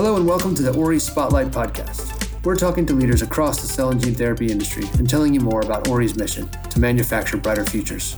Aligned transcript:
Hello 0.00 0.16
and 0.16 0.26
welcome 0.26 0.54
to 0.54 0.62
the 0.62 0.72
Ori 0.72 0.98
Spotlight 0.98 1.48
Podcast. 1.48 2.42
We're 2.42 2.56
talking 2.56 2.86
to 2.86 2.94
leaders 2.94 3.20
across 3.20 3.60
the 3.60 3.66
cell 3.66 3.90
and 3.90 4.00
gene 4.00 4.14
therapy 4.14 4.50
industry 4.50 4.84
and 4.94 5.06
telling 5.06 5.34
you 5.34 5.40
more 5.40 5.60
about 5.60 5.88
Ori's 5.88 6.16
mission 6.16 6.48
to 6.48 6.80
manufacture 6.80 7.36
brighter 7.36 7.66
futures. 7.66 8.16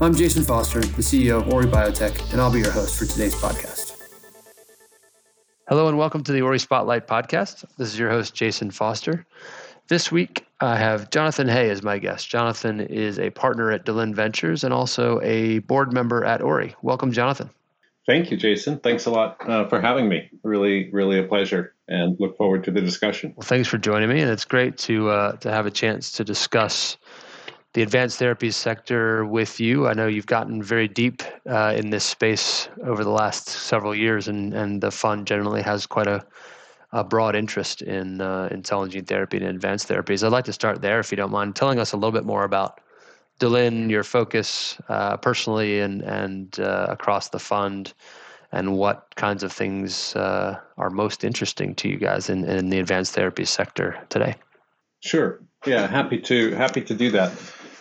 I'm 0.00 0.14
Jason 0.14 0.44
Foster, 0.44 0.78
the 0.78 1.02
CEO 1.02 1.38
of 1.38 1.52
Ori 1.52 1.66
Biotech, 1.66 2.30
and 2.30 2.40
I'll 2.40 2.52
be 2.52 2.60
your 2.60 2.70
host 2.70 2.96
for 2.96 3.04
today's 3.04 3.34
podcast. 3.34 4.00
Hello 5.66 5.88
and 5.88 5.98
welcome 5.98 6.22
to 6.22 6.30
the 6.30 6.40
Ori 6.40 6.60
Spotlight 6.60 7.08
Podcast. 7.08 7.64
This 7.78 7.88
is 7.88 7.98
your 7.98 8.10
host, 8.10 8.32
Jason 8.32 8.70
Foster. 8.70 9.26
This 9.88 10.12
week, 10.12 10.46
I 10.60 10.76
have 10.76 11.10
Jonathan 11.10 11.48
Hay 11.48 11.68
as 11.68 11.82
my 11.82 11.98
guest. 11.98 12.28
Jonathan 12.28 12.80
is 12.80 13.18
a 13.18 13.30
partner 13.30 13.72
at 13.72 13.84
Delin 13.84 14.14
Ventures 14.14 14.62
and 14.62 14.72
also 14.72 15.20
a 15.24 15.58
board 15.58 15.92
member 15.92 16.24
at 16.24 16.42
Ori. 16.42 16.76
Welcome, 16.82 17.10
Jonathan. 17.10 17.50
Thank 18.06 18.30
you, 18.30 18.36
Jason. 18.36 18.78
Thanks 18.80 19.06
a 19.06 19.10
lot 19.10 19.36
uh, 19.48 19.66
for 19.68 19.80
having 19.80 20.08
me. 20.08 20.28
Really, 20.42 20.90
really 20.92 21.18
a 21.18 21.22
pleasure, 21.22 21.74
and 21.88 22.16
look 22.20 22.36
forward 22.36 22.64
to 22.64 22.70
the 22.70 22.82
discussion. 22.82 23.32
Well, 23.36 23.46
thanks 23.46 23.66
for 23.66 23.78
joining 23.78 24.10
me, 24.10 24.20
and 24.20 24.30
it's 24.30 24.44
great 24.44 24.76
to 24.78 25.08
uh, 25.08 25.32
to 25.36 25.50
have 25.50 25.64
a 25.64 25.70
chance 25.70 26.12
to 26.12 26.24
discuss 26.24 26.98
the 27.72 27.82
advanced 27.82 28.20
therapies 28.20 28.54
sector 28.54 29.24
with 29.24 29.58
you. 29.58 29.88
I 29.88 29.94
know 29.94 30.06
you've 30.06 30.26
gotten 30.26 30.62
very 30.62 30.86
deep 30.86 31.22
uh, 31.48 31.74
in 31.76 31.90
this 31.90 32.04
space 32.04 32.68
over 32.84 33.04
the 33.04 33.10
last 33.10 33.48
several 33.48 33.94
years, 33.94 34.28
and 34.28 34.52
and 34.52 34.82
the 34.82 34.90
fund 34.90 35.26
generally 35.26 35.62
has 35.62 35.86
quite 35.86 36.06
a 36.06 36.26
a 36.92 37.02
broad 37.02 37.34
interest 37.34 37.80
in 37.82 38.20
uh, 38.20 38.48
in 38.50 38.64
cell 38.64 38.82
and 38.82 38.92
gene 38.92 39.04
therapy 39.04 39.38
and 39.38 39.46
advanced 39.46 39.88
therapies. 39.88 40.22
I'd 40.22 40.30
like 40.32 40.44
to 40.44 40.52
start 40.52 40.82
there, 40.82 41.00
if 41.00 41.10
you 41.10 41.16
don't 41.16 41.32
mind, 41.32 41.56
telling 41.56 41.78
us 41.78 41.92
a 41.92 41.96
little 41.96 42.12
bit 42.12 42.24
more 42.24 42.44
about 42.44 42.80
Delin, 43.40 43.90
your 43.90 44.04
focus 44.04 44.78
uh, 44.88 45.16
personally 45.16 45.80
and 45.80 46.02
and 46.02 46.58
uh, 46.60 46.86
across 46.88 47.28
the 47.28 47.38
fund, 47.38 47.92
and 48.52 48.76
what 48.76 49.14
kinds 49.16 49.42
of 49.42 49.52
things 49.52 50.14
uh, 50.16 50.58
are 50.78 50.90
most 50.90 51.24
interesting 51.24 51.74
to 51.76 51.88
you 51.88 51.98
guys 51.98 52.30
in, 52.30 52.44
in 52.44 52.70
the 52.70 52.78
advanced 52.78 53.14
therapy 53.14 53.44
sector 53.44 53.98
today. 54.08 54.36
Sure. 55.00 55.40
Yeah, 55.66 55.86
happy 55.86 56.18
to 56.18 56.54
happy 56.54 56.82
to 56.82 56.94
do 56.94 57.10
that. 57.12 57.32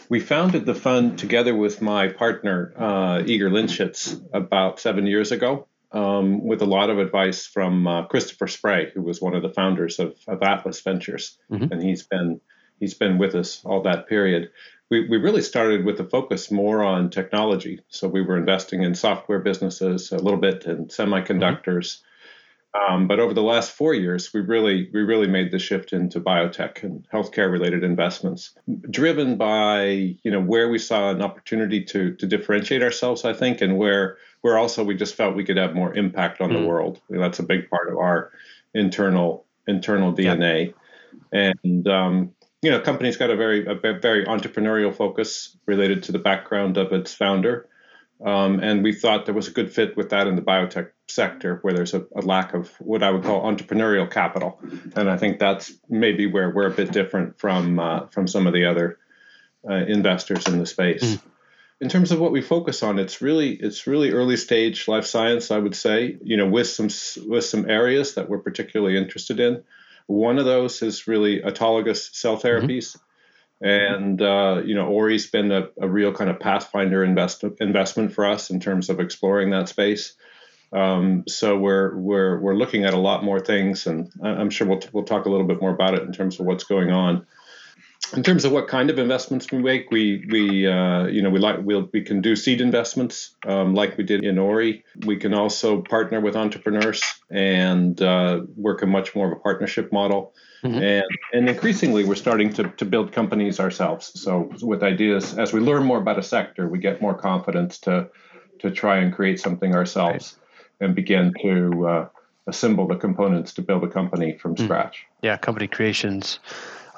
We 0.09 0.19
founded 0.19 0.65
the 0.65 0.75
fund 0.75 1.17
together 1.17 1.55
with 1.55 1.81
my 1.81 2.09
partner 2.09 2.73
uh, 2.77 3.23
Igor 3.25 3.49
Linshits 3.49 4.21
about 4.33 4.79
seven 4.79 5.07
years 5.07 5.31
ago, 5.31 5.67
um, 5.91 6.43
with 6.43 6.61
a 6.61 6.65
lot 6.65 6.89
of 6.89 6.99
advice 6.99 7.45
from 7.45 7.87
uh, 7.87 8.05
Christopher 8.07 8.47
Spray, 8.47 8.91
who 8.93 9.01
was 9.01 9.21
one 9.21 9.35
of 9.35 9.41
the 9.41 9.49
founders 9.49 9.99
of, 9.99 10.15
of 10.27 10.41
Atlas 10.41 10.81
Ventures, 10.81 11.37
mm-hmm. 11.51 11.71
and 11.71 11.81
he's 11.81 12.03
been 12.03 12.41
he's 12.79 12.93
been 12.93 13.17
with 13.17 13.35
us 13.35 13.61
all 13.63 13.81
that 13.83 14.07
period 14.07 14.49
we, 14.93 15.07
we 15.07 15.17
really 15.17 15.41
started 15.41 15.85
with 15.85 15.99
a 15.99 16.03
focus 16.03 16.51
more 16.51 16.83
on 16.83 17.09
technology. 17.09 17.81
So 17.89 18.07
we 18.07 18.21
were 18.21 18.37
investing 18.37 18.83
in 18.83 18.93
software 18.93 19.39
businesses, 19.39 20.11
a 20.11 20.19
little 20.19 20.39
bit 20.39 20.65
in 20.65 20.85
semiconductors. 20.85 21.97
Mm-hmm. 21.97 22.93
Um, 22.93 23.07
but 23.07 23.19
over 23.19 23.33
the 23.33 23.41
last 23.41 23.71
four 23.71 23.95
years, 23.95 24.31
we 24.33 24.41
really 24.41 24.89
we 24.93 25.01
really 25.01 25.27
made 25.27 25.51
the 25.51 25.59
shift 25.59 25.93
into 25.93 26.19
biotech 26.19 26.83
and 26.83 27.07
healthcare 27.11 27.51
related 27.51 27.83
investments, 27.83 28.55
driven 28.89 29.37
by 29.37 30.15
you 30.23 30.31
know 30.31 30.41
where 30.41 30.69
we 30.69 30.79
saw 30.79 31.11
an 31.11 31.21
opportunity 31.21 31.83
to 31.85 32.15
to 32.15 32.25
differentiate 32.25 32.81
ourselves, 32.81 33.25
I 33.25 33.33
think, 33.33 33.61
and 33.61 33.77
where 33.77 34.17
where 34.41 34.57
also 34.57 34.83
we 34.83 34.95
just 34.95 35.13
felt 35.13 35.35
we 35.35 35.45
could 35.45 35.57
have 35.57 35.75
more 35.75 35.93
impact 35.93 36.41
on 36.41 36.49
mm-hmm. 36.49 36.63
the 36.63 36.67
world. 36.67 36.99
that's 37.09 37.37
a 37.37 37.43
big 37.43 37.69
part 37.69 37.91
of 37.91 37.97
our 37.97 38.31
internal 38.73 39.45
internal 39.67 40.11
DNA, 40.11 40.73
yeah. 41.31 41.53
and 41.63 41.87
um, 41.87 42.33
you 42.63 42.71
know, 42.71 42.79
company's 42.79 43.17
got 43.17 43.29
a 43.29 43.35
very 43.35 43.65
a 43.65 43.75
very 43.75 44.25
entrepreneurial 44.25 44.95
focus 44.95 45.55
related 45.65 46.03
to 46.03 46.13
the 46.13 46.19
background 46.19 46.77
of 46.77 46.93
its 46.93 47.13
founder, 47.13 47.67
um, 48.23 48.61
and 48.61 48.83
we 48.83 48.93
thought 48.93 49.25
there 49.25 49.35
was 49.35 49.49
a 49.49 49.51
good 49.51 49.69
fit 49.71 49.97
with 49.97 50.11
that 50.11 50.27
in 50.27 50.37
the 50.37 50.41
biotech 50.41 50.91
sector, 51.09 51.59
where 51.61 51.73
there's 51.73 51.93
a, 51.93 52.05
a, 52.15 52.21
lack 52.21 52.53
of 52.53 52.69
what 52.79 53.03
I 53.03 53.11
would 53.11 53.23
call 53.23 53.43
entrepreneurial 53.43 54.09
capital, 54.09 54.61
and 54.95 55.09
I 55.09 55.17
think 55.17 55.39
that's 55.39 55.73
maybe 55.89 56.25
where 56.25 56.49
we're 56.49 56.67
a 56.67 56.71
bit 56.71 56.93
different 56.93 57.37
from 57.37 57.79
uh, 57.79 58.07
from 58.07 58.29
some 58.29 58.47
of 58.47 58.53
the 58.53 58.65
other 58.65 58.97
uh, 59.69 59.73
investors 59.73 60.47
in 60.47 60.57
the 60.57 60.65
space. 60.65 61.03
Mm. 61.03 61.21
In 61.81 61.89
terms 61.89 62.13
of 62.13 62.19
what 62.21 62.31
we 62.31 62.41
focus 62.41 62.81
on, 62.81 62.97
it's 62.97 63.21
really 63.21 63.55
it's 63.55 63.87
really 63.87 64.11
early 64.11 64.37
stage 64.37 64.87
life 64.87 65.05
science, 65.05 65.51
I 65.51 65.57
would 65.57 65.75
say. 65.75 66.17
You 66.23 66.37
know, 66.37 66.47
with 66.47 66.67
some 66.67 66.87
with 67.27 67.43
some 67.43 67.69
areas 67.69 68.13
that 68.13 68.29
we're 68.29 68.39
particularly 68.39 68.97
interested 68.97 69.41
in. 69.41 69.65
One 70.07 70.39
of 70.39 70.45
those 70.45 70.81
is 70.81 71.07
really 71.07 71.41
autologous 71.41 72.13
cell 72.13 72.37
mm-hmm. 72.37 72.47
therapies. 72.47 72.95
Mm-hmm. 72.95 72.99
And, 73.65 74.21
uh, 74.21 74.61
you 74.65 74.75
know, 74.75 74.87
Ori's 74.87 75.27
been 75.27 75.51
a, 75.51 75.69
a, 75.79 75.87
real 75.87 76.11
kind 76.11 76.29
of 76.29 76.39
pathfinder 76.39 77.01
invest, 77.01 77.45
investment 77.61 78.11
for 78.11 78.25
us 78.25 78.49
in 78.49 78.59
terms 78.59 78.89
of 78.89 78.99
exploring 78.99 79.51
that 79.51 79.69
space. 79.69 80.15
Um, 80.73 81.23
so 81.29 81.57
we're, 81.57 81.95
we're, 81.95 82.39
we're 82.41 82.55
looking 82.55 82.83
at 82.83 82.93
a 82.93 82.99
lot 82.99 83.23
more 83.23 83.39
things, 83.39 83.87
and 83.87 84.11
I'm 84.21 84.49
sure 84.49 84.67
we'll, 84.67 84.81
we'll 84.91 85.05
talk 85.05 85.27
a 85.27 85.29
little 85.29 85.47
bit 85.47 85.61
more 85.61 85.71
about 85.73 85.93
it 85.93 86.01
in 86.01 86.11
terms 86.11 86.41
of 86.41 86.45
what's 86.45 86.65
going 86.65 86.91
on 86.91 87.25
in 88.11 88.23
terms 88.23 88.45
of 88.45 88.51
what 88.51 88.67
kind 88.67 88.89
of 88.89 88.99
investments 88.99 89.51
we 89.51 89.59
make, 89.59 89.89
we 89.89 90.25
we 90.29 90.67
uh, 90.67 91.05
you 91.05 91.21
know 91.21 91.29
we 91.29 91.39
like 91.39 91.57
we 91.57 91.63
we'll, 91.63 91.89
we 91.93 92.01
can 92.01 92.21
do 92.21 92.35
seed 92.35 92.61
investments 92.61 93.35
um, 93.45 93.73
like 93.73 93.97
we 93.97 94.03
did 94.03 94.23
in 94.23 94.37
Ori. 94.37 94.83
We 95.05 95.17
can 95.17 95.33
also 95.33 95.81
partner 95.81 96.19
with 96.19 96.35
entrepreneurs 96.35 97.01
and 97.29 97.99
uh, 98.01 98.41
work 98.55 98.81
a 98.81 98.87
much 98.87 99.15
more 99.15 99.31
of 99.31 99.37
a 99.37 99.41
partnership 99.41 99.91
model. 99.91 100.33
Mm-hmm. 100.63 100.81
And 100.81 101.05
and 101.33 101.49
increasingly, 101.49 102.03
we're 102.03 102.15
starting 102.15 102.51
to 102.53 102.63
to 102.63 102.85
build 102.85 103.11
companies 103.11 103.59
ourselves. 103.59 104.11
So 104.19 104.51
with 104.61 104.83
ideas, 104.83 105.37
as 105.37 105.53
we 105.53 105.59
learn 105.59 105.83
more 105.83 105.97
about 105.97 106.19
a 106.19 106.23
sector, 106.23 106.67
we 106.67 106.79
get 106.79 107.01
more 107.01 107.15
confidence 107.15 107.79
to 107.79 108.09
to 108.59 108.71
try 108.71 108.97
and 108.97 109.13
create 109.13 109.39
something 109.39 109.75
ourselves 109.75 110.37
right. 110.79 110.87
and 110.87 110.95
begin 110.95 111.33
to 111.41 111.87
uh, 111.87 112.07
assemble 112.47 112.87
the 112.87 112.95
components 112.95 113.53
to 113.53 113.61
build 113.61 113.83
a 113.83 113.89
company 113.89 114.37
from 114.37 114.55
mm-hmm. 114.55 114.65
scratch. 114.65 115.05
Yeah, 115.21 115.37
company 115.37 115.67
creations 115.67 116.39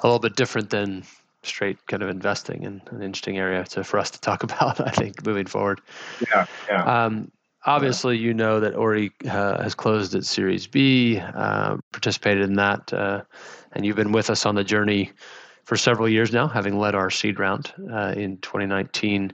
a 0.02 0.06
little 0.06 0.18
bit 0.18 0.36
different 0.36 0.70
than 0.70 1.04
straight 1.42 1.86
kind 1.86 2.02
of 2.02 2.08
investing 2.08 2.62
in 2.64 2.82
an 2.90 3.02
interesting 3.02 3.38
area 3.38 3.64
to, 3.64 3.84
for 3.84 3.98
us 3.98 4.10
to 4.10 4.20
talk 4.20 4.42
about, 4.48 4.80
I 4.80 4.90
think, 4.90 5.24
moving 5.24 5.46
forward. 5.46 5.80
Yeah, 6.30 6.46
yeah. 6.68 7.04
Um, 7.04 7.30
obviously, 7.64 8.18
you 8.18 8.34
know 8.34 8.60
that 8.60 8.74
Ori 8.74 9.12
uh, 9.28 9.62
has 9.62 9.74
closed 9.74 10.14
its 10.14 10.28
Series 10.28 10.66
B, 10.66 11.18
uh, 11.18 11.76
participated 11.92 12.44
in 12.44 12.54
that, 12.56 12.92
uh, 12.92 13.22
and 13.72 13.84
you've 13.84 13.96
been 13.96 14.12
with 14.12 14.30
us 14.30 14.46
on 14.46 14.54
the 14.54 14.64
journey 14.64 15.12
for 15.64 15.76
several 15.76 16.08
years 16.08 16.32
now, 16.32 16.46
having 16.46 16.78
led 16.78 16.94
our 16.94 17.10
seed 17.10 17.38
round 17.38 17.72
uh, 17.92 18.14
in 18.16 18.38
2019. 18.38 19.32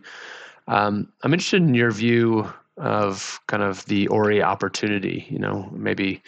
Um, 0.69 1.13
I'm 1.23 1.33
interested 1.33 1.63
in 1.63 1.75
your 1.75 1.91
view 1.91 2.51
of 2.79 3.39
kind 3.49 3.63
of 3.63 3.85
the 3.87 4.09
Ori 4.09 4.43
opportunity. 4.43 5.27
You 5.29 5.39
know, 5.39 5.69
maybe 5.73 6.23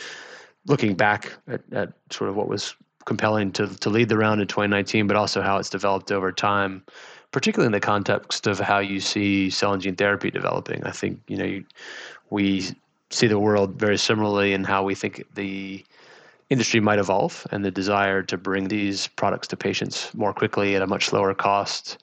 looking 0.67 0.95
back 0.95 1.33
at, 1.49 1.63
at 1.73 1.93
sort 2.11 2.29
of 2.29 2.37
what 2.37 2.49
was 2.49 2.75
compelling 3.05 3.53
to 3.53 3.67
to 3.67 3.91
lead 3.91 4.09
the 4.09 4.17
round 4.17 4.41
in 4.41 4.47
2019, 4.47 5.07
but 5.07 5.17
also 5.17 5.43
how 5.43 5.59
it's 5.59 5.71
developed 5.71 6.13
over 6.13 6.33
time, 6.33 6.83
particularly 7.33 7.67
in 7.67 7.73
the 7.73 7.81
context 7.81 8.47
of 8.47 8.59
how 8.59 8.79
you 8.79 9.01
see 9.01 9.51
cell 9.51 9.73
and 9.73 9.83
gene 9.83 9.97
therapy 9.97 10.31
developing. 10.31 10.85
I 10.85 10.91
think 10.91 11.21
you 11.29 11.37
know 11.37 11.45
you, 11.45 11.65
we 12.31 12.71
see 13.11 13.27
the 13.27 13.39
world 13.39 13.75
very 13.75 13.99
similarly 13.99 14.53
in 14.53 14.65
how 14.65 14.83
we 14.83 14.95
think 14.95 15.25
the 15.35 15.85
industry 16.51 16.81
might 16.81 16.99
evolve 16.99 17.47
and 17.51 17.65
the 17.65 17.71
desire 17.71 18.23
to 18.23 18.37
bring 18.37 18.69
these 18.69 19.07
products 19.07 19.49
to 19.49 19.57
patients 19.57 20.13
more 20.15 20.33
quickly 20.33 20.77
at 20.77 20.83
a 20.83 20.87
much 20.87 21.13
lower 21.13 21.35
cost, 21.35 21.99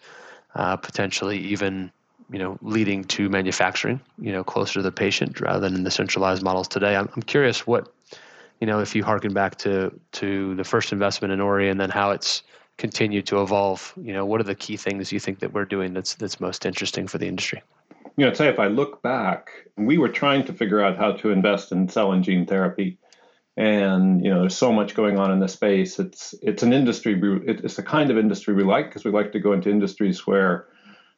uh, 0.56 0.76
potentially 0.78 1.38
even 1.38 1.92
you 2.32 2.40
know 2.40 2.58
leading 2.62 3.04
to 3.04 3.30
manufacturing 3.30 4.00
you 4.20 4.32
know 4.32 4.44
closer 4.44 4.76
to 4.76 4.82
the 4.82 4.92
patient 4.92 5.42
rather 5.42 5.60
than 5.60 5.76
in 5.76 5.84
the 5.84 5.92
centralized 5.92 6.44
models 6.44 6.68
today. 6.68 6.96
I'm, 6.96 7.10
I'm 7.16 7.24
curious 7.24 7.68
what 7.68 7.92
you 8.62 8.68
know, 8.68 8.80
if 8.80 8.96
you 8.96 9.04
harken 9.04 9.34
back 9.34 9.58
to 9.58 9.92
to 10.14 10.56
the 10.56 10.64
first 10.64 10.94
investment 10.94 11.34
in 11.34 11.42
Ori 11.42 11.68
and 11.68 11.82
then 11.82 11.90
how 11.90 12.12
it's 12.12 12.44
continued 12.78 13.26
to 13.28 13.42
evolve, 13.42 13.94
you 13.98 14.14
know, 14.14 14.26
what 14.26 14.40
are 14.40 14.46
the 14.46 14.56
key 14.56 14.78
things 14.78 15.12
you 15.12 15.20
think 15.20 15.40
that 15.40 15.52
we're 15.52 15.66
doing 15.66 15.94
that's 15.94 16.14
that's 16.16 16.40
most 16.40 16.66
interesting 16.66 17.08
for 17.08 17.18
the 17.18 17.28
industry? 17.28 17.62
You 18.18 18.26
know, 18.26 18.34
say 18.34 18.48
if 18.48 18.60
I 18.60 18.68
look 18.68 19.02
back, 19.02 19.50
we 19.78 19.98
were 19.98 20.10
trying 20.10 20.46
to 20.46 20.54
figure 20.54 20.82
out 20.82 20.98
how 20.98 21.12
to 21.14 21.32
invest 21.32 21.72
in 21.72 21.90
cell 21.90 22.12
and 22.12 22.24
gene 22.24 22.46
therapy, 22.46 23.00
and 23.58 24.24
you 24.24 24.30
know, 24.30 24.42
there's 24.42 24.58
so 24.58 24.72
much 24.72 24.94
going 24.94 25.18
on 25.18 25.32
in 25.32 25.40
the 25.40 25.48
space. 25.48 25.98
It's 25.98 26.36
it's 26.44 26.62
an 26.62 26.72
industry. 26.72 27.16
We, 27.16 27.42
it's 27.48 27.78
the 27.78 27.84
kind 27.84 28.12
of 28.12 28.18
industry 28.20 28.54
we 28.54 28.64
like 28.64 28.90
because 28.90 29.04
we 29.04 29.12
like 29.12 29.32
to 29.32 29.40
go 29.40 29.54
into 29.54 29.72
industries 29.72 30.28
where 30.28 30.68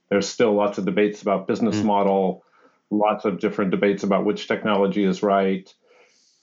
there's 0.10 0.30
still 0.30 0.54
lots 0.54 0.78
of 0.78 0.86
debates 0.86 1.22
about 1.22 1.48
business 1.48 1.76
mm-hmm. 1.76 1.88
model, 1.88 2.46
lots 2.90 3.26
of 3.26 3.40
different 3.40 3.72
debates 3.72 4.04
about 4.04 4.24
which 4.24 4.48
technology 4.48 5.04
is 5.04 5.22
right 5.22 5.74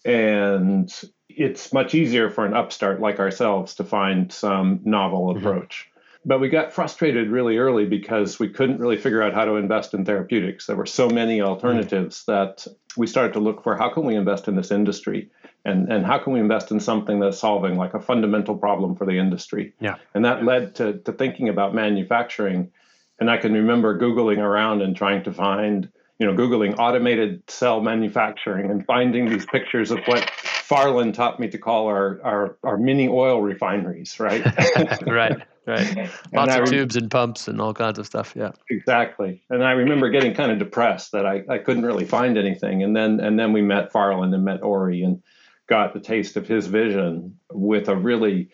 and 0.05 0.93
it's 1.29 1.73
much 1.73 1.95
easier 1.95 2.31
for 2.31 2.45
an 2.45 2.55
upstart 2.55 3.01
like 3.01 3.19
ourselves 3.19 3.75
to 3.77 3.85
find 3.85 4.33
some 4.33 4.81
novel 4.85 5.29
mm-hmm. 5.29 5.39
approach. 5.39 5.89
But 6.25 6.39
we 6.39 6.51
got 6.51 6.73
frustrated 6.73 7.31
really 7.31 7.57
early 7.57 7.87
because 7.87 8.39
we 8.39 8.51
couldn't 8.51 8.79
really 8.79 8.99
figure 8.99 9.23
out 9.23 9.33
how 9.33 9.47
to 9.47 9.55
invest 9.55 9.95
in 9.95 10.05
therapeutics. 10.05 10.67
There 10.67 10.77
were 10.77 10.85
so 10.85 11.09
many 11.09 11.41
alternatives 11.41 12.25
mm-hmm. 12.25 12.33
that 12.33 12.67
we 12.97 13.07
started 13.07 13.33
to 13.35 13.41
look 13.41 13.63
for 13.63 13.77
how 13.77 13.89
can 13.89 14.05
we 14.05 14.17
invest 14.17 14.47
in 14.47 14.55
this 14.55 14.71
industry 14.71 15.31
and, 15.65 15.91
and 15.91 16.05
how 16.05 16.19
can 16.19 16.33
we 16.35 16.41
invest 16.41 16.71
in 16.71 16.81
something 16.81 17.21
that's 17.21 17.39
solving 17.39 17.77
like 17.77 17.95
a 17.95 18.01
fundamental 18.01 18.57
problem 18.57 18.97
for 18.97 19.07
the 19.07 19.19
industry. 19.19 19.73
Yeah. 19.81 19.97
And 20.15 20.25
that 20.25 20.45
led 20.45 20.75
to, 20.77 20.99
to 20.99 21.13
thinking 21.13 21.49
about 21.49 21.75
manufacturing. 21.75 22.71
And 23.19 23.31
I 23.31 23.39
can 23.39 23.53
remember 23.55 23.99
Googling 23.99 24.39
around 24.39 24.83
and 24.83 24.95
trying 24.95 25.23
to 25.25 25.33
find 25.33 25.91
you 26.21 26.27
know, 26.27 26.35
Googling 26.35 26.79
automated 26.79 27.43
cell 27.49 27.81
manufacturing 27.81 28.71
and 28.71 28.85
finding 28.85 29.31
these 29.31 29.47
pictures 29.47 29.91
of 29.91 30.01
what 30.05 30.21
Farlan 30.21 31.15
taught 31.15 31.41
me 31.41 31.49
to 31.49 31.57
call 31.57 31.87
our 31.87 32.21
our, 32.23 32.59
our 32.63 32.77
mini 32.77 33.09
oil 33.09 33.41
refineries, 33.41 34.21
right? 34.21 34.45
right, 35.07 35.41
right. 35.67 36.11
Lots 36.31 36.55
of 36.55 36.67
tubes 36.67 36.97
and 36.97 37.11
pumps 37.11 37.49
and 37.49 37.59
all 37.59 37.73
kinds 37.73 37.99
of 37.99 38.05
stuff. 38.05 38.35
Yeah, 38.37 38.53
exactly. 38.69 39.43
And 39.49 39.65
I 39.65 39.73
remember 39.73 40.11
getting 40.11 40.35
kind 40.35 40.53
of 40.53 40.59
depressed 40.59 41.13
that 41.13 41.25
I, 41.25 41.43
I 41.49 41.57
couldn't 41.57 41.87
really 41.87 42.05
find 42.05 42.37
anything. 42.37 42.83
And 42.83 42.95
then 42.95 43.19
and 43.19 43.39
then 43.39 43.55
we 43.55 43.63
met 43.63 43.91
Farlan 43.91 44.35
and 44.35 44.45
met 44.45 44.63
Ori 44.63 45.03
and 45.03 45.23
got 45.69 45.95
the 45.95 46.01
taste 46.01 46.37
of 46.37 46.47
his 46.47 46.67
vision 46.67 47.39
with 47.51 47.89
a 47.89 47.97
really, 47.97 48.51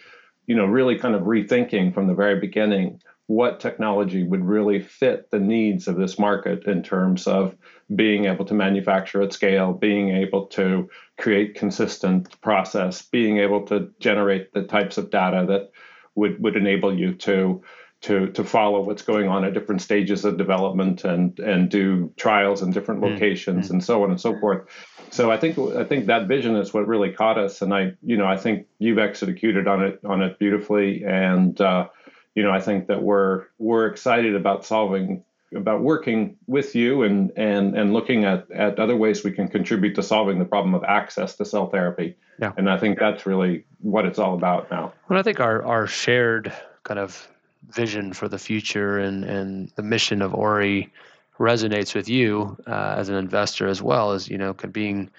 you 0.47 0.55
know, 0.55 0.67
really 0.67 0.97
kind 0.97 1.17
of 1.17 1.23
rethinking 1.23 1.93
from 1.93 2.07
the 2.07 2.15
very 2.15 2.39
beginning 2.39 3.01
what 3.27 3.59
technology 3.59 4.23
would 4.23 4.45
really 4.45 4.81
fit 4.81 5.31
the 5.31 5.41
needs 5.41 5.89
of 5.89 5.97
this 5.97 6.19
market 6.19 6.65
in 6.65 6.83
terms 6.83 7.27
of 7.27 7.57
being 7.95 8.27
able 8.27 8.45
to 8.45 8.55
manufacture 8.55 9.21
at 9.23 9.33
scale, 9.33 9.73
being 9.73 10.11
able 10.11 10.47
to 10.47 10.89
create 11.19 11.55
consistent 11.55 12.41
process, 12.41 13.03
being 13.03 13.39
able 13.39 13.67
to 13.67 13.91
generate 13.99 14.53
the 14.53 14.63
types 14.63 14.97
of 14.97 15.11
data 15.11 15.45
that 15.49 15.71
would, 16.15 16.41
would 16.43 16.57
enable 16.57 16.97
you 16.97 17.15
to 17.15 17.63
to 18.03 18.31
to 18.33 18.45
follow 18.45 18.83
what's 18.83 19.03
going 19.03 19.27
on 19.27 19.45
at 19.45 19.55
different 19.55 19.81
stages 19.81 20.25
of 20.25 20.37
development 20.37 21.05
and 21.05 21.39
and 21.41 21.71
do 21.71 22.13
trials 22.17 22.63
in 22.63 22.71
different 22.71 23.01
mm, 23.01 23.11
locations 23.11 23.67
mm-hmm. 23.67 23.75
and 23.75 23.85
so 23.85 24.03
on 24.05 24.11
and 24.11 24.21
so 24.21 24.39
forth. 24.39 24.69
So 25.11 25.31
I 25.31 25.39
think 25.39 25.59
I 25.59 25.85
think 25.85 26.07
that 26.07 26.29
vision 26.29 26.57
is 26.57 26.75
what 26.75 26.87
really 26.87 27.11
caught 27.11 27.39
us, 27.39 27.63
and 27.63 27.73
I 27.73 27.93
you 28.03 28.17
know 28.17 28.27
I 28.27 28.37
think 28.37 28.67
you've 28.79 28.99
executed 28.99 29.67
on 29.67 29.83
it 29.83 30.01
on 30.05 30.23
it 30.23 30.39
beautifully, 30.39 31.05
and 31.05 31.59
uh, 31.61 31.89
you 32.37 32.45
know 32.45 32.53
I 32.53 32.61
think 32.61 32.87
that 32.87 33.03
we're 33.03 33.47
we're 33.59 33.87
excited 33.87 34.37
about 34.37 34.65
solving 34.65 35.25
about 35.55 35.81
working 35.81 36.37
with 36.47 36.77
you 36.77 37.03
and 37.03 37.33
and 37.37 37.77
and 37.77 37.93
looking 37.93 38.25
at 38.25 38.49
at 38.53 38.79
other 38.79 38.97
ways 38.97 39.25
we 39.25 39.33
can 39.33 39.49
contribute 39.49 39.95
to 39.97 40.03
solving 40.03 40.39
the 40.39 40.45
problem 40.45 40.75
of 40.75 40.85
access 40.85 41.35
to 41.37 41.45
cell 41.45 41.69
therapy. 41.69 42.17
Yeah. 42.39 42.53
And 42.57 42.69
I 42.69 42.77
think 42.79 42.99
that's 42.99 43.25
really 43.27 43.65
what 43.81 44.05
it's 44.05 44.19
all 44.19 44.35
about 44.35 44.71
now. 44.71 44.93
Well, 45.09 45.19
I 45.19 45.23
think 45.23 45.41
our 45.41 45.65
our 45.65 45.87
shared 45.87 46.53
kind 46.85 47.01
of 47.01 47.29
vision 47.71 48.13
for 48.13 48.29
the 48.29 48.39
future 48.39 48.99
and 48.99 49.25
and 49.25 49.73
the 49.77 49.83
mission 49.83 50.23
of 50.23 50.35
Ori 50.35 50.93
resonates 51.39 51.95
with 51.95 52.09
you 52.09 52.57
uh, 52.67 52.95
as 52.97 53.09
an 53.09 53.17
investor 53.17 53.67
as 53.67 53.83
well 53.83 54.13
as 54.13 54.29
you 54.29 54.39
know 54.39 54.55
could 54.55 54.73
being 54.73 55.11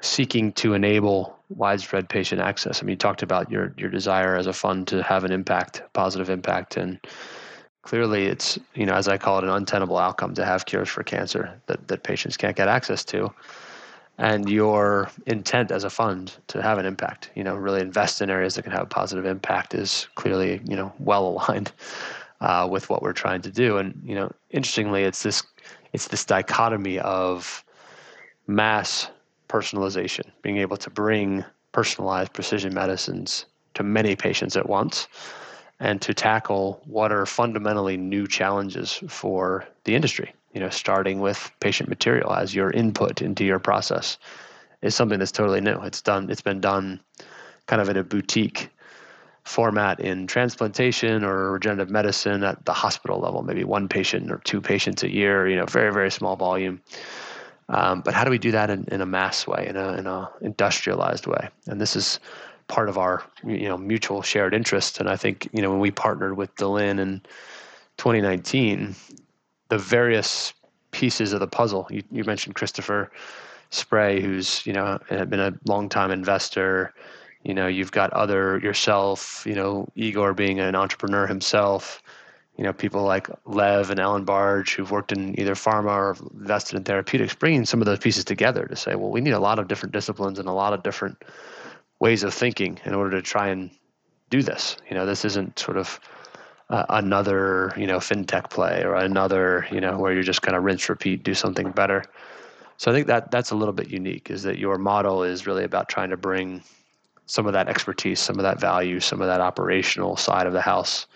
seeking 0.00 0.52
to 0.52 0.74
enable 0.74 1.37
widespread 1.48 2.08
patient 2.08 2.40
access. 2.40 2.82
I 2.82 2.86
mean, 2.86 2.92
you 2.92 2.96
talked 2.96 3.22
about 3.22 3.50
your 3.50 3.74
your 3.76 3.90
desire 3.90 4.36
as 4.36 4.46
a 4.46 4.52
fund 4.52 4.86
to 4.88 5.02
have 5.02 5.24
an 5.24 5.32
impact, 5.32 5.82
positive 5.92 6.30
impact, 6.30 6.76
and 6.76 6.98
clearly 7.82 8.26
it's 8.26 8.58
you 8.74 8.86
know 8.86 8.94
as 8.94 9.08
I 9.08 9.18
call 9.18 9.38
it 9.38 9.44
an 9.44 9.50
untenable 9.50 9.98
outcome 9.98 10.34
to 10.34 10.44
have 10.44 10.66
cures 10.66 10.88
for 10.88 11.02
cancer 11.02 11.60
that 11.66 11.88
that 11.88 12.02
patients 12.02 12.36
can't 12.36 12.56
get 12.56 12.68
access 12.68 13.04
to. 13.06 13.32
And 14.20 14.50
your 14.50 15.10
intent 15.26 15.70
as 15.70 15.84
a 15.84 15.90
fund 15.90 16.34
to 16.48 16.60
have 16.60 16.78
an 16.78 16.86
impact, 16.86 17.30
you 17.36 17.44
know, 17.44 17.54
really 17.54 17.80
invest 17.80 18.20
in 18.20 18.30
areas 18.30 18.56
that 18.56 18.62
can 18.62 18.72
have 18.72 18.82
a 18.82 18.86
positive 18.86 19.24
impact 19.24 19.74
is 19.74 20.08
clearly, 20.16 20.60
you 20.64 20.74
know, 20.74 20.92
well 20.98 21.24
aligned 21.28 21.70
uh, 22.40 22.68
with 22.70 22.90
what 22.90 23.00
we're 23.00 23.12
trying 23.12 23.42
to 23.42 23.50
do. 23.50 23.78
And 23.78 24.00
you 24.04 24.14
know, 24.14 24.32
interestingly, 24.50 25.04
it's 25.04 25.22
this 25.22 25.42
it's 25.92 26.08
this 26.08 26.24
dichotomy 26.24 26.98
of 26.98 27.64
mass 28.46 29.08
personalization, 29.48 30.30
being 30.42 30.58
able 30.58 30.76
to 30.76 30.90
bring 30.90 31.44
personalized 31.72 32.32
precision 32.32 32.74
medicines 32.74 33.46
to 33.74 33.82
many 33.82 34.16
patients 34.16 34.56
at 34.56 34.68
once, 34.68 35.08
and 35.80 36.02
to 36.02 36.12
tackle 36.12 36.82
what 36.86 37.12
are 37.12 37.26
fundamentally 37.26 37.96
new 37.96 38.26
challenges 38.26 39.00
for 39.08 39.64
the 39.84 39.94
industry. 39.94 40.32
You 40.52 40.60
know, 40.60 40.70
starting 40.70 41.20
with 41.20 41.50
patient 41.60 41.88
material 41.88 42.32
as 42.32 42.54
your 42.54 42.70
input 42.70 43.22
into 43.22 43.44
your 43.44 43.58
process 43.58 44.18
is 44.82 44.94
something 44.94 45.18
that's 45.18 45.32
totally 45.32 45.60
new. 45.60 45.78
It's 45.82 46.02
done. 46.02 46.30
It's 46.30 46.40
been 46.40 46.60
done 46.60 47.00
kind 47.66 47.82
of 47.82 47.88
in 47.88 47.96
a 47.96 48.02
boutique 48.02 48.70
format 49.44 49.98
in 50.00 50.26
transplantation 50.26 51.24
or 51.24 51.52
regenerative 51.52 51.90
medicine 51.90 52.44
at 52.44 52.64
the 52.66 52.72
hospital 52.72 53.18
level, 53.18 53.42
maybe 53.42 53.64
one 53.64 53.88
patient 53.88 54.30
or 54.30 54.38
two 54.44 54.60
patients 54.60 55.02
a 55.02 55.10
year, 55.10 55.48
you 55.48 55.56
know, 55.56 55.64
very, 55.64 55.92
very 55.92 56.10
small 56.10 56.36
volume. 56.36 56.80
Um, 57.68 58.00
but 58.00 58.14
how 58.14 58.24
do 58.24 58.30
we 58.30 58.38
do 58.38 58.50
that 58.52 58.70
in, 58.70 58.84
in 58.90 59.00
a 59.00 59.06
mass 59.06 59.46
way, 59.46 59.66
in 59.68 59.76
a, 59.76 59.92
in 59.94 60.06
a 60.06 60.30
industrialized 60.40 61.26
way? 61.26 61.48
And 61.66 61.80
this 61.80 61.96
is 61.96 62.18
part 62.68 62.88
of 62.88 62.96
our, 62.96 63.22
you 63.44 63.68
know, 63.68 63.76
mutual 63.76 64.22
shared 64.22 64.54
interest. 64.54 65.00
And 65.00 65.08
I 65.08 65.16
think, 65.16 65.48
you 65.52 65.60
know, 65.60 65.70
when 65.70 65.80
we 65.80 65.90
partnered 65.90 66.36
with 66.36 66.54
Delin 66.56 66.98
in 66.98 67.20
2019, 67.98 68.94
the 69.68 69.78
various 69.78 70.54
pieces 70.92 71.32
of 71.32 71.40
the 71.40 71.46
puzzle, 71.46 71.86
you, 71.90 72.02
you 72.10 72.24
mentioned 72.24 72.54
Christopher 72.54 73.10
Spray, 73.70 74.22
who's, 74.22 74.64
you 74.66 74.72
know, 74.72 74.98
had 75.10 75.28
been 75.28 75.40
a 75.40 75.52
long 75.66 75.90
time 75.90 76.10
investor, 76.10 76.94
you 77.44 77.54
know 77.54 77.66
you've 77.66 77.92
got 77.92 78.12
other 78.12 78.58
yourself 78.58 79.44
you 79.46 79.54
know 79.54 79.88
igor 79.94 80.34
being 80.34 80.60
an 80.60 80.74
entrepreneur 80.74 81.26
himself 81.26 82.02
you 82.58 82.64
know 82.64 82.72
people 82.72 83.02
like 83.04 83.28
lev 83.46 83.90
and 83.90 84.00
alan 84.00 84.24
barge 84.24 84.74
who've 84.74 84.90
worked 84.90 85.12
in 85.12 85.38
either 85.40 85.54
pharma 85.54 85.90
or 85.90 86.16
invested 86.38 86.76
in 86.76 86.84
therapeutics 86.84 87.34
bringing 87.34 87.64
some 87.64 87.80
of 87.80 87.86
those 87.86 87.98
pieces 87.98 88.24
together 88.24 88.66
to 88.66 88.76
say 88.76 88.94
well 88.96 89.10
we 89.10 89.20
need 89.20 89.32
a 89.32 89.40
lot 89.40 89.58
of 89.58 89.68
different 89.68 89.92
disciplines 89.92 90.38
and 90.38 90.48
a 90.48 90.52
lot 90.52 90.72
of 90.72 90.82
different 90.82 91.22
ways 92.00 92.22
of 92.22 92.32
thinking 92.32 92.78
in 92.84 92.94
order 92.94 93.10
to 93.10 93.22
try 93.22 93.48
and 93.48 93.70
do 94.30 94.42
this. 94.42 94.76
You 94.88 94.96
know 94.96 95.06
this 95.06 95.24
isn't 95.24 95.58
sort 95.58 95.76
of 95.76 96.00
uh, 96.70 96.84
another 96.90 97.72
you 97.76 97.86
know 97.86 97.98
fintech 97.98 98.50
play 98.50 98.82
or 98.84 98.94
another 98.94 99.66
you 99.70 99.80
know 99.80 99.98
where 99.98 100.12
you're 100.12 100.22
just 100.22 100.42
kind 100.42 100.56
of 100.56 100.64
rinse 100.64 100.88
repeat 100.88 101.22
do 101.22 101.34
something 101.34 101.70
better. 101.70 102.04
So 102.76 102.90
i 102.90 102.94
think 102.94 103.06
that 103.08 103.30
that's 103.30 103.50
a 103.50 103.56
little 103.56 103.74
bit 103.74 103.88
unique 103.88 104.30
is 104.30 104.42
that 104.44 104.58
your 104.58 104.78
model 104.78 105.22
is 105.22 105.46
really 105.46 105.64
about 105.64 105.88
trying 105.88 106.10
to 106.10 106.16
bring 106.16 106.62
some 107.26 107.46
of 107.46 107.52
that 107.52 107.68
expertise, 107.68 108.20
some 108.20 108.36
of 108.36 108.42
that 108.42 108.58
value, 108.58 109.00
some 109.00 109.20
of 109.20 109.26
that 109.26 109.40
operational 109.40 110.16
side 110.16 110.46
of 110.46 110.52
the 110.54 110.62
house 110.62 111.06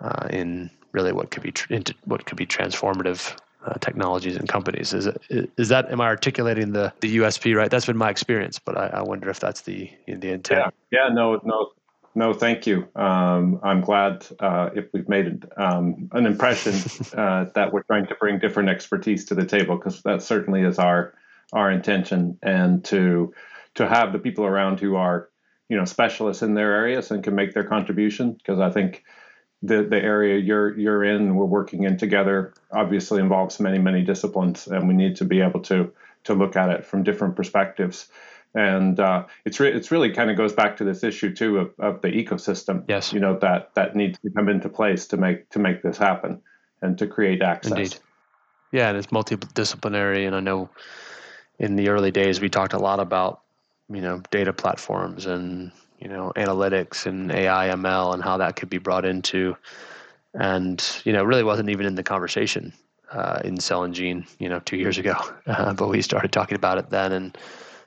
uh, 0.00 0.28
in 0.30 0.70
really 0.92 1.12
what 1.12 1.30
could 1.30 1.42
be 1.42 1.52
tr- 1.52 1.72
into 1.72 1.94
what 2.04 2.24
could 2.24 2.36
be 2.36 2.46
transformative 2.46 3.36
uh, 3.66 3.74
technologies 3.80 4.36
and 4.36 4.48
companies. 4.48 4.92
Is 4.92 5.08
is 5.30 5.68
that 5.68 5.90
am 5.90 6.00
I 6.00 6.06
articulating 6.06 6.72
the 6.72 6.92
the 7.00 7.18
USP 7.18 7.54
right? 7.56 7.70
That's 7.70 7.86
been 7.86 7.96
my 7.96 8.10
experience, 8.10 8.58
but 8.58 8.76
I, 8.76 8.86
I 8.88 9.02
wonder 9.02 9.30
if 9.30 9.40
that's 9.40 9.62
the 9.62 9.90
the 10.06 10.30
intent. 10.30 10.74
Yeah, 10.90 11.06
yeah, 11.06 11.14
no, 11.14 11.40
no, 11.44 11.72
no, 12.14 12.32
thank 12.32 12.66
you. 12.66 12.88
Um, 12.94 13.60
I'm 13.62 13.80
glad 13.80 14.26
uh, 14.38 14.70
if 14.74 14.86
we've 14.92 15.08
made 15.08 15.46
um, 15.56 16.08
an 16.12 16.26
impression 16.26 16.74
uh, 17.16 17.46
that 17.54 17.72
we're 17.72 17.82
trying 17.82 18.06
to 18.06 18.14
bring 18.14 18.38
different 18.38 18.68
expertise 18.68 19.24
to 19.26 19.34
the 19.34 19.46
table 19.46 19.76
because 19.76 20.02
that 20.02 20.22
certainly 20.22 20.62
is 20.62 20.78
our 20.78 21.14
our 21.52 21.70
intention, 21.70 22.38
and 22.42 22.84
to 22.84 23.32
to 23.74 23.88
have 23.88 24.12
the 24.12 24.18
people 24.18 24.44
around 24.44 24.78
who 24.80 24.96
are 24.96 25.30
you 25.68 25.76
know 25.76 25.84
specialists 25.84 26.42
in 26.42 26.54
their 26.54 26.72
areas 26.72 27.10
and 27.10 27.24
can 27.24 27.34
make 27.34 27.54
their 27.54 27.64
contribution 27.64 28.32
because 28.32 28.60
I 28.60 28.70
think 28.70 29.04
the 29.64 29.82
the 29.82 30.00
area 30.00 30.38
you're 30.38 30.78
you're 30.78 31.02
in 31.04 31.34
we're 31.34 31.44
working 31.44 31.84
in 31.84 31.96
together 31.96 32.52
obviously 32.72 33.20
involves 33.20 33.58
many 33.60 33.78
many 33.78 34.02
disciplines 34.02 34.66
and 34.66 34.86
we 34.86 34.94
need 34.94 35.16
to 35.16 35.24
be 35.24 35.40
able 35.40 35.60
to 35.60 35.90
to 36.24 36.34
look 36.34 36.56
at 36.56 36.70
it 36.70 36.84
from 36.84 37.02
different 37.02 37.36
perspectives. 37.36 38.08
And 38.54 38.98
uh, 39.00 39.24
it's 39.44 39.58
re- 39.60 39.72
it's 39.72 39.90
really 39.90 40.12
kind 40.12 40.30
of 40.30 40.36
goes 40.36 40.52
back 40.52 40.76
to 40.76 40.84
this 40.84 41.02
issue 41.02 41.34
too 41.34 41.58
of, 41.58 41.74
of 41.78 42.02
the 42.02 42.08
ecosystem. 42.08 42.84
Yes. 42.88 43.12
You 43.12 43.20
know 43.20 43.38
that 43.40 43.74
that 43.74 43.96
needs 43.96 44.18
to 44.20 44.30
come 44.30 44.48
into 44.48 44.68
place 44.68 45.06
to 45.08 45.16
make 45.16 45.50
to 45.50 45.58
make 45.58 45.82
this 45.82 45.98
happen 45.98 46.40
and 46.80 46.98
to 46.98 47.06
create 47.06 47.42
access. 47.42 47.72
Indeed. 47.72 47.96
yeah 48.72 48.88
and 48.88 48.98
it's 48.98 49.08
multidisciplinary 49.08 50.26
and 50.26 50.36
I 50.36 50.40
know 50.40 50.68
in 51.58 51.76
the 51.76 51.88
early 51.88 52.10
days 52.10 52.40
we 52.40 52.48
talked 52.48 52.74
a 52.74 52.78
lot 52.78 53.00
about 53.00 53.40
you 53.88 54.00
know 54.00 54.22
data 54.30 54.52
platforms 54.52 55.26
and 55.26 55.72
you 55.98 56.08
know 56.08 56.32
analytics 56.36 57.06
and 57.06 57.30
AI 57.30 57.68
ML 57.68 58.14
and 58.14 58.22
how 58.22 58.36
that 58.38 58.56
could 58.56 58.70
be 58.70 58.78
brought 58.78 59.04
into. 59.04 59.56
And 60.34 60.84
you 61.04 61.12
know 61.12 61.20
it 61.20 61.26
really 61.26 61.44
wasn't 61.44 61.70
even 61.70 61.86
in 61.86 61.94
the 61.94 62.02
conversation 62.02 62.72
uh, 63.12 63.40
in 63.44 63.60
cell 63.60 63.84
and 63.84 63.94
gene 63.94 64.26
you 64.38 64.48
know 64.48 64.60
two 64.60 64.76
years 64.76 64.98
ago. 64.98 65.14
Uh, 65.46 65.74
but 65.74 65.88
we 65.88 66.00
started 66.00 66.32
talking 66.32 66.56
about 66.56 66.78
it 66.78 66.88
then 66.88 67.12
and 67.12 67.36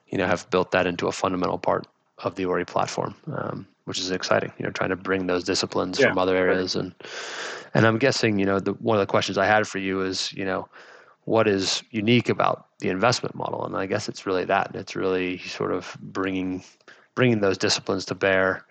you 0.09 0.17
know 0.17 0.27
have 0.27 0.47
built 0.51 0.69
that 0.71 0.85
into 0.85 1.07
a 1.07 1.11
fundamental 1.11 1.57
part 1.57 1.87
of 2.19 2.35
the 2.35 2.45
Ori 2.45 2.65
platform 2.65 3.15
um, 3.33 3.67
which 3.85 3.99
is 3.99 4.11
exciting 4.11 4.53
you 4.59 4.65
know 4.65 4.71
trying 4.71 4.91
to 4.91 4.95
bring 4.95 5.25
those 5.25 5.43
disciplines 5.43 5.99
yeah, 5.99 6.07
from 6.07 6.19
other 6.19 6.37
areas. 6.37 6.75
Right. 6.75 6.83
and 6.83 6.95
and 7.73 7.87
I'm 7.87 7.97
guessing 7.97 8.37
you 8.37 8.45
know 8.45 8.59
the, 8.59 8.73
one 8.73 8.95
of 8.95 9.01
the 9.01 9.11
questions 9.11 9.37
I 9.39 9.45
had 9.45 9.67
for 9.67 9.79
you 9.79 10.01
is 10.01 10.31
you 10.33 10.45
know 10.45 10.69
what 11.27 11.45
is 11.45 11.83
unique 11.91 12.29
about 12.29 12.67
the 12.79 12.87
investment 12.87 13.35
model? 13.35 13.65
And 13.65 13.75
i 13.75 13.85
guess 13.85 14.07
it's 14.07 14.25
really 14.25 14.45
that. 14.45 14.71
It's 14.73 14.95
really 14.95 15.39
sort 15.39 15.73
of 15.73 15.97
bringing 15.99 16.63
bringing 17.17 17.41
those 17.41 17.57
disciplines 17.57 18.05
to 18.05 18.15
bear 18.15 18.63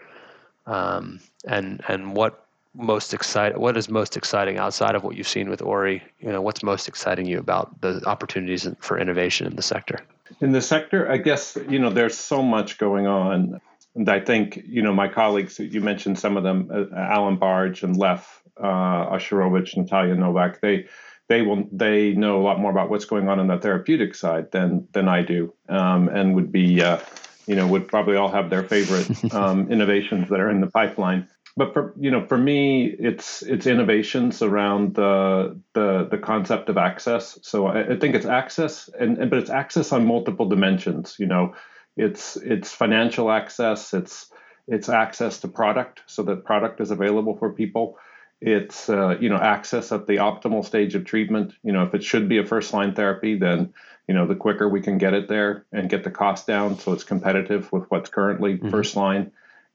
um, 0.66 1.18
and 1.46 1.82
and 1.88 2.14
what 2.16 2.46
most 2.74 3.12
exciting 3.12 3.60
what 3.60 3.76
is 3.76 3.88
most 3.88 4.16
exciting 4.16 4.56
outside 4.56 4.94
of 4.94 5.02
what 5.02 5.16
you've 5.16 5.28
seen 5.28 5.50
with 5.50 5.60
ori? 5.62 6.02
You 6.20 6.30
know 6.30 6.40
what's 6.40 6.62
most 6.62 6.86
exciting 6.86 7.26
you 7.26 7.38
about 7.38 7.80
the 7.80 8.00
opportunities 8.06 8.68
for 8.78 8.98
innovation 8.98 9.48
in 9.48 9.56
the 9.56 9.62
sector? 9.62 9.98
In 10.40 10.52
the 10.52 10.62
sector 10.62 11.10
i 11.10 11.16
guess 11.16 11.58
you 11.68 11.78
know 11.80 11.90
there's 11.90 12.16
so 12.16 12.40
much 12.40 12.78
going 12.78 13.06
on. 13.08 13.60
And 13.96 14.08
i 14.08 14.20
think 14.20 14.62
you 14.64 14.80
know 14.80 14.94
my 14.94 15.08
colleagues 15.08 15.58
you 15.58 15.80
mentioned 15.80 16.18
some 16.18 16.36
of 16.36 16.44
them 16.44 16.70
uh, 16.72 16.96
alan 16.96 17.36
barge 17.36 17.82
and 17.82 17.96
lev 17.96 18.24
uh, 18.58 19.14
Osherovich, 19.14 19.76
natalia 19.76 20.14
novak 20.14 20.60
they 20.60 20.86
they 21.28 21.42
will 21.42 21.66
they 21.72 22.12
know 22.12 22.40
a 22.40 22.44
lot 22.48 22.60
more 22.60 22.70
about 22.70 22.90
what's 22.90 23.04
going 23.04 23.28
on 23.28 23.40
on 23.40 23.48
the 23.48 23.58
therapeutic 23.58 24.14
side 24.14 24.52
than 24.52 24.86
than 24.92 25.08
I 25.08 25.22
do, 25.22 25.52
um, 25.68 26.08
and 26.08 26.34
would 26.36 26.52
be 26.52 26.82
uh, 26.82 26.98
you 27.46 27.54
know, 27.54 27.66
would 27.66 27.88
probably 27.88 28.16
all 28.16 28.30
have 28.30 28.50
their 28.50 28.64
favorite 28.64 29.08
um, 29.34 29.70
innovations 29.70 30.28
that 30.30 30.40
are 30.40 30.50
in 30.50 30.60
the 30.60 30.66
pipeline. 30.66 31.28
But 31.56 31.72
for 31.72 31.94
you 31.98 32.10
know, 32.10 32.26
for 32.26 32.36
me, 32.36 32.84
it's 32.86 33.42
it's 33.42 33.66
innovations 33.66 34.42
around 34.42 34.94
the 34.94 35.58
the 35.72 36.06
the 36.10 36.18
concept 36.18 36.68
of 36.68 36.76
access. 36.76 37.38
So 37.42 37.66
I, 37.66 37.94
I 37.94 37.96
think 37.96 38.14
it's 38.14 38.26
access, 38.26 38.90
and, 39.00 39.16
and 39.16 39.30
but 39.30 39.38
it's 39.38 39.50
access 39.50 39.90
on 39.90 40.06
multiple 40.06 40.46
dimensions. 40.46 41.16
You 41.18 41.26
know, 41.26 41.54
it's 41.96 42.36
it's 42.36 42.72
financial 42.72 43.30
access. 43.30 43.94
It's 43.94 44.30
it's 44.68 44.90
access 44.90 45.40
to 45.40 45.48
product, 45.48 46.02
so 46.06 46.22
that 46.24 46.44
product 46.44 46.80
is 46.82 46.90
available 46.90 47.36
for 47.36 47.52
people. 47.52 47.96
It's 48.40 48.88
uh, 48.88 49.16
you 49.18 49.28
know 49.28 49.36
access 49.36 49.92
at 49.92 50.06
the 50.06 50.16
optimal 50.16 50.64
stage 50.64 50.94
of 50.94 51.04
treatment. 51.04 51.54
You 51.62 51.72
know, 51.72 51.84
if 51.84 51.94
it 51.94 52.04
should 52.04 52.28
be 52.28 52.38
a 52.38 52.46
first 52.46 52.72
line 52.72 52.94
therapy, 52.94 53.38
then 53.38 53.72
you 54.06 54.14
know 54.14 54.26
the 54.26 54.34
quicker 54.34 54.68
we 54.68 54.82
can 54.82 54.98
get 54.98 55.14
it 55.14 55.28
there 55.28 55.64
and 55.72 55.88
get 55.88 56.04
the 56.04 56.10
cost 56.10 56.46
down, 56.46 56.78
so 56.78 56.92
it's 56.92 57.04
competitive 57.04 57.72
with 57.72 57.90
what's 57.90 58.10
currently 58.10 58.54
mm-hmm. 58.54 58.70
first 58.70 58.94
line. 58.94 59.32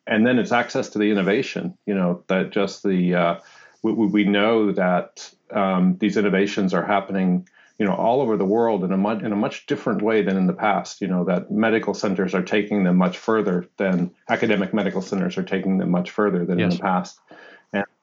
And 0.07 0.25
then 0.25 0.39
it's 0.39 0.51
access 0.51 0.89
to 0.89 0.99
the 0.99 1.11
innovation. 1.11 1.77
You 1.85 1.95
know 1.95 2.23
that 2.27 2.51
just 2.51 2.83
the 2.83 3.15
uh, 3.15 3.39
we, 3.81 3.93
we 3.93 4.23
know 4.25 4.71
that 4.73 5.31
um, 5.49 5.97
these 5.99 6.17
innovations 6.17 6.73
are 6.73 6.85
happening 6.85 7.47
you 7.81 7.87
know 7.87 7.95
all 7.95 8.21
over 8.21 8.37
the 8.37 8.45
world 8.45 8.83
in 8.83 8.91
a 8.91 8.97
much 8.97 9.23
in 9.23 9.31
a 9.31 9.35
much 9.35 9.65
different 9.65 10.03
way 10.03 10.21
than 10.21 10.37
in 10.37 10.45
the 10.45 10.53
past 10.53 11.01
you 11.01 11.07
know 11.07 11.23
that 11.23 11.49
medical 11.49 11.95
centers 11.95 12.35
are 12.35 12.43
taking 12.43 12.83
them 12.83 12.95
much 12.95 13.17
further 13.17 13.65
than 13.77 14.11
academic 14.29 14.71
medical 14.71 15.01
centers 15.01 15.35
are 15.35 15.43
taking 15.43 15.79
them 15.79 15.89
much 15.89 16.11
further 16.11 16.45
than 16.45 16.59
yes. 16.59 16.71
in 16.71 16.77
the 16.77 16.83
past 16.83 17.19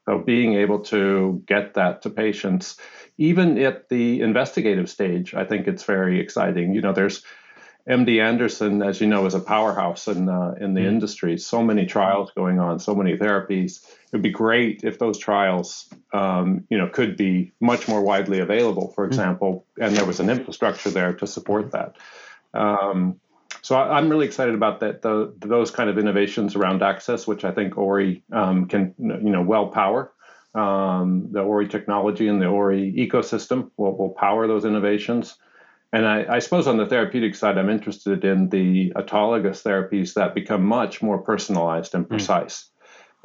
so 0.09 0.19
being 0.19 0.55
able 0.55 0.81
to 0.81 1.43
get 1.47 1.75
that 1.75 2.03
to 2.03 2.11
patients 2.11 2.77
even 3.19 3.59
at 3.59 3.89
the 3.89 4.21
investigative 4.21 4.89
stage 4.89 5.35
i 5.35 5.45
think 5.45 5.67
it's 5.67 5.85
very 5.85 6.21
exciting 6.21 6.75
you 6.75 6.81
know 6.81 6.93
there's 6.93 7.23
MD 7.89 8.23
Anderson, 8.23 8.83
as 8.83 9.01
you 9.01 9.07
know, 9.07 9.25
is 9.25 9.35
a 9.35 9.41
powerhouse 9.41 10.09
in 10.09 10.29
uh, 10.29 10.55
in 10.61 10.75
the 10.75 10.83
mm. 10.83 10.89
industry. 10.89 11.39
So 11.39 11.63
many 11.63 11.87
trials 11.87 12.31
going 12.37 12.61
on, 12.61 12.79
so 12.79 12.95
many 12.95 13.17
therapies. 13.17 13.83
It 13.83 14.13
would 14.13 14.23
be 14.23 14.31
great 14.31 14.85
if 14.85 14.99
those 14.99 15.19
trials, 15.19 15.89
um, 16.13 16.65
you 16.69 16.77
know, 16.77 16.89
could 16.89 17.17
be 17.17 17.53
much 17.61 17.89
more 17.89 18.03
widely 18.03 18.41
available. 18.41 18.93
For 18.95 19.05
mm. 19.05 19.09
example, 19.09 19.65
mm. 19.79 19.87
and 19.87 19.97
there 19.97 20.05
was 20.05 20.21
an 20.21 20.29
infrastructure 20.29 20.91
there 20.91 21.15
to 21.15 21.27
support 21.27 21.73
that. 21.73 21.97
Um, 22.53 23.21
so 23.63 23.77
I, 23.77 23.99
am 23.99 24.09
really 24.09 24.27
excited 24.27 24.55
about 24.55 24.81
that. 24.81 25.03
The, 25.03 25.35
those 25.39 25.71
kind 25.71 25.91
of 25.91 25.99
innovations 25.99 26.57
around 26.57 26.83
access, 26.83 27.27
which 27.27 27.45
I 27.45 27.53
think 27.53 27.77
Ori 27.77 28.23
um, 28.33 28.67
can, 28.67 28.95
you 28.99 29.31
know, 29.31 29.43
well 29.43 29.69
power. 29.69 30.13
Um, 30.55 31.29
the 31.31 31.41
Ori 31.41 31.69
technology 31.69 32.27
and 32.27 32.41
the 32.41 32.47
Ori 32.47 32.93
ecosystem 32.97 33.71
will, 33.77 33.97
will 33.97 34.11
power 34.11 34.47
those 34.47 34.65
innovations. 34.65 35.37
And 35.93 36.07
I, 36.07 36.27
I, 36.29 36.39
suppose 36.41 36.67
on 36.67 36.77
the 36.77 36.87
therapeutic 36.87 37.35
side, 37.35 37.57
I'm 37.57 37.71
interested 37.71 38.25
in 38.25 38.49
the 38.49 38.93
autologous 38.97 39.63
therapies 39.63 40.15
that 40.15 40.35
become 40.35 40.65
much 40.65 41.01
more 41.03 41.19
personalized 41.19 41.95
and 41.95 42.05
hmm. 42.05 42.11
precise. 42.11 42.71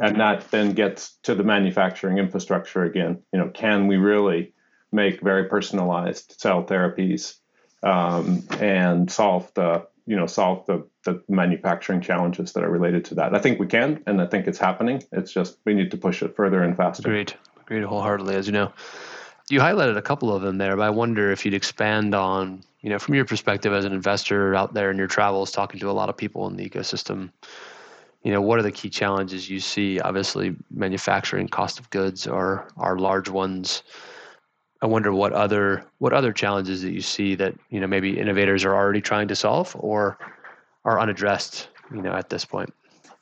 Mm. 0.02 0.08
And 0.08 0.20
that 0.20 0.50
then 0.50 0.74
gets 0.74 1.18
to 1.24 1.36
the 1.36 1.44
manufacturing 1.44 2.18
infrastructure 2.18 2.84
again. 2.84 3.22
You 3.32 3.40
know, 3.40 3.50
can 3.50 3.88
we 3.88 3.98
really 3.98 4.54
make 4.92 5.22
very 5.22 5.50
personalized 5.50 6.36
cell 6.40 6.64
therapies 6.64 7.36
um, 7.84 8.44
and 8.60 9.12
solve 9.12 9.52
the 9.56 9.88
you 10.06 10.16
know 10.16 10.26
solve 10.26 10.66
the, 10.66 10.86
the 11.04 11.22
manufacturing 11.30 12.02
challenges 12.02 12.54
that 12.54 12.64
are 12.64 12.70
related 12.70 13.06
to 13.06 13.16
that? 13.16 13.36
I 13.36 13.40
think 13.40 13.60
we 13.60 13.68
can, 13.68 14.04
and 14.08 14.22
I 14.22 14.26
think 14.26 14.48
it's 14.48 14.60
happening. 14.60 15.04
It's 15.12 15.32
just 15.32 15.58
we 15.66 15.74
need 15.74 15.92
to 15.92 15.98
push 15.98 16.22
it 16.22 16.36
further 16.36 16.64
and 16.64 16.76
faster. 16.76 17.08
Agreed. 17.08 17.34
Agreed 17.62 17.84
wholeheartedly. 17.84 18.36
As 18.36 18.46
you 18.46 18.54
know, 18.54 18.74
you 19.50 19.60
highlighted 19.60 19.98
a 19.98 20.02
couple 20.02 20.34
of 20.34 20.42
them 20.42 20.58
there, 20.58 20.76
but 20.76 20.84
I 20.84 20.90
wonder 20.90 21.32
if 21.32 21.46
you'd 21.46 21.54
expand 21.54 22.14
on, 22.14 22.62
you 22.82 22.90
know, 22.90 23.00
from 23.00 23.16
your 23.16 23.26
perspective 23.26 23.74
as 23.74 23.86
an 23.86 23.94
investor 23.94 24.56
out 24.56 24.74
there 24.74 24.92
in 24.92 24.98
your 24.98 25.08
travels, 25.08 25.52
talking 25.52 25.80
to 25.80 25.90
a 25.90 25.92
lot 25.92 26.10
of 26.10 26.18
people 26.18 26.48
in 26.48 26.58
the 26.58 26.70
ecosystem, 26.70 27.30
you 28.24 28.32
know, 28.32 28.42
what 28.42 28.58
are 28.58 28.64
the 28.64 28.72
key 28.72 28.90
challenges 28.90 29.50
you 29.50 29.60
see? 29.60 30.00
Obviously, 30.00 30.56
manufacturing 30.72 31.48
cost 31.48 31.80
of 31.80 31.90
goods 31.90 32.26
are 32.26 32.68
are 32.78 32.98
large 32.98 33.30
ones. 33.30 33.84
I 34.84 34.86
wonder 34.86 35.14
what 35.14 35.32
other 35.32 35.86
what 36.00 36.12
other 36.12 36.34
challenges 36.34 36.82
that 36.82 36.92
you 36.92 37.00
see 37.00 37.36
that 37.36 37.56
you 37.70 37.80
know 37.80 37.88
maybe 37.88 38.20
innovators 38.20 38.66
are 38.66 38.76
already 38.76 39.00
trying 39.00 39.30
to 39.30 39.36
solve 39.36 39.74
or 39.80 40.18
are 40.84 41.00
unaddressed, 41.00 41.70
you 41.90 42.02
know, 42.02 42.12
at 42.12 42.30
this 42.30 42.44
point. 42.44 42.74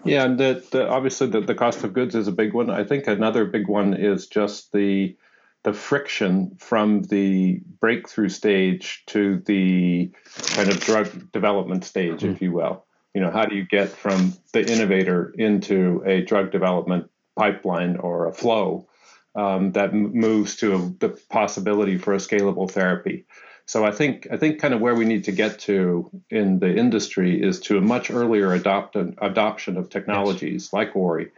Yeah, 0.03 0.23
and 0.23 0.39
the, 0.39 0.65
the 0.71 0.89
obviously 0.89 1.27
the, 1.27 1.41
the 1.41 1.53
cost 1.53 1.83
of 1.83 1.93
goods 1.93 2.15
is 2.15 2.27
a 2.27 2.31
big 2.31 2.55
one. 2.55 2.71
I 2.71 2.83
think 2.83 3.05
another 3.05 3.45
big 3.45 3.67
one 3.67 3.93
is 3.93 4.25
just 4.25 4.71
the 4.71 5.15
the 5.61 5.71
friction 5.71 6.55
from 6.57 7.03
the 7.03 7.61
breakthrough 7.79 8.29
stage 8.29 9.03
to 9.05 9.37
the 9.45 10.09
kind 10.55 10.67
of 10.67 10.79
drug 10.79 11.31
development 11.31 11.85
stage, 11.85 12.21
mm-hmm. 12.21 12.31
if 12.33 12.41
you 12.41 12.51
will. 12.51 12.85
You 13.13 13.21
know, 13.21 13.29
how 13.29 13.45
do 13.45 13.55
you 13.55 13.67
get 13.67 13.89
from 13.89 14.33
the 14.51 14.65
innovator 14.67 15.31
into 15.37 16.01
a 16.07 16.21
drug 16.21 16.51
development 16.51 17.11
pipeline 17.37 17.97
or 17.97 18.25
a 18.25 18.33
flow 18.33 18.87
um, 19.35 19.71
that 19.73 19.93
moves 19.93 20.55
to 20.57 20.75
a, 20.75 20.79
the 20.99 21.09
possibility 21.29 21.97
for 21.97 22.13
a 22.13 22.17
scalable 22.17 22.69
therapy? 22.69 23.25
So 23.65 23.85
I 23.85 23.91
think 23.91 24.27
I 24.31 24.37
think 24.37 24.59
kind 24.59 24.73
of 24.73 24.81
where 24.81 24.95
we 24.95 25.05
need 25.05 25.23
to 25.25 25.31
get 25.31 25.59
to 25.59 26.09
in 26.29 26.59
the 26.59 26.75
industry 26.75 27.41
is 27.41 27.59
to 27.61 27.77
a 27.77 27.81
much 27.81 28.11
earlier 28.11 28.53
adopt, 28.53 28.95
adoption 28.95 29.77
of 29.77 29.89
technologies 29.89 30.65
yes. 30.65 30.73
like 30.73 30.95
Ori 30.95 31.31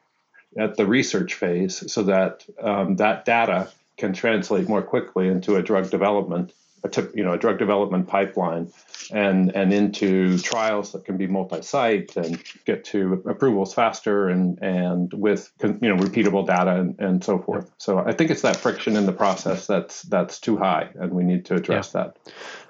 at 0.58 0.76
the 0.78 0.86
research 0.86 1.36
phase, 1.36 1.92
so 1.92 2.04
that 2.04 2.46
um, 2.62 2.96
that 2.98 3.26
data 3.26 3.70
can 3.98 4.14
translate 4.14 4.68
more 4.68 4.82
quickly 4.82 5.28
into 5.28 5.56
a 5.56 5.64
drug 5.64 5.90
development, 5.90 6.54
a 6.84 6.90
tip, 6.90 7.16
you 7.16 7.24
know, 7.24 7.34
a 7.34 7.38
drug 7.38 7.58
development 7.58 8.08
pipeline, 8.08 8.72
and 9.12 9.56
and 9.56 9.74
into 9.74 10.38
trials 10.40 10.92
that 10.92 11.06
can 11.06 11.18
be 11.18 11.28
multi-site 11.28 12.16
and 12.18 12.42
get 12.66 12.84
to 12.86 13.24
approvals 13.26 13.74
faster 13.74 14.30
and 14.30 14.62
and 14.62 15.14
with 15.14 15.52
you 15.62 15.90
know 15.90 15.96
repeatable 15.96 16.46
data 16.46 16.80
and, 16.80 17.00
and 17.00 17.24
so 17.24 17.40
forth. 17.40 17.72
So 17.78 18.00
I 18.00 18.12
think 18.12 18.32
it's 18.32 18.42
that 18.42 18.58
friction 18.58 18.96
in 18.96 19.06
the 19.06 19.14
process 19.14 19.66
that's 19.68 20.04
that's 20.04 20.40
too 20.40 20.58
high, 20.58 20.90
and 20.96 21.14
we 21.14 21.24
need 21.24 21.46
to 21.46 21.56
address 21.56 21.92
yeah. 21.94 22.04
that. 22.04 22.18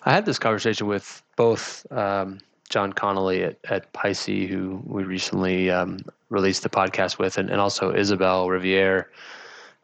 I 0.03 0.11
had 0.13 0.25
this 0.25 0.39
conversation 0.39 0.87
with 0.87 1.23
both. 1.35 1.91
Um, 1.91 2.39
John 2.69 2.91
Connolly 2.91 3.43
at, 3.43 3.57
at 3.65 3.93
Pici, 3.93 4.47
who 4.47 4.81
we 4.85 5.03
recently 5.03 5.69
um, 5.69 5.99
released 6.29 6.63
the 6.63 6.69
podcast 6.69 7.19
with, 7.19 7.37
and, 7.37 7.51
and 7.51 7.61
also 7.61 7.93
isabel 7.93 8.49
Riviere, 8.49 9.11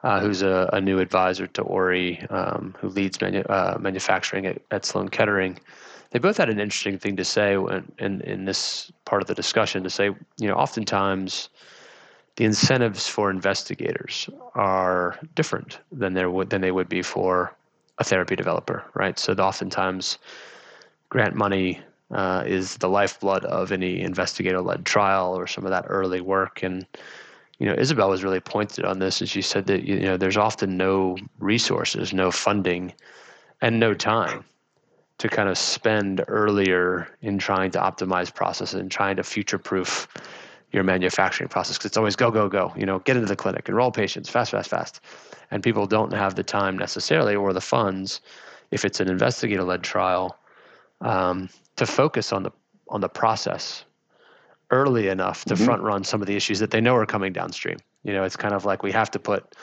uh, 0.04 0.20
who's 0.20 0.42
a, 0.42 0.70
a, 0.74 0.80
new 0.80 1.00
advisor 1.00 1.46
to 1.48 1.62
Ori, 1.62 2.26
um, 2.30 2.76
who 2.80 2.88
leads 2.88 3.20
manu- 3.20 3.44
uh, 3.44 3.78
manufacturing 3.80 4.46
at, 4.46 4.62
at 4.72 4.86
Sloan 4.86 5.10
Kettering. 5.10 5.60
They 6.12 6.20
both 6.20 6.38
had 6.38 6.50
an 6.50 6.60
interesting 6.60 6.98
thing 6.98 7.18
to 7.18 7.26
say 7.26 7.54
in, 7.54 7.92
in, 8.00 8.22
in 8.22 8.46
this 8.46 8.92
part 9.06 9.22
of 9.22 9.28
the 9.28 9.36
discussion 9.36 9.84
to 9.84 9.90
say, 9.90 10.06
you 10.38 10.48
know, 10.48 10.56
oftentimes 10.56 11.50
the 12.38 12.46
incentives 12.46 13.08
for 13.08 13.30
investigators 13.30 14.30
are 14.56 15.20
different 15.36 15.80
than 15.92 16.14
there 16.14 16.32
than 16.46 16.62
they 16.62 16.72
would 16.72 16.88
be 16.88 17.02
for 17.02 17.54
a 17.98 18.04
therapy 18.04 18.36
developer, 18.36 18.86
right? 18.94 19.20
So 19.20 19.34
oftentimes 19.34 20.18
grant 21.10 21.36
money 21.36 21.82
uh, 22.12 22.44
is 22.48 22.78
the 22.78 22.88
lifeblood 22.88 23.44
of 23.46 23.72
any 23.72 24.00
investigator-led 24.00 24.86
trial 24.86 25.38
or 25.38 25.48
some 25.48 25.66
of 25.66 25.72
that 25.72 25.86
early 25.88 26.22
work, 26.22 26.64
and 26.64 26.86
you 27.60 27.66
know, 27.66 27.76
Isabel 27.78 28.10
was 28.10 28.24
really 28.24 28.40
pointed 28.40 28.86
on 28.86 29.00
this, 29.00 29.20
and 29.20 29.30
she 29.30 29.42
said 29.42 29.68
that 29.68 29.84
you 29.84 30.00
know 30.00 30.18
there's 30.18 30.38
often 30.38 30.78
no 30.78 31.18
resources, 31.40 32.14
no 32.14 32.32
funding, 32.32 32.94
and 33.62 33.80
no 33.80 33.94
time 33.94 34.46
to 35.18 35.28
kind 35.28 35.50
of 35.50 35.58
spend 35.58 36.24
earlier 36.30 37.10
in 37.22 37.38
trying 37.38 37.70
to 37.72 37.80
optimize 37.80 38.34
processes 38.34 38.80
and 38.80 38.90
trying 38.90 39.18
to 39.18 39.24
future-proof 39.24 40.08
your 40.72 40.84
manufacturing 40.84 41.50
process 41.50 41.78
because 41.78 41.88
it's 41.88 41.98
always 41.98 42.16
go 42.16 42.32
go 42.32 42.48
go. 42.48 42.74
You 42.78 42.86
know, 42.86 43.00
get 43.00 43.18
into 43.18 43.28
the 43.28 43.36
clinic, 43.36 43.68
enroll 43.68 43.92
patients, 43.92 44.30
fast 44.30 44.52
fast 44.52 44.70
fast, 44.70 45.02
and 45.52 45.62
people 45.62 45.86
don't 45.86 46.14
have 46.14 46.36
the 46.36 46.44
time 46.44 46.78
necessarily 46.78 47.36
or 47.36 47.52
the 47.52 47.62
funds 47.62 48.22
if 48.72 48.86
it's 48.86 49.02
an 49.02 49.10
investigator-led 49.10 49.84
trial 49.84 50.38
um, 51.02 51.50
to 51.76 51.86
focus 51.86 52.32
on 52.32 52.44
the 52.44 52.52
on 52.88 53.02
the 53.02 53.10
process 53.10 53.84
early 54.72 55.08
enough 55.08 55.46
to 55.46 55.54
mm-hmm. 55.54 55.66
front 55.66 55.82
run 55.82 56.04
some 56.04 56.22
of 56.22 56.28
the 56.28 56.36
issues 56.36 56.60
that 56.60 56.72
they 56.72 56.82
know 56.82 56.96
are 56.96 57.06
coming 57.06 57.34
downstream. 57.34 57.78
You 58.04 58.14
know, 58.14 58.24
it's 58.24 58.36
kind 58.36 58.54
of 58.54 58.66
like 58.66 58.84
we 58.84 58.92
have 58.92 59.12
to 59.12 59.20
put 59.20 59.56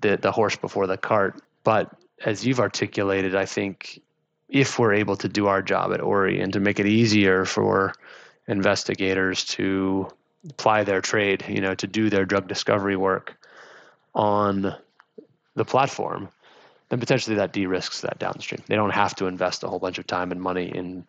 the 0.00 0.16
the 0.16 0.32
horse 0.32 0.56
before 0.56 0.86
the 0.86 0.96
cart. 0.96 1.40
But 1.64 1.90
as 2.24 2.46
you've 2.46 2.60
articulated, 2.60 3.34
I 3.34 3.46
think 3.46 4.00
if 4.48 4.78
we're 4.78 4.94
able 4.94 5.16
to 5.16 5.28
do 5.28 5.46
our 5.46 5.62
job 5.62 5.92
at 5.92 6.00
Ori 6.00 6.40
and 6.40 6.52
to 6.52 6.60
make 6.60 6.80
it 6.80 6.86
easier 6.86 7.44
for 7.44 7.94
investigators 8.46 9.44
to 9.44 10.08
apply 10.48 10.84
their 10.84 11.00
trade, 11.00 11.44
you 11.48 11.60
know, 11.60 11.74
to 11.74 11.86
do 11.86 12.08
their 12.08 12.24
drug 12.24 12.48
discovery 12.48 12.96
work 12.96 13.36
on 14.14 14.74
the 15.54 15.64
platform, 15.64 16.28
then 16.88 16.98
potentially 16.98 17.36
that 17.36 17.52
de-risks 17.52 18.00
that 18.00 18.18
downstream. 18.18 18.62
They 18.66 18.76
don't 18.76 18.90
have 18.90 19.14
to 19.16 19.26
invest 19.26 19.62
a 19.64 19.68
whole 19.68 19.78
bunch 19.78 19.98
of 19.98 20.06
time 20.06 20.32
and 20.32 20.40
money 20.40 20.74
in 20.74 21.04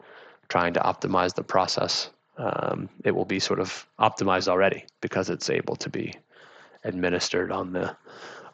trying 0.50 0.74
to 0.74 0.82
optimize 0.82 1.36
the 1.36 1.44
process 1.44 2.10
um, 2.40 2.90
it 3.04 3.16
will 3.16 3.26
be 3.26 3.40
sort 3.40 3.60
of 3.60 3.86
optimized 4.00 4.48
already 4.48 4.86
because 5.02 5.30
it's 5.30 5.50
able 5.50 5.76
to 5.76 5.90
be 5.90 6.16
administered 6.84 7.52
on 7.52 7.74
the 7.74 7.96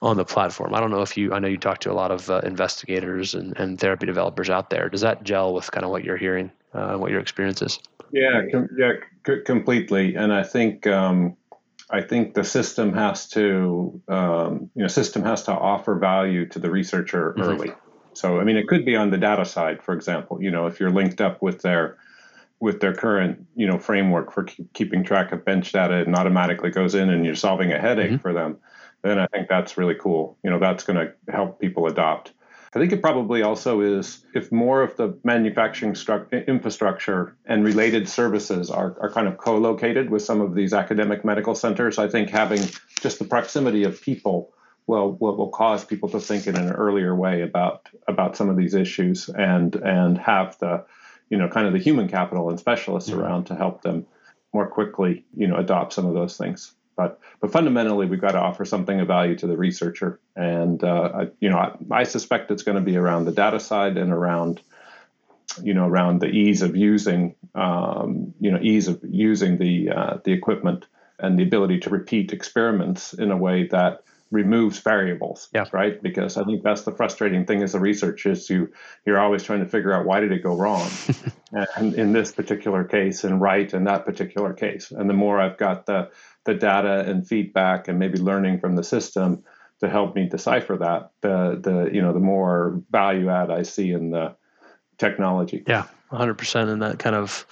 on 0.01 0.17
the 0.17 0.25
platform. 0.25 0.73
I 0.73 0.81
don't 0.81 0.91
know 0.91 1.01
if 1.01 1.15
you 1.15 1.33
I 1.33 1.39
know 1.39 1.47
you 1.47 1.57
talk 1.57 1.79
to 1.81 1.91
a 1.91 1.93
lot 1.93 2.11
of 2.11 2.29
uh, 2.29 2.41
investigators 2.43 3.33
and, 3.33 3.55
and 3.57 3.79
therapy 3.79 4.05
developers 4.05 4.49
out 4.49 4.69
there. 4.69 4.89
Does 4.89 5.01
that 5.01 5.23
gel 5.23 5.53
with 5.53 5.71
kind 5.71 5.85
of 5.85 5.91
what 5.91 6.03
you're 6.03 6.17
hearing 6.17 6.51
uh, 6.75 6.97
what 6.97 7.09
your 7.09 7.21
experience 7.21 7.61
is. 7.61 7.79
Yeah, 8.11 8.41
com- 8.51 8.69
yeah, 8.77 8.93
c- 9.25 9.41
completely. 9.45 10.15
And 10.15 10.33
I 10.33 10.43
think 10.43 10.85
um, 10.87 11.37
I 11.89 12.01
think 12.01 12.33
the 12.33 12.43
system 12.43 12.93
has 12.93 13.29
to 13.29 14.01
um, 14.07 14.69
you 14.75 14.81
know 14.81 14.87
system 14.87 15.23
has 15.23 15.43
to 15.43 15.53
offer 15.53 15.95
value 15.95 16.45
to 16.49 16.59
the 16.59 16.69
researcher 16.69 17.31
mm-hmm. 17.31 17.41
early. 17.41 17.71
So 18.13 18.39
I 18.39 18.43
mean, 18.43 18.57
it 18.57 18.67
could 18.67 18.85
be 18.85 18.95
on 18.95 19.09
the 19.09 19.17
data 19.17 19.45
side, 19.45 19.81
for 19.81 19.93
example. 19.93 20.41
You 20.41 20.51
know, 20.51 20.67
if 20.67 20.79
you're 20.79 20.91
linked 20.91 21.21
up 21.21 21.41
with 21.41 21.61
their 21.61 21.97
with 22.59 22.79
their 22.79 22.93
current 22.93 23.45
you 23.55 23.67
know 23.67 23.77
framework 23.77 24.31
for 24.31 24.43
keep, 24.43 24.71
keeping 24.73 25.03
track 25.03 25.31
of 25.31 25.45
bench 25.45 25.71
data 25.71 25.95
and 25.95 26.15
automatically 26.15 26.71
goes 26.71 26.95
in 26.95 27.09
and 27.09 27.25
you're 27.25 27.35
solving 27.35 27.71
a 27.71 27.79
headache 27.79 28.11
mm-hmm. 28.11 28.21
for 28.21 28.33
them, 28.33 28.57
then 29.03 29.19
I 29.19 29.27
think 29.27 29.47
that's 29.47 29.77
really 29.77 29.95
cool. 29.95 30.37
You 30.43 30.49
know, 30.49 30.59
that's 30.59 30.83
going 30.83 30.97
to 30.97 31.31
help 31.31 31.59
people 31.59 31.87
adopt. 31.87 32.33
I 32.75 32.79
think 32.79 32.91
it 32.91 33.01
probably 33.01 33.41
also 33.41 33.79
is 33.79 34.25
if 34.33 34.51
more 34.51 34.81
of 34.81 34.97
the 34.97 35.17
manufacturing 35.23 35.93
stru- 35.93 36.45
infrastructure 36.45 37.37
and 37.45 37.63
related 37.63 38.09
services 38.09 38.69
are, 38.69 38.97
are 38.99 39.09
kind 39.09 39.29
of 39.29 39.37
co 39.37 39.57
located 39.57 40.09
with 40.09 40.23
some 40.23 40.41
of 40.41 40.55
these 40.55 40.73
academic 40.73 41.23
medical 41.23 41.55
centers, 41.55 41.97
I 41.97 42.09
think 42.09 42.29
having 42.29 42.61
just 42.99 43.19
the 43.19 43.25
proximity 43.25 43.85
of 43.85 44.01
people 44.01 44.51
will, 44.87 45.13
will, 45.13 45.37
will 45.37 45.49
cause 45.49 45.85
people 45.85 46.09
to 46.09 46.19
think 46.19 46.47
in 46.47 46.57
an 46.57 46.73
earlier 46.73 47.15
way 47.15 47.43
about, 47.43 47.87
about 48.09 48.35
some 48.35 48.49
of 48.49 48.57
these 48.57 48.73
issues 48.73 49.29
and, 49.29 49.73
and 49.75 50.17
have 50.17 50.59
the, 50.59 50.83
you 51.29 51.37
know, 51.37 51.47
kind 51.47 51.67
of 51.67 51.73
the 51.73 51.79
human 51.79 52.07
capital 52.07 52.49
and 52.49 52.59
specialists 52.59 53.09
mm-hmm. 53.09 53.19
around 53.19 53.45
to 53.45 53.55
help 53.55 53.81
them 53.81 54.05
more 54.53 54.67
quickly, 54.67 55.25
you 55.35 55.47
know, 55.47 55.57
adopt 55.57 55.93
some 55.93 56.05
of 56.05 56.13
those 56.13 56.37
things. 56.37 56.73
But 56.95 57.19
but 57.41 57.51
fundamentally, 57.51 58.05
we've 58.05 58.21
got 58.21 58.31
to 58.31 58.39
offer 58.39 58.63
something 58.63 58.99
of 58.99 59.07
value 59.07 59.35
to 59.35 59.47
the 59.47 59.57
researcher, 59.57 60.19
and 60.35 60.81
uh, 60.83 61.11
I, 61.13 61.27
you 61.41 61.49
know 61.49 61.57
I, 61.57 61.75
I 61.91 62.03
suspect 62.03 62.51
it's 62.51 62.63
going 62.63 62.77
to 62.77 62.81
be 62.81 62.95
around 62.95 63.25
the 63.25 63.33
data 63.33 63.59
side 63.59 63.97
and 63.97 64.13
around 64.13 64.61
you 65.61 65.73
know 65.73 65.87
around 65.87 66.21
the 66.21 66.27
ease 66.29 66.61
of 66.61 66.75
using 66.75 67.35
um, 67.53 68.33
you 68.39 68.49
know 68.49 68.59
ease 68.61 68.87
of 68.87 69.01
using 69.03 69.57
the 69.57 69.89
uh, 69.89 70.17
the 70.23 70.31
equipment 70.31 70.85
and 71.19 71.37
the 71.37 71.43
ability 71.43 71.79
to 71.79 71.89
repeat 71.89 72.31
experiments 72.31 73.13
in 73.13 73.31
a 73.31 73.37
way 73.37 73.67
that 73.67 74.03
removes 74.35 74.79
variables 74.79 75.49
yeah. 75.53 75.65
right 75.71 76.01
because 76.03 76.37
i 76.37 76.43
think 76.43 76.61
that's 76.61 76.83
the 76.83 76.91
frustrating 76.91 77.45
thing 77.45 77.63
as 77.63 77.73
a 77.73 77.79
researcher 77.79 78.31
is 78.31 78.49
you 78.49 78.71
you're 79.05 79.19
always 79.19 79.43
trying 79.43 79.63
to 79.63 79.69
figure 79.69 79.93
out 79.93 80.05
why 80.05 80.19
did 80.19 80.31
it 80.31 80.43
go 80.43 80.55
wrong 80.55 80.87
and 81.77 81.95
in 81.95 82.11
this 82.11 82.31
particular 82.31 82.83
case 82.83 83.23
and 83.23 83.41
right 83.41 83.73
in 83.73 83.85
that 83.85 84.05
particular 84.05 84.53
case 84.53 84.91
and 84.91 85.09
the 85.09 85.13
more 85.13 85.39
i've 85.39 85.57
got 85.57 85.85
the 85.85 86.09
the 86.43 86.53
data 86.53 87.09
and 87.09 87.27
feedback 87.27 87.87
and 87.87 87.97
maybe 87.97 88.19
learning 88.19 88.59
from 88.59 88.75
the 88.75 88.83
system 88.83 89.43
to 89.79 89.89
help 89.89 90.15
me 90.15 90.27
decipher 90.27 90.77
that, 90.77 91.11
the 91.21 91.59
the 91.61 91.93
you 91.93 92.01
know 92.01 92.13
the 92.13 92.19
more 92.19 92.81
value 92.91 93.29
add 93.29 93.51
I 93.51 93.63
see 93.63 93.91
in 93.91 94.11
the 94.11 94.35
technology. 94.97 95.63
Yeah, 95.67 95.87
100%. 96.11 96.69
And 96.69 96.81
that 96.81 96.99
kind 96.99 97.15
of 97.15 97.45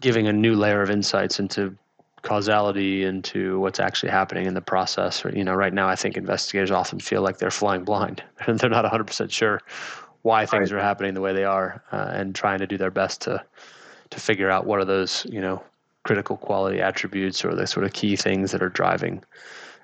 giving 0.00 0.26
a 0.26 0.32
new 0.32 0.54
layer 0.54 0.82
of 0.82 0.90
insights 0.90 1.40
into 1.40 1.76
causality 2.22 3.04
into 3.04 3.58
what's 3.60 3.80
actually 3.80 4.10
happening 4.10 4.46
in 4.46 4.54
the 4.54 4.60
process. 4.60 5.24
You 5.32 5.44
know, 5.44 5.54
right 5.54 5.72
now 5.72 5.88
I 5.88 5.96
think 5.96 6.16
investigators 6.16 6.70
often 6.70 6.98
feel 6.98 7.22
like 7.22 7.38
they're 7.38 7.50
flying 7.50 7.84
blind 7.84 8.22
and 8.46 8.58
they're 8.60 8.70
not 8.70 8.84
100% 8.84 9.30
sure 9.30 9.60
why 10.22 10.46
things 10.46 10.72
right. 10.72 10.78
are 10.78 10.82
happening 10.82 11.14
the 11.14 11.20
way 11.20 11.32
they 11.32 11.44
are, 11.44 11.82
uh, 11.92 12.10
and 12.12 12.34
trying 12.34 12.58
to 12.58 12.66
do 12.66 12.76
their 12.76 12.90
best 12.90 13.20
to 13.22 13.44
to 14.10 14.20
figure 14.20 14.50
out 14.50 14.66
what 14.66 14.78
are 14.78 14.84
those 14.84 15.26
you 15.30 15.40
know 15.40 15.62
critical 16.04 16.36
quality 16.36 16.80
attributes 16.80 17.44
or 17.44 17.54
the 17.54 17.66
sort 17.66 17.84
of 17.84 17.92
key 17.92 18.16
things 18.16 18.50
that 18.52 18.62
are 18.62 18.70
driving 18.70 19.22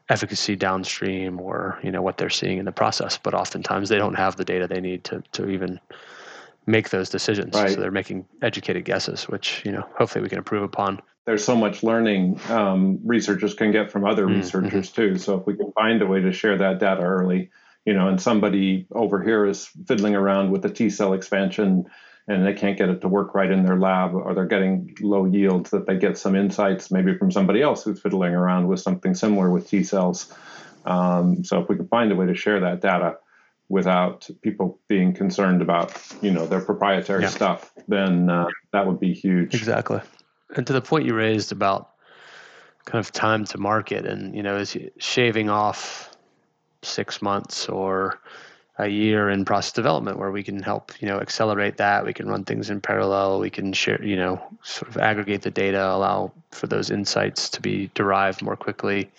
efficacy 0.08 0.56
downstream 0.56 1.40
or 1.40 1.78
you 1.82 1.90
know 1.90 2.02
what 2.02 2.18
they're 2.18 2.30
seeing 2.30 2.58
in 2.58 2.64
the 2.64 2.72
process 2.72 3.18
but 3.22 3.34
oftentimes 3.34 3.88
they 3.88 3.98
don't 3.98 4.14
have 4.14 4.36
the 4.36 4.44
data 4.44 4.66
they 4.66 4.80
need 4.80 5.04
to 5.04 5.22
to 5.32 5.48
even 5.48 5.80
make 6.66 6.90
those 6.90 7.10
decisions 7.10 7.54
right. 7.54 7.70
so 7.70 7.80
they're 7.80 7.90
making 7.90 8.26
educated 8.42 8.84
guesses 8.84 9.24
which 9.28 9.62
you 9.64 9.72
know 9.72 9.86
hopefully 9.98 10.22
we 10.22 10.28
can 10.28 10.38
improve 10.38 10.62
upon 10.62 11.00
there's 11.26 11.44
so 11.44 11.56
much 11.56 11.82
learning 11.82 12.38
um, 12.50 13.00
researchers 13.04 13.54
can 13.54 13.72
get 13.72 13.90
from 13.90 14.04
other 14.04 14.26
mm-hmm. 14.26 14.40
researchers 14.40 14.90
too 14.90 15.18
so 15.18 15.38
if 15.38 15.46
we 15.46 15.56
can 15.56 15.72
find 15.72 16.02
a 16.02 16.06
way 16.06 16.20
to 16.20 16.32
share 16.32 16.58
that 16.58 16.78
data 16.78 17.02
early 17.02 17.50
you 17.84 17.94
know 17.94 18.08
and 18.08 18.20
somebody 18.20 18.86
over 18.92 19.22
here 19.22 19.46
is 19.46 19.68
fiddling 19.86 20.14
around 20.14 20.50
with 20.50 20.62
the 20.62 20.70
t 20.70 20.90
cell 20.90 21.12
expansion 21.12 21.86
and 22.26 22.46
they 22.46 22.54
can't 22.54 22.78
get 22.78 22.88
it 22.88 23.00
to 23.02 23.08
work 23.08 23.34
right 23.34 23.50
in 23.50 23.64
their 23.64 23.78
lab 23.78 24.14
or 24.14 24.34
they're 24.34 24.46
getting 24.46 24.96
low 25.00 25.26
yields 25.26 25.70
that 25.70 25.86
they 25.86 25.96
get 25.96 26.16
some 26.16 26.34
insights 26.34 26.90
maybe 26.90 27.16
from 27.16 27.30
somebody 27.30 27.60
else 27.60 27.84
who's 27.84 28.00
fiddling 28.00 28.34
around 28.34 28.66
with 28.66 28.80
something 28.80 29.14
similar 29.14 29.50
with 29.50 29.68
T 29.68 29.84
cells. 29.84 30.32
Um, 30.86 31.44
so 31.44 31.60
if 31.60 31.68
we 31.68 31.76
could 31.76 31.88
find 31.88 32.12
a 32.12 32.16
way 32.16 32.26
to 32.26 32.34
share 32.34 32.60
that 32.60 32.80
data 32.80 33.18
without 33.68 34.28
people 34.42 34.78
being 34.88 35.14
concerned 35.14 35.62
about 35.62 35.94
you 36.22 36.30
know 36.30 36.46
their 36.46 36.60
proprietary 36.60 37.22
yeah. 37.22 37.28
stuff, 37.28 37.72
then 37.88 38.30
uh, 38.30 38.46
that 38.72 38.86
would 38.86 39.00
be 39.00 39.12
huge. 39.12 39.54
Exactly. 39.54 40.00
And 40.56 40.66
to 40.66 40.72
the 40.72 40.80
point 40.80 41.06
you 41.06 41.14
raised 41.14 41.52
about 41.52 41.90
kind 42.84 43.00
of 43.00 43.12
time 43.12 43.44
to 43.46 43.58
market 43.58 44.04
and 44.04 44.34
you 44.34 44.42
know 44.42 44.56
is 44.56 44.76
shaving 44.98 45.48
off 45.48 46.10
six 46.82 47.22
months 47.22 47.68
or 47.68 48.20
a 48.78 48.88
year 48.88 49.30
in 49.30 49.44
process 49.44 49.72
development 49.72 50.18
where 50.18 50.30
we 50.30 50.42
can 50.42 50.60
help 50.60 50.92
you 51.00 51.08
know 51.08 51.18
accelerate 51.18 51.76
that. 51.78 52.04
We 52.04 52.12
can 52.12 52.28
run 52.28 52.44
things 52.44 52.70
in 52.70 52.80
parallel. 52.80 53.40
We 53.40 53.50
can 53.50 53.72
share 53.72 54.02
you 54.04 54.16
know 54.16 54.42
sort 54.62 54.90
of 54.90 54.98
aggregate 54.98 55.42
the 55.42 55.50
data 55.50 55.82
allow 55.82 56.32
for 56.50 56.66
those 56.66 56.90
insights 56.90 57.48
to 57.50 57.60
be 57.60 57.90
derived 57.94 58.42
more 58.42 58.56
quickly. 58.56 59.10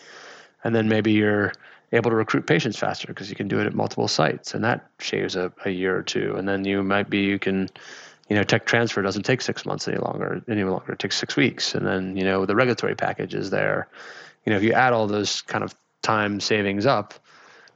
And 0.63 0.75
then 0.75 0.89
maybe 0.89 1.11
you're 1.11 1.53
able 1.91 2.09
to 2.09 2.15
recruit 2.15 2.47
patients 2.47 2.77
faster 2.77 3.07
because 3.07 3.29
you 3.29 3.35
can 3.35 3.47
do 3.47 3.59
it 3.59 3.67
at 3.67 3.73
multiple 3.73 4.07
sites 4.07 4.53
and 4.53 4.63
that 4.63 4.89
shaves 4.99 5.35
a, 5.35 5.51
a 5.63 5.69
year 5.69 5.95
or 5.95 6.03
two. 6.03 6.35
And 6.35 6.47
then 6.47 6.65
you 6.65 6.83
might 6.83 7.09
be 7.09 7.19
you 7.19 7.39
can 7.39 7.69
you 8.29 8.35
know 8.35 8.43
tech 8.43 8.65
transfer 8.65 9.01
doesn't 9.01 9.23
take 9.23 9.41
six 9.41 9.65
months 9.65 9.88
any 9.88 9.97
longer 9.97 10.41
any 10.49 10.63
longer. 10.63 10.93
It 10.93 10.99
takes 10.99 11.17
six 11.17 11.35
weeks. 11.35 11.75
And 11.75 11.85
then 11.85 12.17
you 12.17 12.23
know 12.23 12.45
the 12.45 12.55
regulatory 12.55 12.95
package 12.95 13.33
is 13.33 13.49
there. 13.49 13.88
You 14.45 14.51
know 14.51 14.57
if 14.57 14.63
you 14.63 14.73
add 14.73 14.93
all 14.93 15.07
those 15.07 15.41
kind 15.41 15.63
of 15.63 15.75
time 16.01 16.39
savings 16.39 16.85
up 16.85 17.13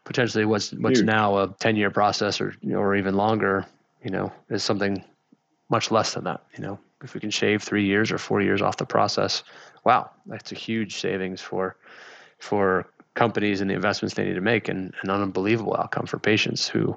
potentially 0.03 0.45
what's 0.45 0.71
what's 0.73 0.99
Huge. 0.99 1.05
now 1.05 1.37
a 1.37 1.47
10 1.59 1.75
year 1.75 1.91
process 1.91 2.41
or 2.41 2.55
or 2.73 2.95
even 2.95 3.15
longer 3.15 3.65
you 4.03 4.09
know 4.09 4.31
is 4.49 4.63
something 4.63 5.03
much 5.69 5.91
less 5.91 6.13
than 6.13 6.23
that 6.25 6.43
you 6.55 6.63
know. 6.63 6.79
If 7.01 7.13
we 7.13 7.21
can 7.21 7.29
shave 7.29 7.63
three 7.63 7.85
years 7.85 8.11
or 8.11 8.17
four 8.17 8.41
years 8.41 8.61
off 8.61 8.77
the 8.77 8.85
process 8.85 9.43
wow 9.85 10.09
that's 10.25 10.51
a 10.51 10.55
huge 10.55 10.99
savings 10.99 11.41
for 11.41 11.75
for 12.39 12.87
companies 13.13 13.61
and 13.61 13.69
the 13.69 13.75
investments 13.75 14.15
they 14.15 14.25
need 14.25 14.35
to 14.35 14.41
make 14.41 14.67
and 14.67 14.93
an 15.03 15.09
unbelievable 15.09 15.75
outcome 15.77 16.05
for 16.05 16.19
patients 16.19 16.67
who 16.67 16.95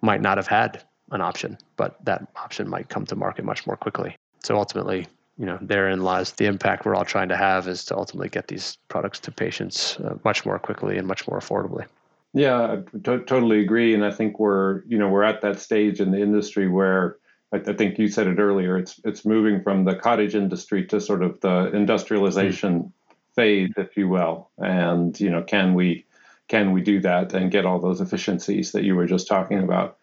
might 0.00 0.20
not 0.20 0.38
have 0.38 0.46
had 0.46 0.82
an 1.14 1.20
option 1.20 1.56
but 1.76 1.96
that 2.04 2.26
option 2.36 2.68
might 2.68 2.88
come 2.88 3.04
to 3.06 3.16
market 3.16 3.44
much 3.44 3.66
more 3.66 3.76
quickly 3.76 4.16
so 4.42 4.56
ultimately 4.56 5.06
you 5.38 5.46
know 5.46 5.58
therein 5.60 6.02
lies 6.02 6.32
the 6.32 6.46
impact 6.46 6.84
we're 6.84 6.94
all 6.94 7.04
trying 7.04 7.28
to 7.28 7.36
have 7.36 7.66
is 7.66 7.84
to 7.84 7.96
ultimately 7.96 8.28
get 8.28 8.48
these 8.48 8.78
products 8.88 9.18
to 9.18 9.30
patients 9.30 9.98
uh, 10.00 10.14
much 10.24 10.44
more 10.44 10.58
quickly 10.58 10.98
and 10.98 11.06
much 11.06 11.26
more 11.28 11.38
affordably 11.38 11.86
yeah, 12.34 12.78
I 12.92 12.98
totally 13.18 13.60
agree, 13.60 13.94
and 13.94 14.04
I 14.04 14.10
think 14.10 14.40
we're 14.40 14.82
you 14.86 14.98
know 14.98 15.08
we're 15.08 15.22
at 15.22 15.40
that 15.42 15.60
stage 15.60 16.00
in 16.00 16.10
the 16.10 16.20
industry 16.20 16.68
where 16.68 17.16
I, 17.52 17.58
I 17.58 17.72
think 17.74 17.96
you 17.96 18.08
said 18.08 18.26
it 18.26 18.40
earlier. 18.40 18.76
It's 18.76 19.00
it's 19.04 19.24
moving 19.24 19.62
from 19.62 19.84
the 19.84 19.94
cottage 19.94 20.34
industry 20.34 20.84
to 20.86 21.00
sort 21.00 21.22
of 21.22 21.40
the 21.40 21.70
industrialization 21.72 22.80
mm. 22.82 22.92
phase, 23.36 23.70
if 23.76 23.96
you 23.96 24.08
will. 24.08 24.50
And 24.58 25.18
you 25.20 25.30
know, 25.30 25.44
can 25.44 25.74
we 25.74 26.06
can 26.48 26.72
we 26.72 26.82
do 26.82 27.00
that 27.00 27.32
and 27.32 27.52
get 27.52 27.64
all 27.64 27.78
those 27.78 28.00
efficiencies 28.00 28.72
that 28.72 28.82
you 28.82 28.96
were 28.96 29.06
just 29.06 29.28
talking 29.28 29.60
about? 29.60 29.96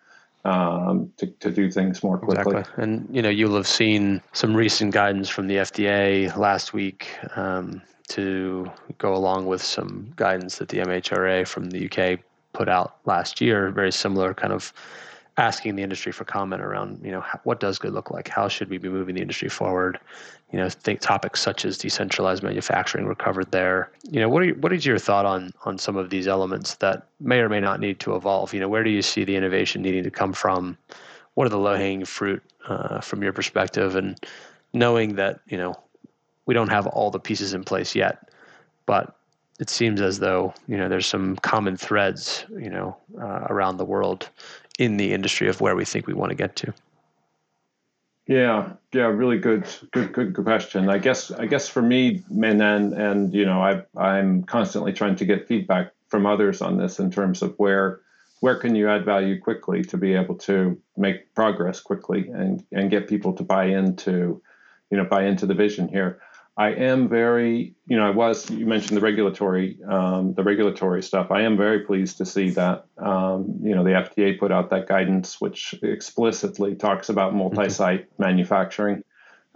Um, 0.44 1.14
to, 1.18 1.28
to 1.28 1.52
do 1.52 1.70
things 1.70 2.02
more 2.02 2.18
quickly. 2.18 2.58
Exactly. 2.58 2.84
And 2.84 3.08
you 3.16 3.22
know, 3.22 3.30
you'll 3.30 3.56
have 3.56 3.68
seen 3.68 4.24
some 4.34 4.56
recent 4.56 4.92
guidance 4.92 5.30
from 5.30 5.46
the 5.46 5.58
FDA 5.58 6.36
last 6.36 6.74
week 6.74 7.10
um, 7.36 7.80
to 8.08 8.72
go 8.98 9.14
along 9.14 9.46
with 9.46 9.62
some 9.62 10.12
guidance 10.16 10.58
that 10.58 10.70
the 10.70 10.80
MHRA 10.80 11.48
from 11.48 11.70
the 11.70 11.86
UK 11.86 12.20
put 12.54 12.68
out 12.68 12.98
last 13.06 13.40
year, 13.40 13.70
very 13.70 13.92
similar 13.92 14.34
kind 14.34 14.52
of 14.52 14.74
asking 15.38 15.76
the 15.76 15.84
industry 15.84 16.12
for 16.12 16.26
comment 16.26 16.62
around, 16.62 17.00
you 17.04 17.12
know, 17.12 17.24
what 17.44 17.60
does 17.60 17.80
good 17.80 17.94
look 17.94 18.12
like? 18.12 18.28
How 18.28 18.48
should 18.48 18.70
we 18.70 18.78
be 18.78 18.90
moving 18.90 19.16
the 19.16 19.22
industry 19.22 19.50
forward? 19.50 20.00
You 20.52 20.60
know, 20.60 20.70
think 20.70 21.00
topics 21.00 21.42
such 21.42 21.64
as 21.64 21.78
decentralized 21.78 22.44
manufacturing 22.44 23.06
were 23.06 23.16
covered 23.16 23.52
there. 23.52 23.90
You 24.10 24.20
know, 24.20 24.28
what 24.28 24.44
are 24.44 24.50
what 24.56 24.74
is 24.74 24.86
your 24.86 24.98
thought 24.98 25.26
on 25.26 25.54
on 25.66 25.78
some 25.78 25.96
of 25.96 26.10
these 26.10 26.28
elements 26.28 26.76
that 26.76 27.08
may 27.20 27.40
or 27.40 27.48
may 27.48 27.62
not 27.62 27.80
need 27.80 28.00
to 28.02 28.16
evolve? 28.16 28.54
You 28.54 28.60
know, 28.60 28.68
where 28.68 28.84
do 28.84 28.90
you 28.90 29.02
see 29.02 29.24
the 29.24 29.36
innovation 29.36 29.82
needing 29.82 30.04
to 30.04 30.12
come 30.12 30.34
from? 30.34 30.78
What 31.36 31.46
are 31.46 31.50
the 31.50 31.58
low 31.58 31.76
hanging 31.76 32.04
fruit 32.04 32.44
uh, 32.68 33.00
from 33.00 33.24
your 33.24 33.32
perspective? 33.32 33.96
And 33.96 34.20
knowing 34.74 35.16
that 35.16 35.40
you 35.48 35.58
know 35.58 35.74
we 36.46 36.54
don't 36.54 36.70
have 36.70 36.88
all 36.88 37.12
the 37.12 37.20
pieces 37.20 37.54
in 37.54 37.64
place 37.64 37.96
yet, 37.96 38.30
but 38.86 39.16
it 39.60 39.70
seems 39.70 40.02
as 40.02 40.20
though 40.20 40.54
you 40.68 40.76
know 40.78 40.90
there's 40.90 41.08
some 41.08 41.38
common 41.38 41.78
threads 41.78 42.46
you 42.50 42.70
know 42.70 42.98
uh, 43.22 43.46
around 43.50 43.78
the 43.78 43.86
world 43.86 44.30
in 44.80 44.98
the 44.98 45.14
industry 45.14 45.48
of 45.48 45.62
where 45.62 45.76
we 45.76 45.86
think 45.86 46.08
we 46.08 46.14
want 46.14 46.30
to 46.30 46.36
get 46.36 46.56
to. 46.58 46.74
Yeah, 48.28 48.74
yeah, 48.94 49.08
really 49.08 49.40
good, 49.40 49.66
good, 49.92 50.14
good, 50.14 50.36
question. 50.36 50.90
I 50.90 51.00
guess, 51.00 51.32
I 51.32 51.48
guess 51.48 51.68
for 51.68 51.82
me, 51.82 52.24
and 52.30 52.62
and, 52.62 52.94
and 52.94 53.34
you 53.34 53.46
know, 53.46 53.62
I 53.62 53.84
I'm 53.98 54.44
constantly 54.44 54.94
trying 54.94 55.16
to 55.18 55.26
get 55.26 55.48
feedback 55.48 55.92
from 56.08 56.26
others 56.26 56.62
on 56.62 56.78
this 56.78 57.00
in 57.00 57.10
terms 57.12 57.42
of 57.42 57.56
where 57.58 58.02
where 58.42 58.56
can 58.56 58.76
you 58.76 58.90
add 58.90 59.06
value 59.06 59.40
quickly 59.40 59.84
to 59.84 59.98
be 59.98 60.14
able 60.14 60.36
to 60.36 60.80
make 60.98 61.34
progress 61.36 61.80
quickly 61.80 62.28
and, 62.30 62.64
and 62.72 62.90
get 62.90 63.08
people 63.08 63.34
to 63.34 63.44
buy 63.44 63.66
into, 63.66 64.42
you 64.90 64.98
know, 64.98 65.06
buy 65.06 65.24
into 65.24 65.46
the 65.46 65.54
vision 65.54 65.88
here. 65.88 66.20
I 66.58 66.70
am 66.72 67.08
very, 67.08 67.76
you 67.88 67.98
know, 67.98 68.06
I 68.06 68.10
was. 68.10 68.50
You 68.50 68.66
mentioned 68.66 68.98
the 68.98 69.02
regulatory, 69.02 69.80
um, 69.88 70.34
the 70.34 70.44
regulatory 70.44 71.02
stuff. 71.02 71.32
I 71.32 71.44
am 71.44 71.56
very 71.56 71.80
pleased 71.80 72.18
to 72.18 72.26
see 72.26 72.50
that, 72.52 72.86
um, 72.98 73.60
you 73.64 73.74
know, 73.74 73.84
the 73.84 73.92
FDA 73.92 74.38
put 74.38 74.52
out 74.52 74.70
that 74.72 74.88
guidance, 74.88 75.40
which 75.40 75.74
explicitly 75.82 76.76
talks 76.76 77.10
about 77.10 77.34
multi-site 77.34 78.02
mm-hmm. 78.02 78.24
manufacturing. 78.24 79.04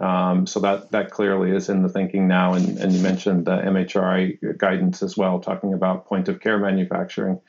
Um, 0.00 0.46
so 0.46 0.60
that 0.60 0.90
that 0.92 1.10
clearly 1.10 1.50
is 1.50 1.68
in 1.68 1.82
the 1.82 1.88
thinking 1.88 2.28
now. 2.28 2.54
And, 2.54 2.78
and 2.78 2.92
you 2.92 3.02
mentioned 3.02 3.44
the 3.44 3.58
MHRA 3.58 4.58
guidance 4.58 5.02
as 5.02 5.16
well, 5.16 5.38
talking 5.38 5.74
about 5.74 6.06
point 6.06 6.28
of 6.28 6.40
care 6.40 6.58
manufacturing. 6.58 7.40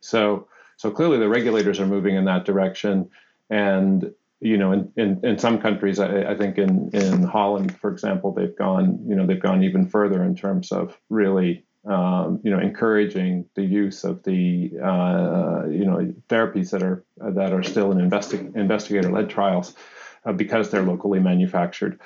So 0.00 0.48
so 0.76 0.90
clearly 0.90 1.18
the 1.18 1.28
regulators 1.28 1.80
are 1.80 1.86
moving 1.86 2.16
in 2.16 2.24
that 2.26 2.44
direction. 2.44 3.10
And 3.50 4.12
you 4.40 4.58
know, 4.58 4.72
in, 4.72 4.92
in, 4.96 5.24
in 5.24 5.38
some 5.38 5.58
countries, 5.58 5.98
I, 5.98 6.32
I, 6.32 6.36
think 6.36 6.58
in, 6.58 6.90
in 6.92 7.22
Holland, 7.22 7.76
for 7.78 7.90
example, 7.90 8.32
they've 8.32 8.56
gone, 8.56 8.98
you 9.08 9.14
know, 9.14 9.26
they've 9.26 9.40
gone 9.40 9.64
even 9.64 9.86
further 9.86 10.22
in 10.22 10.34
terms 10.34 10.72
of 10.72 10.98
really, 11.08 11.64
um, 11.86 12.40
you 12.44 12.50
know, 12.50 12.58
encouraging 12.58 13.46
the 13.54 13.64
use 13.64 14.04
of 14.04 14.22
the, 14.24 14.72
uh, 14.82 15.66
you 15.68 15.84
know, 15.84 16.12
therapies 16.28 16.70
that 16.70 16.82
are 16.82 17.04
that 17.16 17.52
are 17.52 17.62
still 17.62 17.92
in 17.92 17.98
investi- 17.98 18.54
investigator-led 18.54 19.30
trials 19.30 19.74
Uh, 20.26 20.32
because 20.32 20.70
they're 20.70 20.82
locally 20.82 21.20
manufactured. 21.20 22.00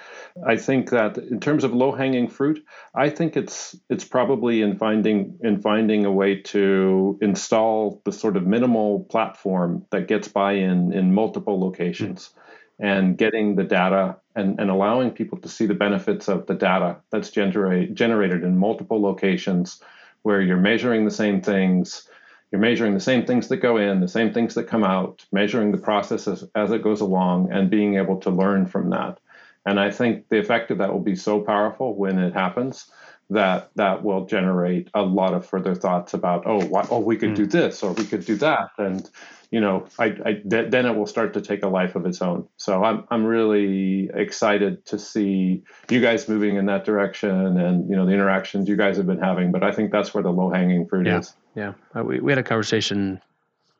I 0.46 0.56
think 0.56 0.90
that 0.90 1.16
in 1.16 1.40
terms 1.40 1.64
of 1.64 1.72
low-hanging 1.72 2.28
fruit, 2.28 2.62
I 2.94 3.08
think 3.08 3.34
it's 3.34 3.74
it's 3.88 4.04
probably 4.04 4.60
in 4.60 4.76
finding 4.76 5.38
in 5.42 5.62
finding 5.62 6.04
a 6.04 6.12
way 6.12 6.42
to 6.42 7.18
install 7.22 8.02
the 8.04 8.12
sort 8.12 8.36
of 8.36 8.46
minimal 8.46 9.04
platform 9.04 9.86
that 9.90 10.06
gets 10.06 10.28
buy-in 10.28 10.92
in 10.92 11.14
multiple 11.14 11.58
locations. 11.58 12.30
And 12.78 13.18
getting 13.18 13.56
the 13.56 13.64
data 13.64 14.16
and, 14.34 14.60
and 14.60 14.70
allowing 14.70 15.10
people 15.10 15.38
to 15.38 15.48
see 15.48 15.66
the 15.66 15.74
benefits 15.74 16.28
of 16.28 16.46
the 16.46 16.54
data 16.54 16.96
that's 17.10 17.30
generate, 17.30 17.94
generated 17.94 18.42
in 18.42 18.56
multiple 18.56 19.00
locations 19.02 19.82
where 20.22 20.40
you're 20.40 20.56
measuring 20.56 21.04
the 21.04 21.10
same 21.10 21.40
things, 21.42 22.08
you're 22.50 22.60
measuring 22.60 22.94
the 22.94 23.00
same 23.00 23.24
things 23.26 23.48
that 23.48 23.58
go 23.58 23.76
in, 23.76 24.00
the 24.00 24.08
same 24.08 24.32
things 24.32 24.54
that 24.54 24.64
come 24.64 24.84
out, 24.84 25.24
measuring 25.30 25.72
the 25.72 25.78
process 25.78 26.26
as, 26.26 26.44
as 26.54 26.70
it 26.72 26.82
goes 26.82 27.00
along, 27.00 27.52
and 27.52 27.70
being 27.70 27.96
able 27.96 28.16
to 28.20 28.30
learn 28.30 28.66
from 28.66 28.90
that. 28.90 29.18
And 29.66 29.78
I 29.78 29.90
think 29.90 30.28
the 30.28 30.38
effect 30.38 30.70
of 30.70 30.78
that 30.78 30.92
will 30.92 31.00
be 31.00 31.16
so 31.16 31.40
powerful 31.40 31.94
when 31.94 32.18
it 32.18 32.32
happens 32.32 32.90
that 33.30 33.70
that 33.76 34.02
will 34.02 34.26
generate 34.26 34.88
a 34.92 35.02
lot 35.02 35.34
of 35.34 35.46
further 35.46 35.74
thoughts 35.74 36.14
about 36.14 36.42
oh 36.46 36.64
why, 36.66 36.86
oh 36.90 36.98
we 36.98 37.16
could 37.16 37.30
mm. 37.30 37.36
do 37.36 37.46
this 37.46 37.82
or 37.82 37.92
we 37.92 38.04
could 38.04 38.24
do 38.24 38.34
that 38.34 38.70
and 38.76 39.08
you 39.52 39.60
know 39.60 39.86
I, 39.98 40.06
I 40.24 40.32
th- 40.34 40.70
then 40.70 40.84
it 40.84 40.96
will 40.96 41.06
start 41.06 41.34
to 41.34 41.40
take 41.40 41.62
a 41.62 41.68
life 41.68 41.94
of 41.94 42.06
its 42.06 42.20
own 42.20 42.48
so 42.56 42.82
I'm 42.82 43.04
I'm 43.08 43.24
really 43.24 44.10
excited 44.12 44.84
to 44.86 44.98
see 44.98 45.62
you 45.88 46.00
guys 46.00 46.28
moving 46.28 46.56
in 46.56 46.66
that 46.66 46.84
direction 46.84 47.56
and 47.56 47.88
you 47.88 47.94
know 47.94 48.04
the 48.04 48.12
interactions 48.12 48.68
you 48.68 48.76
guys 48.76 48.96
have 48.96 49.06
been 49.06 49.20
having 49.20 49.52
but 49.52 49.62
I 49.62 49.70
think 49.70 49.92
that's 49.92 50.12
where 50.12 50.24
the 50.24 50.32
low 50.32 50.50
hanging 50.50 50.88
fruit 50.88 51.06
yeah. 51.06 51.20
is 51.20 51.32
yeah 51.54 51.74
uh, 51.96 52.02
we 52.02 52.20
we 52.20 52.32
had 52.32 52.38
a 52.38 52.42
conversation 52.42 53.20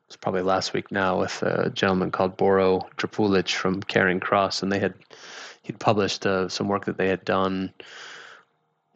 it's 0.06 0.16
probably 0.16 0.42
last 0.42 0.72
week 0.72 0.90
now 0.90 1.20
with 1.20 1.42
a 1.42 1.70
gentleman 1.70 2.10
called 2.10 2.36
Boro 2.36 2.80
Dropulic 2.96 3.52
from 3.52 3.82
Caring 3.82 4.20
Cross 4.20 4.62
and 4.62 4.72
they 4.72 4.80
had 4.80 4.94
he'd 5.62 5.78
published 5.78 6.26
uh, 6.26 6.48
some 6.48 6.68
work 6.68 6.86
that 6.86 6.98
they 6.98 7.08
had 7.08 7.24
done 7.24 7.72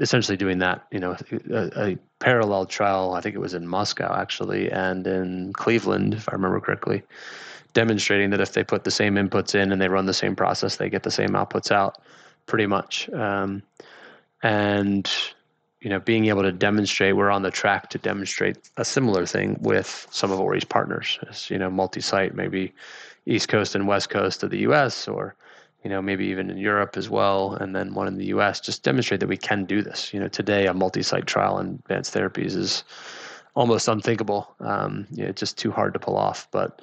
essentially 0.01 0.37
doing 0.37 0.59
that, 0.59 0.87
you 0.91 0.99
know, 0.99 1.17
a, 1.51 1.91
a, 1.91 1.99
parallel 2.19 2.65
trial. 2.65 3.13
I 3.13 3.21
think 3.21 3.35
it 3.35 3.39
was 3.39 3.55
in 3.55 3.67
Moscow 3.67 4.15
actually, 4.19 4.71
and 4.71 5.07
in 5.07 5.53
Cleveland, 5.53 6.15
if 6.15 6.29
I 6.29 6.33
remember 6.33 6.59
correctly, 6.59 7.03
demonstrating 7.75 8.31
that 8.31 8.41
if 8.41 8.53
they 8.55 8.65
put 8.65 8.85
the 8.85 8.91
same 8.91 9.17
inputs 9.17 9.55
in 9.55 9.71
and 9.73 9.81
they 9.81 9.89
run 9.89 10.07
the 10.07 10.15
same 10.15 10.35
process, 10.35 10.77
they 10.77 10.89
get 10.89 11.03
the 11.03 11.11
same 11.11 11.31
outputs 11.31 11.71
out, 11.71 11.99
pretty 12.47 12.67
much. 12.67 13.11
Um, 13.11 13.63
and 14.43 15.11
you 15.85 15.91
know, 15.91 16.01
being 16.01 16.25
able 16.27 16.43
to 16.43 16.51
demonstrate, 16.51 17.15
we're 17.15 17.31
on 17.31 17.43
the 17.43 17.51
track 17.51 17.91
to 17.91 17.99
demonstrate 17.99 18.71
a 18.79 18.85
similar 18.87 19.27
thing 19.27 19.59
with 19.61 20.09
some 20.11 20.33
of 20.33 20.41
Ori's 20.41 20.65
partners. 20.65 21.19
As, 21.29 21.51
you 21.51 21.59
know, 21.59 21.71
multi-site, 21.71 22.35
maybe 22.35 22.73
East 23.27 23.49
Coast 23.49 23.75
and 23.75 23.87
West 23.87 24.09
Coast 24.09 24.43
of 24.43 24.51
the 24.51 24.61
U.S. 24.61 25.07
or 25.07 25.37
you 25.83 25.91
know, 25.91 26.01
maybe 26.01 26.25
even 26.25 26.49
in 26.49 26.57
Europe 26.57 26.97
as 26.97 27.11
well, 27.11 27.53
and 27.61 27.77
then 27.77 27.93
one 27.93 28.09
in 28.09 28.17
the 28.17 28.25
U.S. 28.27 28.59
Just 28.59 28.83
demonstrate 28.83 29.21
that 29.21 29.29
we 29.29 29.37
can 29.37 29.67
do 29.67 29.83
this. 29.83 30.15
You 30.15 30.21
know, 30.21 30.29
today 30.29 30.67
a 30.67 30.73
multi-site 30.73 31.27
trial 31.27 31.59
in 31.59 31.79
advanced 31.85 32.15
therapies 32.15 32.57
is 32.57 32.85
almost 33.55 33.87
unthinkable. 33.87 34.55
Um, 34.61 35.07
you 35.11 35.25
know, 35.25 35.29
it's 35.29 35.41
just 35.41 35.59
too 35.59 35.71
hard 35.71 35.93
to 35.93 36.01
pull 36.01 36.17
off. 36.17 36.49
But 36.51 36.81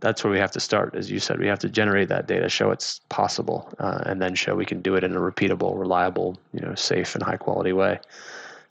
that's 0.00 0.24
where 0.24 0.32
we 0.32 0.38
have 0.38 0.50
to 0.52 0.60
start, 0.60 0.94
as 0.94 1.10
you 1.10 1.20
said. 1.20 1.38
We 1.38 1.46
have 1.46 1.58
to 1.60 1.68
generate 1.68 2.08
that 2.08 2.26
data, 2.26 2.48
show 2.48 2.70
it's 2.70 3.00
possible, 3.08 3.72
uh, 3.78 4.02
and 4.06 4.20
then 4.20 4.34
show 4.34 4.54
we 4.54 4.64
can 4.64 4.80
do 4.80 4.94
it 4.96 5.04
in 5.04 5.14
a 5.14 5.20
repeatable, 5.20 5.78
reliable, 5.78 6.38
you 6.52 6.60
know, 6.60 6.74
safe 6.74 7.14
and 7.14 7.22
high 7.22 7.36
quality 7.36 7.72
way. 7.72 8.00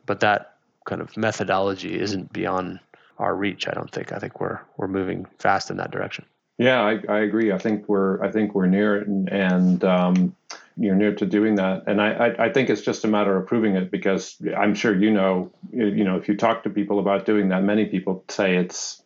But 0.05 0.19
that 0.21 0.55
kind 0.85 1.01
of 1.01 1.15
methodology 1.15 1.99
isn't 1.99 2.33
beyond 2.33 2.79
our 3.19 3.35
reach. 3.35 3.67
I 3.67 3.71
don't 3.71 3.91
think. 3.91 4.11
I 4.11 4.17
think 4.17 4.41
we're 4.41 4.59
we're 4.77 4.87
moving 4.87 5.27
fast 5.37 5.69
in 5.69 5.77
that 5.77 5.91
direction. 5.91 6.25
Yeah, 6.57 6.81
I, 6.81 6.99
I 7.07 7.19
agree. 7.19 7.51
I 7.51 7.57
think 7.57 7.87
we're 7.87 8.21
I 8.23 8.31
think 8.31 8.55
we're 8.55 8.65
near 8.65 8.97
it, 8.97 9.07
and, 9.07 9.29
and 9.29 9.83
um, 9.83 10.35
you're 10.77 10.95
near 10.95 11.13
to 11.15 11.25
doing 11.25 11.55
that. 11.55 11.83
And 11.87 12.01
I, 12.01 12.11
I, 12.11 12.45
I 12.45 12.49
think 12.51 12.69
it's 12.69 12.81
just 12.81 13.05
a 13.05 13.07
matter 13.07 13.37
of 13.37 13.45
proving 13.45 13.75
it 13.75 13.91
because 13.91 14.41
I'm 14.57 14.73
sure 14.73 14.95
you 14.95 15.11
know 15.11 15.51
you 15.71 16.03
know 16.03 16.17
if 16.17 16.27
you 16.27 16.35
talk 16.35 16.63
to 16.63 16.69
people 16.69 16.99
about 16.99 17.25
doing 17.25 17.49
that, 17.49 17.63
many 17.63 17.85
people 17.85 18.23
say 18.29 18.55
it's 18.55 19.03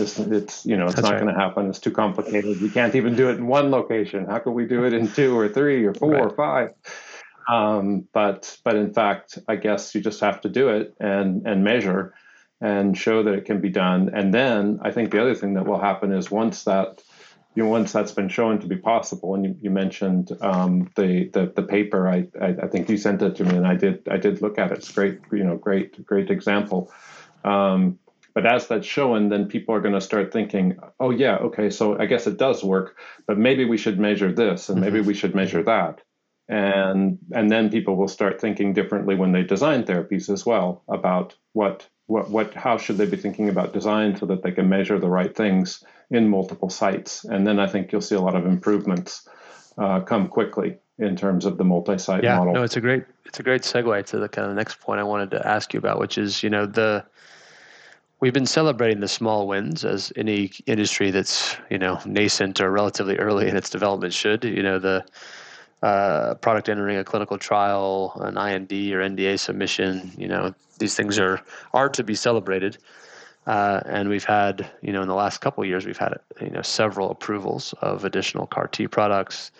it's, 0.00 0.18
it's 0.18 0.66
you 0.66 0.76
know 0.76 0.86
it's 0.86 0.96
That's 0.96 1.06
not 1.06 1.14
right. 1.14 1.22
going 1.22 1.34
to 1.34 1.40
happen. 1.40 1.68
It's 1.68 1.78
too 1.78 1.90
complicated. 1.90 2.60
We 2.60 2.70
can't 2.70 2.94
even 2.94 3.16
do 3.16 3.28
it 3.30 3.38
in 3.38 3.46
one 3.46 3.70
location. 3.70 4.26
How 4.26 4.38
can 4.38 4.54
we 4.54 4.66
do 4.66 4.84
it 4.84 4.92
in 4.92 5.10
two 5.10 5.38
or 5.38 5.48
three 5.48 5.84
or 5.84 5.94
four 5.94 6.12
right. 6.12 6.22
or 6.22 6.30
five? 6.30 6.70
Um, 7.48 8.08
but 8.12 8.58
but 8.64 8.76
in 8.76 8.92
fact, 8.92 9.38
I 9.48 9.56
guess 9.56 9.94
you 9.94 10.00
just 10.00 10.20
have 10.20 10.40
to 10.42 10.48
do 10.48 10.68
it 10.68 10.94
and 11.00 11.46
and 11.46 11.64
measure 11.64 12.14
and 12.60 12.96
show 12.96 13.22
that 13.22 13.34
it 13.34 13.44
can 13.44 13.60
be 13.60 13.68
done. 13.68 14.10
And 14.14 14.32
then 14.32 14.80
I 14.82 14.90
think 14.90 15.10
the 15.10 15.20
other 15.20 15.34
thing 15.34 15.54
that 15.54 15.66
will 15.66 15.80
happen 15.80 16.12
is 16.12 16.30
once 16.30 16.64
that 16.64 17.02
you 17.56 17.62
know, 17.62 17.70
once 17.70 17.90
that's 17.90 18.12
been 18.12 18.28
shown 18.28 18.60
to 18.60 18.66
be 18.66 18.76
possible, 18.76 19.34
and 19.34 19.44
you, 19.44 19.56
you 19.62 19.70
mentioned 19.70 20.30
um, 20.42 20.90
the, 20.94 21.30
the 21.32 21.52
the 21.56 21.62
paper, 21.62 22.06
I, 22.06 22.26
I, 22.40 22.48
I 22.64 22.68
think 22.68 22.88
you 22.90 22.98
sent 22.98 23.22
it 23.22 23.36
to 23.36 23.44
me, 23.44 23.56
and 23.56 23.66
I 23.66 23.74
did 23.74 24.06
I 24.10 24.18
did 24.18 24.42
look 24.42 24.58
at 24.58 24.72
it. 24.72 24.78
It's 24.78 24.92
great, 24.92 25.20
you 25.32 25.42
know, 25.42 25.56
great 25.56 26.04
great 26.04 26.30
example. 26.30 26.92
Um, 27.44 27.98
but 28.36 28.44
as 28.44 28.66
that's 28.66 28.86
shown, 28.86 29.30
then 29.30 29.48
people 29.48 29.74
are 29.74 29.80
going 29.80 29.94
to 29.94 30.00
start 30.00 30.30
thinking, 30.30 30.76
oh 31.00 31.08
yeah, 31.08 31.36
okay, 31.36 31.70
so 31.70 31.98
I 31.98 32.04
guess 32.04 32.26
it 32.26 32.36
does 32.36 32.62
work, 32.62 32.98
but 33.26 33.38
maybe 33.38 33.64
we 33.64 33.78
should 33.78 33.98
measure 33.98 34.30
this, 34.30 34.68
and 34.68 34.78
maybe 34.78 34.98
mm-hmm. 34.98 35.08
we 35.08 35.14
should 35.14 35.34
measure 35.34 35.62
that, 35.62 36.02
and 36.46 37.16
and 37.32 37.50
then 37.50 37.70
people 37.70 37.96
will 37.96 38.08
start 38.08 38.38
thinking 38.38 38.74
differently 38.74 39.14
when 39.14 39.32
they 39.32 39.42
design 39.42 39.84
therapies 39.84 40.28
as 40.28 40.44
well 40.44 40.84
about 40.86 41.34
what 41.54 41.88
what, 42.08 42.28
what 42.28 42.52
how 42.52 42.76
should 42.76 42.98
they 42.98 43.06
be 43.06 43.16
thinking 43.16 43.48
about 43.48 43.72
design 43.72 44.14
so 44.14 44.26
that 44.26 44.42
they 44.42 44.52
can 44.52 44.68
measure 44.68 44.98
the 44.98 45.08
right 45.08 45.34
things 45.34 45.82
in 46.10 46.28
multiple 46.28 46.68
sites. 46.68 47.24
And 47.24 47.46
then 47.46 47.58
i 47.58 47.66
think 47.66 47.90
you'll 47.90 48.02
see 48.02 48.16
a 48.16 48.20
lot 48.20 48.36
of 48.36 48.44
improvements 48.44 49.26
uh, 49.78 50.00
come 50.00 50.28
quickly 50.28 50.76
in 50.98 51.16
terms 51.16 51.46
of 51.46 51.56
the 51.56 51.64
multi-site 51.64 52.22
yeah, 52.22 52.36
model. 52.36 52.52
no 52.52 52.62
it's 52.62 52.76
a 52.76 52.82
great 52.82 53.04
it's 53.24 53.40
a 53.40 53.42
great 53.42 53.62
segue 53.62 54.04
to 54.06 54.18
the 54.18 54.28
kind 54.28 54.50
of 54.50 54.54
next 54.54 54.78
point 54.80 55.00
i 55.00 55.02
wanted 55.02 55.30
to 55.30 55.46
ask 55.46 55.72
you 55.72 55.78
about 55.78 55.98
which 55.98 56.18
is 56.18 56.42
you 56.42 56.50
know 56.50 56.66
the 56.66 57.02
we've 58.20 58.32
been 58.32 58.46
celebrating 58.46 59.00
the 59.00 59.08
small 59.08 59.46
wins 59.46 59.84
as 59.84 60.12
any 60.16 60.50
industry 60.66 61.10
that's 61.10 61.56
you 61.70 61.78
know 61.78 62.00
nascent 62.04 62.60
or 62.60 62.70
relatively 62.70 63.16
early 63.18 63.48
in 63.48 63.56
its 63.56 63.70
development 63.70 64.12
should 64.12 64.44
you 64.44 64.62
know 64.62 64.78
the 64.78 65.04
uh, 65.82 66.34
product 66.36 66.68
entering 66.68 66.96
a 66.96 67.04
clinical 67.04 67.38
trial, 67.38 68.12
an 68.22 68.36
IND 68.36 68.72
or 68.92 69.00
NDA 69.00 69.38
submission. 69.38 70.10
You 70.16 70.28
know, 70.28 70.54
these 70.78 70.94
things 70.94 71.18
are 71.18 71.40
are 71.74 71.88
to 71.90 72.02
be 72.02 72.14
celebrated. 72.14 72.78
Uh, 73.46 73.80
and 73.86 74.08
we've 74.08 74.24
had, 74.24 74.68
you 74.82 74.92
know, 74.92 75.02
in 75.02 75.06
the 75.06 75.14
last 75.14 75.40
couple 75.40 75.64
years, 75.64 75.86
we've 75.86 75.96
had, 75.96 76.18
you 76.40 76.50
know, 76.50 76.62
several 76.62 77.12
approvals 77.12 77.74
of 77.80 78.04
additional 78.04 78.46
CAR 78.48 78.66
T 78.66 78.88
products. 78.88 79.52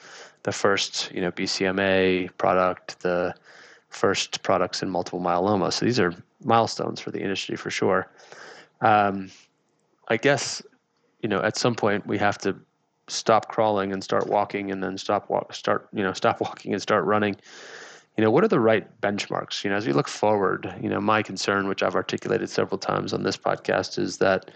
The 0.43 0.51
first, 0.51 1.13
you 1.13 1.21
know, 1.21 1.31
BCMA 1.31 2.31
product, 2.37 3.01
the 3.01 3.33
first 3.89 4.43
products 4.43 4.83
in 4.83 4.91
multiple 4.91 5.21
myeloma. 5.21 5.73
So 5.73 5.85
these 5.85 6.01
are 6.01 6.15
milestones 6.45 7.01
for 7.01 7.11
the 7.11 7.21
industry 7.21 7.57
for 7.57 7.71
sure. 7.71 8.11
Um, 8.81 9.31
I 10.09 10.17
guess, 10.17 10.63
you 11.23 11.29
know, 11.29 11.41
at 11.41 11.57
some 11.57 11.75
point 11.75 12.07
we 12.07 12.19
have 12.19 12.39
to 12.39 12.57
stop 13.09 13.49
crawling 13.49 13.93
and 13.93 14.03
start 14.03 14.27
walking 14.27 14.71
and 14.71 14.83
then 14.83 14.99
stop 14.99 15.31
walk 15.31 15.55
start 15.55 15.89
you 15.93 16.03
know 16.03 16.13
stop 16.13 16.41
walking 16.41 16.73
and 16.73 16.83
start 16.83 17.05
running 17.05 17.37
you 18.17 18.25
know 18.25 18.31
what 18.31 18.43
are 18.43 18.49
the 18.49 18.61
right 18.61 19.01
benchmarks 19.01 19.63
you 19.63 19.71
know 19.71 19.77
as 19.77 19.87
we 19.87 19.93
look 19.93 20.09
forward 20.09 20.73
you 20.81 20.89
know 20.89 21.01
my 21.01 21.23
concern 21.23 21.69
which 21.69 21.83
i've 21.83 21.95
articulated 21.95 22.51
several 22.51 22.79
times 22.79 23.13
on 23.13 23.23
this 23.23 23.37
podcast 23.37 23.99
is 23.99 24.19
that 24.19 24.51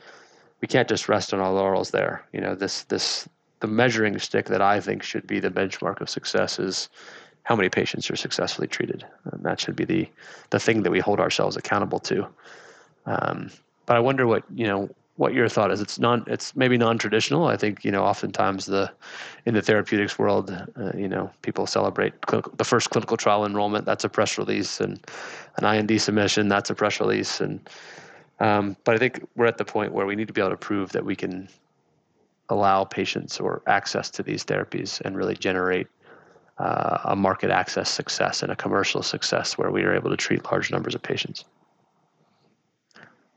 we 0.60 0.68
can't 0.68 0.88
just 0.88 1.08
rest 1.08 1.32
on 1.32 1.40
our 1.40 1.52
laurels 1.52 1.90
there 1.90 2.24
you 2.32 2.40
know 2.40 2.54
this 2.54 2.84
this 2.84 3.28
the 3.60 3.68
measuring 3.68 4.18
stick 4.18 4.46
that 4.46 4.60
i 4.60 4.80
think 4.80 5.02
should 5.02 5.26
be 5.26 5.38
the 5.38 5.50
benchmark 5.50 6.00
of 6.00 6.10
success 6.10 6.58
is 6.58 6.88
how 7.44 7.57
many 7.57 7.68
patients 7.68 8.11
are 8.11 8.16
successfully 8.16 8.68
treated 8.68 9.05
and 9.33 9.42
that 9.42 9.61
should 9.61 9.76
be 9.76 9.85
the 9.85 10.09
the 10.50 10.61
thing 10.61 10.83
that 10.83 10.90
we 10.90 11.00
hold 11.00 11.20
ourselves 11.20 11.57
accountable 11.57 11.98
to 11.98 12.26
um, 13.07 13.50
but 13.87 13.96
i 13.96 14.00
wonder 14.00 14.26
what 14.26 14.44
you 14.55 14.66
know 14.66 14.88
what 15.20 15.35
your 15.35 15.50
thought 15.50 15.70
is. 15.70 15.83
It's 15.83 15.98
non, 15.98 16.24
it's 16.26 16.57
maybe 16.57 16.79
non-traditional. 16.79 17.44
I 17.44 17.55
think 17.55 17.85
you 17.85 17.90
know, 17.90 18.03
oftentimes 18.03 18.64
the 18.64 18.90
in 19.44 19.53
the 19.53 19.61
therapeutics 19.61 20.18
world, 20.18 20.50
uh, 20.50 20.92
you 20.96 21.09
know, 21.09 21.31
people 21.42 21.66
celebrate 21.66 22.22
clinical, 22.22 22.55
the 22.57 22.64
first 22.64 22.88
clinical 22.88 23.18
trial 23.18 23.44
enrollment. 23.44 23.85
That's 23.85 24.03
a 24.03 24.09
press 24.09 24.38
release, 24.38 24.81
and 24.81 24.98
an 25.59 25.66
IND 25.66 26.00
submission. 26.00 26.48
That's 26.48 26.70
a 26.70 26.74
press 26.74 27.00
release, 27.00 27.38
and 27.38 27.61
um, 28.40 28.79
but 28.85 28.94
I 28.94 28.98
think 28.98 29.22
we're 29.37 29.44
at 29.44 29.59
the 29.59 29.64
point 29.64 29.92
where 29.92 30.07
we 30.07 30.16
need 30.16 30.26
to 30.29 30.33
be 30.33 30.40
able 30.40 30.53
to 30.53 30.57
prove 30.57 30.92
that 30.92 31.05
we 31.05 31.14
can 31.14 31.50
allow 32.48 32.85
patients 32.85 33.38
or 33.38 33.61
access 33.66 34.09
to 34.12 34.22
these 34.22 34.42
therapies 34.42 35.03
and 35.03 35.18
really 35.18 35.37
generate 35.37 35.87
uh, 36.60 36.98
a 37.04 37.16
market 37.16 37.50
access 37.50 37.88
success 37.90 38.42
and 38.42 38.52
a 38.52 38.56
commercial 38.56 39.02
success 39.02 39.56
where 39.56 39.70
we 39.70 39.82
are 39.82 39.94
able 39.94 40.10
to 40.10 40.16
treat 40.16 40.44
large 40.44 40.70
numbers 40.70 40.94
of 40.94 41.02
patients. 41.02 41.44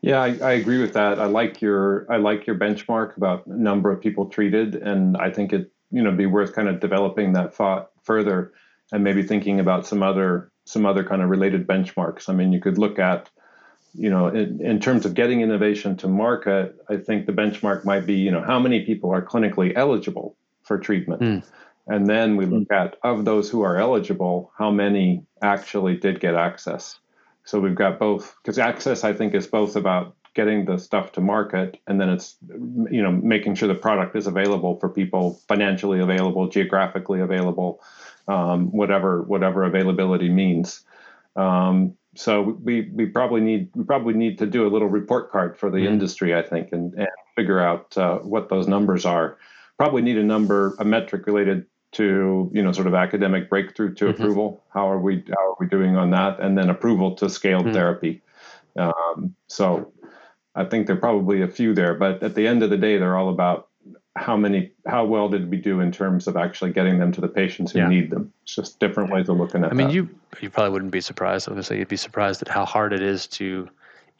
Yeah, 0.01 0.21
I, 0.21 0.37
I, 0.43 0.51
agree 0.51 0.81
with 0.81 0.91
that. 0.93 1.17
I 1.17 1.27
like 1.27 1.61
your 1.61 2.05
I 2.11 2.17
like 2.17 2.45
your 2.45 2.57
benchmark 2.57 3.15
about 3.15 3.47
number 3.47 3.89
of 3.89 4.01
people 4.01 4.25
treated, 4.25 4.75
and 4.75 5.15
I 5.15 5.29
think 5.29 5.53
it 5.53 5.71
you 5.91 6.01
know 6.03 6.11
be 6.11 6.25
worth 6.25 6.53
kind 6.53 6.67
of 6.67 6.81
developing 6.81 7.31
that 7.33 7.55
thought 7.55 7.91
further, 8.03 8.51
and 8.91 9.01
maybe 9.05 9.23
thinking 9.23 9.61
about 9.61 9.87
some 9.87 10.03
other 10.03 10.51
some 10.65 10.85
other 10.85 11.05
kind 11.05 11.21
of 11.21 11.29
related 11.29 11.65
benchmarks. 11.65 12.27
I 12.27 12.33
mean, 12.33 12.51
you 12.51 12.59
could 12.59 12.77
look 12.77 12.99
at 12.99 13.29
you 13.93 14.09
know 14.09 14.27
in, 14.27 14.59
in 14.59 14.81
terms 14.81 15.05
of 15.05 15.13
getting 15.13 15.39
innovation 15.39 15.95
to 15.97 16.09
market. 16.09 16.75
I 16.89 16.97
think 16.97 17.25
the 17.25 17.31
benchmark 17.31 17.85
might 17.85 18.05
be 18.05 18.15
you 18.15 18.31
know 18.31 18.41
how 18.41 18.59
many 18.59 18.81
people 18.81 19.09
are 19.09 19.21
clinically 19.21 19.71
eligible 19.77 20.35
for 20.63 20.77
treatment. 20.77 21.21
Mm. 21.21 21.43
And 21.87 22.07
then 22.07 22.37
we 22.37 22.45
look 22.45 22.71
at 22.71 22.95
of 23.03 23.25
those 23.25 23.49
who 23.49 23.61
are 23.61 23.77
eligible, 23.77 24.51
how 24.57 24.71
many 24.71 25.25
actually 25.41 25.97
did 25.97 26.19
get 26.19 26.35
access. 26.35 26.97
So 27.43 27.59
we've 27.59 27.75
got 27.75 27.99
both 27.99 28.35
because 28.41 28.57
access, 28.57 29.03
I 29.03 29.13
think, 29.13 29.33
is 29.33 29.47
both 29.47 29.75
about 29.75 30.15
getting 30.33 30.65
the 30.65 30.77
stuff 30.77 31.11
to 31.11 31.21
market 31.21 31.79
and 31.87 32.01
then 32.01 32.09
it's 32.09 32.37
you 32.89 33.01
know 33.01 33.11
making 33.11 33.55
sure 33.55 33.67
the 33.67 33.75
product 33.75 34.15
is 34.15 34.27
available 34.27 34.79
for 34.79 34.89
people 34.89 35.39
financially 35.47 35.99
available 35.99 36.47
geographically 36.47 37.19
available 37.19 37.81
um, 38.27 38.71
whatever 38.71 39.21
whatever 39.21 39.63
availability 39.63 40.29
means 40.29 40.81
um, 41.35 41.95
so 42.15 42.41
we 42.41 42.89
we 42.93 43.05
probably 43.05 43.41
need 43.41 43.69
we 43.75 43.83
probably 43.83 44.13
need 44.13 44.39
to 44.39 44.47
do 44.47 44.65
a 44.65 44.69
little 44.69 44.87
report 44.87 45.31
card 45.31 45.57
for 45.57 45.69
the 45.69 45.77
mm-hmm. 45.77 45.93
industry 45.93 46.33
i 46.33 46.41
think 46.41 46.71
and, 46.71 46.93
and 46.95 47.07
figure 47.35 47.59
out 47.59 47.95
uh, 47.97 48.17
what 48.19 48.49
those 48.49 48.67
numbers 48.67 49.05
are 49.05 49.37
probably 49.77 50.01
need 50.01 50.17
a 50.17 50.23
number 50.23 50.75
a 50.79 50.85
metric 50.85 51.27
related 51.27 51.65
to 51.93 52.49
you 52.53 52.61
know 52.61 52.71
sort 52.71 52.87
of 52.87 52.93
academic 52.93 53.49
breakthrough 53.49 53.93
to 53.95 54.05
mm-hmm. 54.05 54.21
approval. 54.21 54.63
How 54.73 54.89
are 54.89 54.99
we 54.99 55.23
how 55.29 55.51
are 55.51 55.55
we 55.59 55.67
doing 55.67 55.95
on 55.95 56.11
that? 56.11 56.39
And 56.39 56.57
then 56.57 56.69
approval 56.69 57.15
to 57.15 57.29
scaled 57.29 57.65
mm-hmm. 57.65 57.73
therapy. 57.73 58.21
Um, 58.75 59.35
so 59.47 59.91
I 60.55 60.65
think 60.65 60.87
there 60.87 60.95
are 60.95 60.99
probably 60.99 61.41
a 61.41 61.47
few 61.47 61.73
there, 61.73 61.93
but 61.93 62.21
at 62.23 62.35
the 62.35 62.47
end 62.47 62.63
of 62.63 62.69
the 62.69 62.77
day, 62.77 62.97
they're 62.97 63.17
all 63.17 63.29
about 63.29 63.69
how 64.15 64.37
many 64.37 64.71
how 64.85 65.05
well 65.05 65.27
did 65.27 65.49
we 65.49 65.57
do 65.57 65.79
in 65.79 65.91
terms 65.91 66.27
of 66.27 66.37
actually 66.37 66.71
getting 66.71 66.99
them 66.99 67.11
to 67.11 67.21
the 67.21 67.27
patients 67.27 67.71
who 67.71 67.79
yeah. 67.79 67.87
need 67.87 68.11
them. 68.11 68.31
It's 68.43 68.55
just 68.55 68.79
different 68.79 69.11
ways 69.11 69.27
of 69.29 69.37
looking 69.37 69.63
at. 69.63 69.71
I 69.71 69.73
mean, 69.73 69.87
that. 69.87 69.93
you 69.93 70.09
you 70.39 70.49
probably 70.49 70.71
wouldn't 70.71 70.91
be 70.91 71.01
surprised. 71.01 71.47
Obviously, 71.49 71.79
you'd 71.79 71.87
be 71.87 71.97
surprised 71.97 72.41
at 72.41 72.47
how 72.47 72.65
hard 72.65 72.93
it 72.93 73.01
is 73.01 73.25
to 73.27 73.67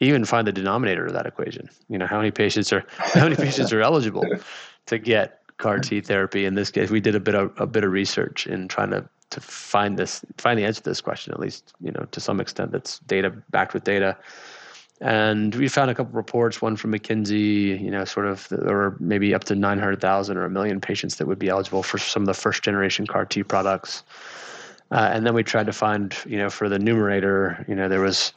even 0.00 0.24
find 0.24 0.46
the 0.46 0.52
denominator 0.52 1.06
of 1.06 1.12
that 1.12 1.26
equation. 1.26 1.68
You 1.88 1.98
know, 1.98 2.06
how 2.06 2.18
many 2.18 2.32
patients 2.32 2.72
are 2.72 2.84
how 2.98 3.24
many 3.24 3.36
patients 3.36 3.72
are 3.72 3.80
eligible 3.80 4.24
to 4.86 4.98
get 4.98 5.43
CAR 5.64 5.78
T 5.78 6.02
therapy. 6.02 6.44
In 6.44 6.56
this 6.56 6.70
case, 6.70 6.90
we 6.90 7.00
did 7.00 7.14
a 7.14 7.20
bit 7.20 7.34
of 7.34 7.50
a 7.56 7.66
bit 7.66 7.84
of 7.84 7.90
research 7.90 8.46
in 8.46 8.68
trying 8.68 8.90
to 8.90 9.08
to 9.30 9.40
find 9.40 9.98
this 9.98 10.22
find 10.36 10.58
the 10.58 10.64
answer 10.64 10.82
to 10.82 10.90
this 10.90 11.00
question 11.00 11.32
at 11.32 11.40
least 11.40 11.72
you 11.80 11.90
know 11.90 12.06
to 12.12 12.20
some 12.20 12.38
extent 12.38 12.70
that's 12.70 12.98
data 13.00 13.30
backed 13.50 13.72
with 13.72 13.82
data 13.82 14.14
and 15.00 15.54
we 15.54 15.66
found 15.66 15.90
a 15.90 15.94
couple 15.94 16.12
reports 16.12 16.60
one 16.60 16.76
from 16.76 16.92
mckinsey 16.92 17.80
you 17.80 17.90
know 17.90 18.04
sort 18.04 18.26
of 18.26 18.46
there 18.50 18.76
were 18.76 18.94
maybe 19.00 19.34
up 19.34 19.42
to 19.42 19.54
900000 19.54 20.36
or 20.36 20.44
a 20.44 20.50
million 20.50 20.80
patients 20.80 21.16
that 21.16 21.26
would 21.26 21.38
be 21.38 21.48
eligible 21.48 21.82
for 21.82 21.96
some 21.98 22.22
of 22.22 22.26
the 22.26 22.34
first 22.34 22.62
generation 22.62 23.06
car 23.06 23.24
t 23.24 23.42
products 23.42 24.04
uh, 24.92 25.08
and 25.12 25.26
then 25.26 25.34
we 25.34 25.42
tried 25.42 25.66
to 25.66 25.72
find 25.72 26.14
you 26.26 26.36
know 26.36 26.50
for 26.50 26.68
the 26.68 26.78
numerator 26.78 27.64
you 27.66 27.74
know 27.74 27.88
there 27.88 28.02
was 28.02 28.34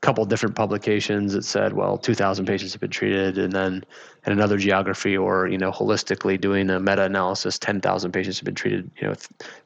couple 0.00 0.24
different 0.24 0.54
publications 0.54 1.32
that 1.32 1.44
said, 1.44 1.72
well, 1.72 1.98
2,000 1.98 2.46
patients 2.46 2.72
have 2.72 2.80
been 2.80 2.90
treated, 2.90 3.38
and 3.38 3.52
then 3.52 3.84
in 4.26 4.32
another 4.32 4.56
geography 4.56 5.16
or 5.16 5.48
you 5.48 5.58
know 5.58 5.70
holistically 5.70 6.40
doing 6.40 6.70
a 6.70 6.80
meta-analysis, 6.80 7.58
10,000 7.58 8.12
patients 8.12 8.38
have 8.38 8.44
been 8.44 8.54
treated, 8.54 8.90
you 9.00 9.08
know, 9.08 9.14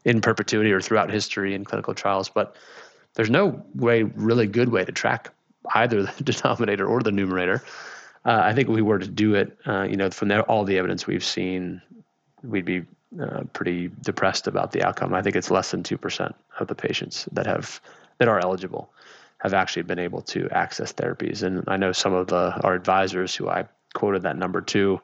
in 0.04 0.20
perpetuity 0.20 0.72
or 0.72 0.80
throughout 0.80 1.10
history 1.10 1.54
in 1.54 1.64
clinical 1.64 1.94
trials. 1.94 2.28
But 2.28 2.56
there's 3.14 3.30
no 3.30 3.62
way, 3.74 4.02
really 4.02 4.46
good 4.46 4.70
way 4.70 4.84
to 4.84 4.92
track 4.92 5.30
either 5.74 6.02
the 6.02 6.24
denominator 6.32 6.86
or 6.86 7.00
the 7.00 7.12
numerator. 7.12 7.62
Uh, 8.24 8.40
I 8.42 8.54
think 8.54 8.68
if 8.68 8.74
we 8.74 8.82
were 8.82 8.98
to 8.98 9.08
do 9.08 9.34
it, 9.34 9.56
uh, 9.66 9.82
you 9.82 9.96
know, 9.96 10.10
from 10.10 10.28
there, 10.28 10.42
all 10.42 10.64
the 10.64 10.78
evidence 10.78 11.06
we've 11.06 11.24
seen, 11.24 11.82
we'd 12.42 12.64
be 12.64 12.84
uh, 13.20 13.42
pretty 13.52 13.90
depressed 14.02 14.46
about 14.46 14.72
the 14.72 14.82
outcome. 14.82 15.14
I 15.14 15.22
think 15.22 15.36
it's 15.36 15.50
less 15.50 15.70
than 15.70 15.82
two 15.82 15.98
percent 15.98 16.34
of 16.58 16.68
the 16.68 16.74
patients 16.74 17.28
that 17.32 17.46
have 17.46 17.80
that 18.18 18.28
are 18.28 18.40
eligible 18.40 18.90
have 19.44 19.54
actually 19.54 19.82
been 19.82 19.98
able 19.98 20.22
to 20.22 20.48
access 20.50 20.92
therapies. 20.92 21.42
And 21.42 21.62
I 21.68 21.76
know 21.76 21.92
some 21.92 22.14
of 22.14 22.26
the 22.28 22.58
our 22.64 22.74
advisors 22.74 23.34
who 23.34 23.48
I 23.48 23.66
quoted 23.92 24.22
that 24.22 24.36
number 24.36 24.60
to 24.60 25.00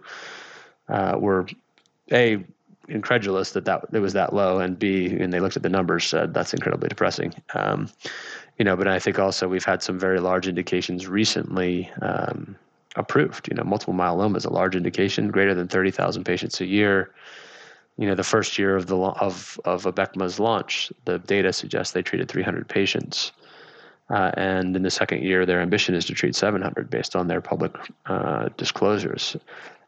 uh, 0.88 1.16
were 1.18 1.46
a 2.10 2.44
incredulous 2.88 3.52
that 3.52 3.66
that 3.66 3.84
it 3.92 4.00
was 4.00 4.14
that 4.14 4.34
low, 4.34 4.58
and 4.58 4.78
b 4.78 5.06
and 5.06 5.32
they 5.32 5.40
looked 5.40 5.56
at 5.56 5.62
the 5.62 5.68
numbers 5.68 6.06
said 6.06 6.34
that's 6.34 6.52
incredibly 6.52 6.88
depressing. 6.88 7.32
Um, 7.54 7.88
you 8.58 8.64
know, 8.64 8.76
but 8.76 8.88
I 8.88 8.98
think 8.98 9.18
also 9.18 9.46
we've 9.46 9.64
had 9.64 9.82
some 9.82 9.98
very 9.98 10.20
large 10.20 10.48
indications 10.48 11.06
recently. 11.06 11.90
Um, 12.02 12.56
approved. 12.96 13.46
You 13.48 13.54
know, 13.54 13.62
multiple 13.62 13.94
myeloma 13.94 14.36
is 14.36 14.44
a 14.44 14.50
large 14.50 14.74
indication, 14.74 15.30
greater 15.30 15.54
than 15.54 15.68
30,000 15.68 16.24
patients 16.24 16.60
a 16.60 16.66
year. 16.66 17.12
You 17.98 18.08
know, 18.08 18.16
the 18.16 18.24
first 18.24 18.58
year 18.58 18.74
of 18.74 18.86
the 18.86 18.96
of 18.96 19.60
of 19.64 19.84
Abecma's 19.84 20.40
launch, 20.40 20.92
the 21.04 21.18
data 21.18 21.52
suggests 21.52 21.92
they 21.92 22.02
treated 22.02 22.28
300 22.28 22.68
patients. 22.68 23.30
Uh, 24.10 24.32
and 24.34 24.74
in 24.74 24.82
the 24.82 24.90
second 24.90 25.22
year, 25.22 25.46
their 25.46 25.60
ambition 25.60 25.94
is 25.94 26.04
to 26.04 26.14
treat 26.14 26.34
700 26.34 26.90
based 26.90 27.14
on 27.14 27.28
their 27.28 27.40
public 27.40 27.72
uh, 28.06 28.48
disclosures. 28.56 29.36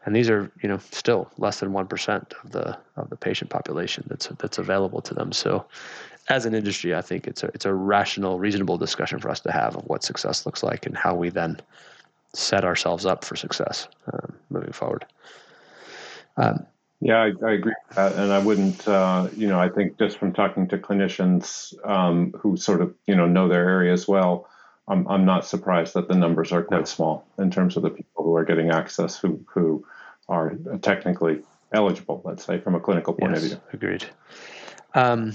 And 0.05 0.15
these 0.15 0.29
are, 0.29 0.51
you 0.61 0.69
know, 0.69 0.79
still 0.91 1.29
less 1.37 1.59
than 1.59 1.73
one 1.73 1.87
percent 1.87 2.33
of 2.43 2.51
the 2.51 2.77
of 2.97 3.09
the 3.09 3.15
patient 3.15 3.49
population 3.49 4.03
that's 4.07 4.27
that's 4.39 4.57
available 4.57 5.01
to 5.01 5.13
them. 5.13 5.31
So, 5.31 5.65
as 6.29 6.45
an 6.45 6.53
industry, 6.53 6.93
I 6.93 7.01
think 7.01 7.25
it's 7.25 7.43
a 7.43 7.47
it's 7.53 7.65
a 7.65 7.73
rational, 7.73 8.37
reasonable 8.37 8.77
discussion 8.77 9.19
for 9.19 9.29
us 9.29 9.39
to 9.41 9.51
have 9.51 9.77
of 9.77 9.83
what 9.85 10.03
success 10.03 10.45
looks 10.45 10.61
like 10.61 10.85
and 10.85 10.97
how 10.97 11.15
we 11.15 11.29
then 11.29 11.59
set 12.33 12.65
ourselves 12.65 13.05
up 13.05 13.23
for 13.23 13.35
success 13.35 13.87
uh, 14.11 14.27
moving 14.49 14.73
forward. 14.73 15.05
Um, 16.35 16.65
yeah, 17.03 17.17
I, 17.17 17.45
I, 17.45 17.51
agree 17.51 17.73
with 17.87 17.95
that, 17.95 18.13
and 18.13 18.31
I 18.31 18.39
wouldn't. 18.39 18.87
Uh, 18.87 19.27
you 19.35 19.47
know, 19.47 19.59
I 19.59 19.69
think 19.69 19.97
just 19.99 20.17
from 20.17 20.31
talking 20.31 20.67
to 20.69 20.77
clinicians 20.77 21.73
um, 21.87 22.31
who 22.31 22.55
sort 22.55 22.81
of 22.81 22.93
you 23.07 23.15
know 23.15 23.27
know 23.27 23.47
their 23.47 23.67
area 23.67 23.91
as 23.91 24.07
well, 24.07 24.47
I'm 24.87 25.07
I'm 25.07 25.25
not 25.25 25.45
surprised 25.45 25.93
that 25.95 26.07
the 26.07 26.15
numbers 26.15 26.51
are 26.51 26.63
quite 26.63 26.87
small 26.87 27.25
in 27.37 27.51
terms 27.51 27.75
of 27.75 27.83
the 27.83 27.89
people 27.89 28.23
who 28.23 28.35
are 28.35 28.45
getting 28.45 28.71
access 28.71 29.17
who 29.17 29.43
who 29.47 29.85
are 30.29 30.55
technically 30.81 31.41
eligible. 31.73 32.21
Let's 32.23 32.45
say 32.45 32.59
from 32.59 32.75
a 32.75 32.79
clinical 32.79 33.13
point 33.13 33.33
yes, 33.33 33.43
of 33.43 33.49
view. 33.49 33.61
Agreed. 33.73 34.05
Um, 34.93 35.33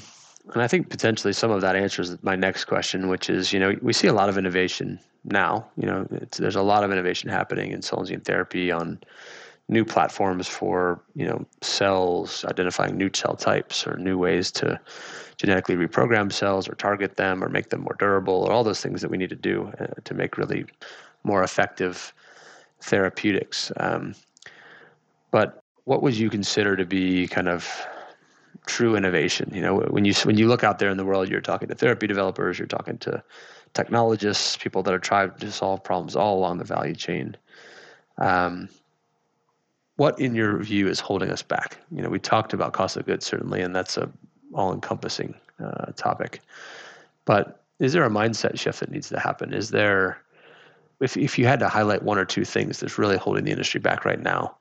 and 0.54 0.62
I 0.62 0.68
think 0.68 0.88
potentially 0.88 1.32
some 1.32 1.50
of 1.50 1.60
that 1.60 1.76
answers 1.76 2.16
my 2.22 2.36
next 2.36 2.64
question, 2.64 3.08
which 3.08 3.28
is, 3.28 3.52
you 3.52 3.60
know, 3.60 3.76
we 3.82 3.92
see 3.92 4.06
a 4.06 4.14
lot 4.14 4.30
of 4.30 4.38
innovation 4.38 4.98
now. 5.24 5.66
You 5.76 5.86
know, 5.86 6.06
there's 6.38 6.56
a 6.56 6.62
lot 6.62 6.84
of 6.84 6.92
innovation 6.92 7.28
happening 7.28 7.72
in 7.72 7.82
cell 7.82 7.98
and 7.98 8.08
gene 8.08 8.20
therapy 8.20 8.70
on 8.70 9.00
new 9.68 9.84
platforms 9.84 10.48
for 10.48 11.00
you 11.14 11.26
know 11.26 11.44
cells, 11.60 12.44
identifying 12.46 12.96
new 12.96 13.10
cell 13.12 13.36
types 13.36 13.86
or 13.86 13.96
new 13.98 14.18
ways 14.18 14.50
to 14.52 14.80
genetically 15.36 15.76
reprogram 15.76 16.32
cells 16.32 16.68
or 16.68 16.74
target 16.74 17.16
them 17.16 17.44
or 17.44 17.48
make 17.48 17.68
them 17.68 17.82
more 17.82 17.96
durable 17.98 18.44
or 18.44 18.52
all 18.52 18.64
those 18.64 18.80
things 18.80 19.00
that 19.02 19.10
we 19.10 19.16
need 19.16 19.30
to 19.30 19.36
do 19.36 19.72
uh, 19.78 19.86
to 20.04 20.14
make 20.14 20.36
really 20.36 20.64
more 21.22 21.42
effective 21.42 22.12
therapeutics. 22.80 23.70
Um, 23.76 24.14
but 25.30 25.62
what 25.84 26.02
would 26.02 26.16
you 26.16 26.30
consider 26.30 26.76
to 26.76 26.84
be 26.84 27.28
kind 27.28 27.48
of 27.48 27.68
true 28.66 28.96
innovation? 28.96 29.50
You 29.54 29.60
know, 29.60 29.80
when 29.90 30.04
you 30.04 30.14
when 30.24 30.38
you 30.38 30.48
look 30.48 30.64
out 30.64 30.78
there 30.78 30.90
in 30.90 30.96
the 30.96 31.04
world, 31.04 31.28
you're 31.28 31.40
talking 31.40 31.68
to 31.68 31.74
therapy 31.74 32.06
developers, 32.06 32.58
you're 32.58 32.66
talking 32.66 32.98
to 32.98 33.22
technologists, 33.74 34.56
people 34.56 34.82
that 34.82 34.94
are 34.94 34.98
trying 34.98 35.32
to 35.32 35.52
solve 35.52 35.84
problems 35.84 36.16
all 36.16 36.38
along 36.38 36.58
the 36.58 36.64
value 36.64 36.94
chain. 36.94 37.36
Um, 38.16 38.68
what 39.98 40.18
in 40.20 40.34
your 40.34 40.58
view 40.62 40.88
is 40.88 41.00
holding 41.00 41.30
us 41.30 41.42
back? 41.42 41.76
You 41.90 42.02
know, 42.02 42.08
we 42.08 42.20
talked 42.20 42.52
about 42.52 42.72
cost 42.72 42.96
of 42.96 43.04
goods 43.04 43.26
certainly, 43.26 43.60
and 43.60 43.74
that's 43.74 43.96
a 43.96 44.08
all-encompassing 44.54 45.34
uh, 45.62 45.86
topic. 45.96 46.40
But 47.24 47.62
is 47.80 47.92
there 47.92 48.04
a 48.04 48.08
mindset 48.08 48.58
shift 48.58 48.80
that 48.80 48.90
needs 48.90 49.08
to 49.08 49.18
happen? 49.18 49.52
Is 49.52 49.70
there, 49.70 50.22
if 51.00 51.16
if 51.16 51.36
you 51.36 51.46
had 51.46 51.58
to 51.60 51.68
highlight 51.68 52.02
one 52.04 52.16
or 52.16 52.24
two 52.24 52.44
things 52.44 52.78
that's 52.78 52.96
really 52.96 53.16
holding 53.16 53.44
the 53.44 53.50
industry 53.50 53.80
back 53.80 54.04
right 54.04 54.20
now, 54.20 54.56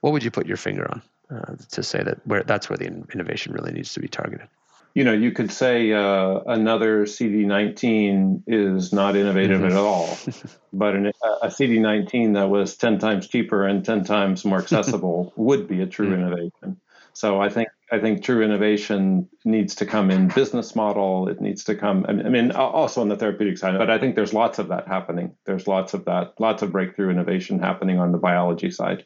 what 0.00 0.12
would 0.12 0.24
you 0.24 0.30
put 0.30 0.46
your 0.46 0.56
finger 0.56 0.90
on 0.90 1.02
uh, 1.30 1.56
to 1.70 1.82
say 1.82 2.02
that 2.02 2.26
where 2.26 2.42
that's 2.42 2.70
where 2.70 2.78
the 2.78 2.86
innovation 3.12 3.52
really 3.52 3.72
needs 3.72 3.92
to 3.92 4.00
be 4.00 4.08
targeted? 4.08 4.48
You 4.94 5.02
know, 5.02 5.12
you 5.12 5.32
could 5.32 5.50
say 5.50 5.92
uh, 5.92 6.38
another 6.46 7.04
CD19 7.04 8.44
is 8.46 8.92
not 8.92 9.16
innovative 9.16 9.60
mm-hmm. 9.60 9.72
at 9.72 9.76
all, 9.76 10.16
but 10.72 10.94
an, 10.94 11.06
a 11.42 11.48
CD19 11.48 12.34
that 12.34 12.48
was 12.48 12.76
10 12.76 13.00
times 13.00 13.26
cheaper 13.26 13.66
and 13.66 13.84
10 13.84 14.04
times 14.04 14.44
more 14.44 14.58
accessible 14.58 15.32
would 15.36 15.66
be 15.66 15.82
a 15.82 15.86
true 15.86 16.10
mm-hmm. 16.10 16.26
innovation. 16.26 16.80
So 17.12 17.40
I 17.40 17.48
think 17.48 17.68
I 17.92 18.00
think 18.00 18.24
true 18.24 18.42
innovation 18.42 19.28
needs 19.44 19.76
to 19.76 19.86
come 19.86 20.10
in 20.10 20.28
business 20.28 20.74
model. 20.74 21.28
It 21.28 21.40
needs 21.40 21.62
to 21.64 21.76
come. 21.76 22.04
I 22.08 22.12
mean, 22.12 22.50
also 22.50 23.02
on 23.02 23.08
the 23.08 23.16
therapeutic 23.16 23.56
side, 23.56 23.78
but 23.78 23.88
I 23.88 23.98
think 23.98 24.16
there's 24.16 24.32
lots 24.32 24.58
of 24.58 24.68
that 24.68 24.88
happening. 24.88 25.36
There's 25.44 25.68
lots 25.68 25.94
of 25.94 26.06
that, 26.06 26.34
lots 26.40 26.62
of 26.62 26.72
breakthrough 26.72 27.10
innovation 27.10 27.60
happening 27.60 28.00
on 28.00 28.10
the 28.10 28.18
biology 28.18 28.72
side. 28.72 29.04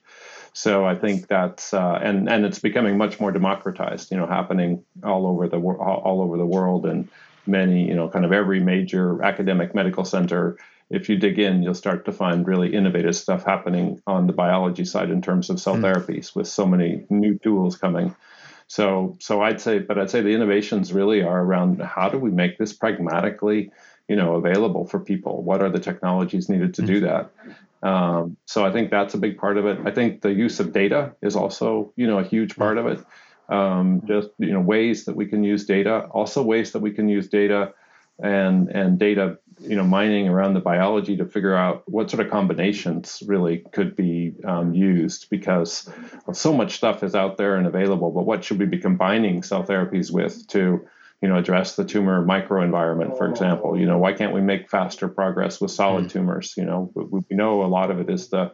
So 0.53 0.85
I 0.85 0.95
think 0.95 1.29
that's 1.29 1.73
uh, 1.73 1.99
and 2.03 2.29
and 2.29 2.45
it's 2.45 2.59
becoming 2.59 2.99
much 2.99 3.21
more 3.21 3.33
democratized. 3.33 4.11
You 4.11 4.17
know, 4.17 4.27
happening 4.27 4.85
all 5.05 5.27
over 5.27 5.49
the 5.49 5.59
all 5.59 6.23
over 6.23 6.37
the 6.37 6.47
world 6.47 6.87
and 6.87 7.09
many 7.47 7.87
you 7.87 7.95
know 7.95 8.09
kind 8.09 8.25
of 8.25 8.33
every 8.33 8.61
major 8.61 9.23
academic 9.23 9.75
medical 9.75 10.05
center. 10.05 10.59
If 10.91 11.11
you 11.11 11.17
dig 11.17 11.39
in, 11.39 11.63
you'll 11.63 11.75
start 11.75 12.07
to 12.07 12.13
find 12.13 12.47
really 12.47 12.75
innovative 12.75 13.15
stuff 13.15 13.45
happening 13.45 14.01
on 14.07 14.27
the 14.27 14.33
biology 14.33 14.87
side 14.87 15.11
in 15.11 15.21
terms 15.21 15.51
of 15.51 15.61
cell 15.61 15.77
mm. 15.77 15.83
therapies, 15.83 16.35
with 16.35 16.49
so 16.49 16.67
many 16.67 17.05
new 17.11 17.39
tools 17.39 17.77
coming. 17.77 18.17
So 18.69 19.17
so 19.21 19.43
I'd 19.43 19.61
say, 19.61 19.81
but 19.81 19.99
I'd 19.99 20.11
say 20.11 20.23
the 20.23 20.35
innovations 20.35 20.93
really 20.93 21.23
are 21.23 21.43
around 21.43 21.81
how 21.83 22.09
do 22.09 22.19
we 22.19 22.31
make 22.31 22.59
this 22.59 22.73
pragmatically 22.73 23.71
you 24.09 24.17
know 24.17 24.35
available 24.37 24.87
for 24.87 24.99
people 24.99 25.43
what 25.43 25.63
are 25.63 25.69
the 25.69 25.79
technologies 25.79 26.49
needed 26.49 26.75
to 26.75 26.83
do 26.83 26.97
mm-hmm. 26.97 27.05
that 27.05 27.31
um, 27.83 28.37
so 28.47 28.65
I 28.65 28.73
think 28.73 28.91
that's 28.91 29.15
a 29.15 29.19
big 29.19 29.39
part 29.39 29.57
of 29.57 29.67
it. 29.67 29.79
I 29.85 29.91
think 29.91 30.23
the 30.23 30.33
use 30.33 30.61
of 30.61 30.73
data 30.73 31.13
is 31.23 31.37
also, 31.37 31.93
you 31.97 32.07
know, 32.07 32.19
a 32.19 32.25
huge 32.25 32.57
part 32.57 32.79
of 32.79 32.87
it. 32.87 33.05
Um, 33.49 34.03
just 34.07 34.29
you 34.39 34.53
know, 34.53 34.61
ways 34.61 35.05
that 35.07 35.17
we 35.17 35.27
can 35.27 35.43
use 35.43 35.65
data, 35.65 36.01
also 36.11 36.43
ways 36.43 36.73
that 36.73 36.81
we 36.81 36.91
can 36.91 37.09
use 37.09 37.29
data 37.29 37.73
and 38.19 38.69
and 38.69 38.99
data, 38.99 39.39
you 39.61 39.77
know, 39.77 39.85
mining 39.85 40.29
around 40.29 40.55
the 40.55 40.61
biology 40.61 41.17
to 41.17 41.25
figure 41.25 41.55
out 41.55 41.83
what 41.89 42.11
sort 42.11 42.25
of 42.25 42.31
combinations 42.31 43.23
really 43.27 43.65
could 43.73 43.97
be 43.97 44.35
um, 44.45 44.75
used 44.75 45.31
because 45.31 45.89
so 46.33 46.53
much 46.53 46.77
stuff 46.77 47.03
is 47.03 47.15
out 47.15 47.39
there 47.39 47.57
and 47.57 47.67
available. 47.67 48.11
But 48.11 48.27
what 48.27 48.45
should 48.45 48.59
we 48.59 48.67
be 48.67 48.79
combining 48.79 49.43
cell 49.43 49.65
therapies 49.65 50.13
with 50.13 50.47
to 50.49 50.87
you 51.21 51.29
know, 51.29 51.37
address 51.37 51.77
the 51.77 51.85
tumor 51.85 52.25
microenvironment, 52.25 53.19
for 53.19 53.29
example. 53.29 53.79
You 53.79 53.87
know, 53.87 53.99
why 53.99 54.13
can't 54.13 54.33
we 54.33 54.41
make 54.41 54.71
faster 54.71 55.09
progress 55.09 55.61
with 55.61 55.71
solid 55.71 56.07
mm. 56.07 56.11
tumors? 56.11 56.55
You 56.57 56.65
know, 56.65 56.91
we, 56.95 57.23
we, 57.29 57.37
know 57.37 57.65
a 57.65 57.67
lot 57.67 57.91
of 57.91 57.99
it 58.01 58.09
is 58.09 58.29
the 58.29 58.53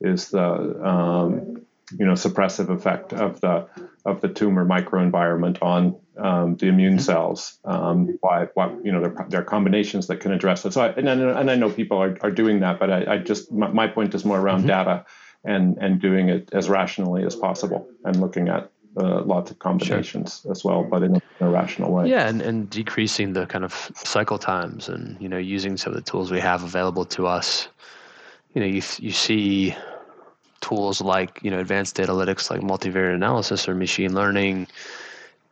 is 0.00 0.30
the 0.30 0.44
um, 0.44 1.64
you 1.98 2.06
know 2.06 2.12
suppressive 2.12 2.68
effect 2.68 3.12
of 3.12 3.40
the 3.40 3.68
of 4.04 4.20
the 4.20 4.28
tumor 4.28 4.64
microenvironment 4.64 5.62
on 5.62 5.96
um, 6.16 6.56
the 6.56 6.66
immune 6.68 6.94
mm-hmm. 6.94 7.00
cells. 7.00 7.58
Um, 7.64 8.18
why, 8.20 8.48
why, 8.54 8.70
you 8.84 8.92
know, 8.92 9.00
there, 9.00 9.26
there, 9.28 9.40
are 9.40 9.44
combinations 9.44 10.06
that 10.08 10.20
can 10.20 10.30
address 10.30 10.64
it. 10.64 10.74
So, 10.74 10.82
I, 10.82 10.88
and, 10.88 11.08
and 11.08 11.50
I 11.50 11.56
know 11.56 11.70
people 11.70 12.00
are, 12.00 12.16
are 12.20 12.30
doing 12.30 12.60
that, 12.60 12.78
but 12.78 12.90
I, 12.90 13.14
I 13.14 13.18
just 13.18 13.50
my, 13.50 13.68
my, 13.68 13.88
point 13.88 14.14
is 14.14 14.24
more 14.24 14.38
around 14.38 14.60
mm-hmm. 14.60 14.68
data 14.68 15.06
and 15.44 15.76
and 15.78 16.00
doing 16.00 16.28
it 16.28 16.50
as 16.52 16.68
rationally 16.68 17.24
as 17.24 17.34
possible 17.34 17.88
and 18.04 18.20
looking 18.20 18.48
at 18.48 18.70
uh, 18.96 19.22
lots 19.22 19.50
of 19.50 19.58
combinations 19.58 20.40
sure. 20.42 20.52
as 20.52 20.64
well, 20.64 20.84
but 20.84 21.02
in 21.02 21.16
a, 21.16 21.20
in 21.40 21.46
a, 21.46 21.50
rational 21.50 21.92
way. 21.92 22.08
Yeah, 22.08 22.28
and, 22.28 22.40
and 22.40 22.70
decreasing 22.70 23.32
the 23.32 23.46
kind 23.46 23.64
of 23.64 23.90
cycle 23.96 24.38
times 24.38 24.88
and 24.88 25.20
you 25.20 25.28
know 25.28 25.38
using 25.38 25.76
some 25.76 25.92
of 25.92 25.96
the 25.96 26.10
tools 26.10 26.30
we 26.30 26.40
have 26.40 26.62
available 26.62 27.04
to 27.06 27.26
us. 27.26 27.68
You 28.54 28.60
know, 28.60 28.66
you 28.66 28.82
you 28.98 29.10
see 29.10 29.74
tools 30.60 31.00
like 31.00 31.40
you 31.42 31.50
know 31.50 31.58
advanced 31.58 31.96
analytics 31.96 32.50
like 32.50 32.60
multivariate 32.60 33.14
analysis 33.14 33.68
or 33.68 33.74
machine 33.74 34.14
learning 34.14 34.66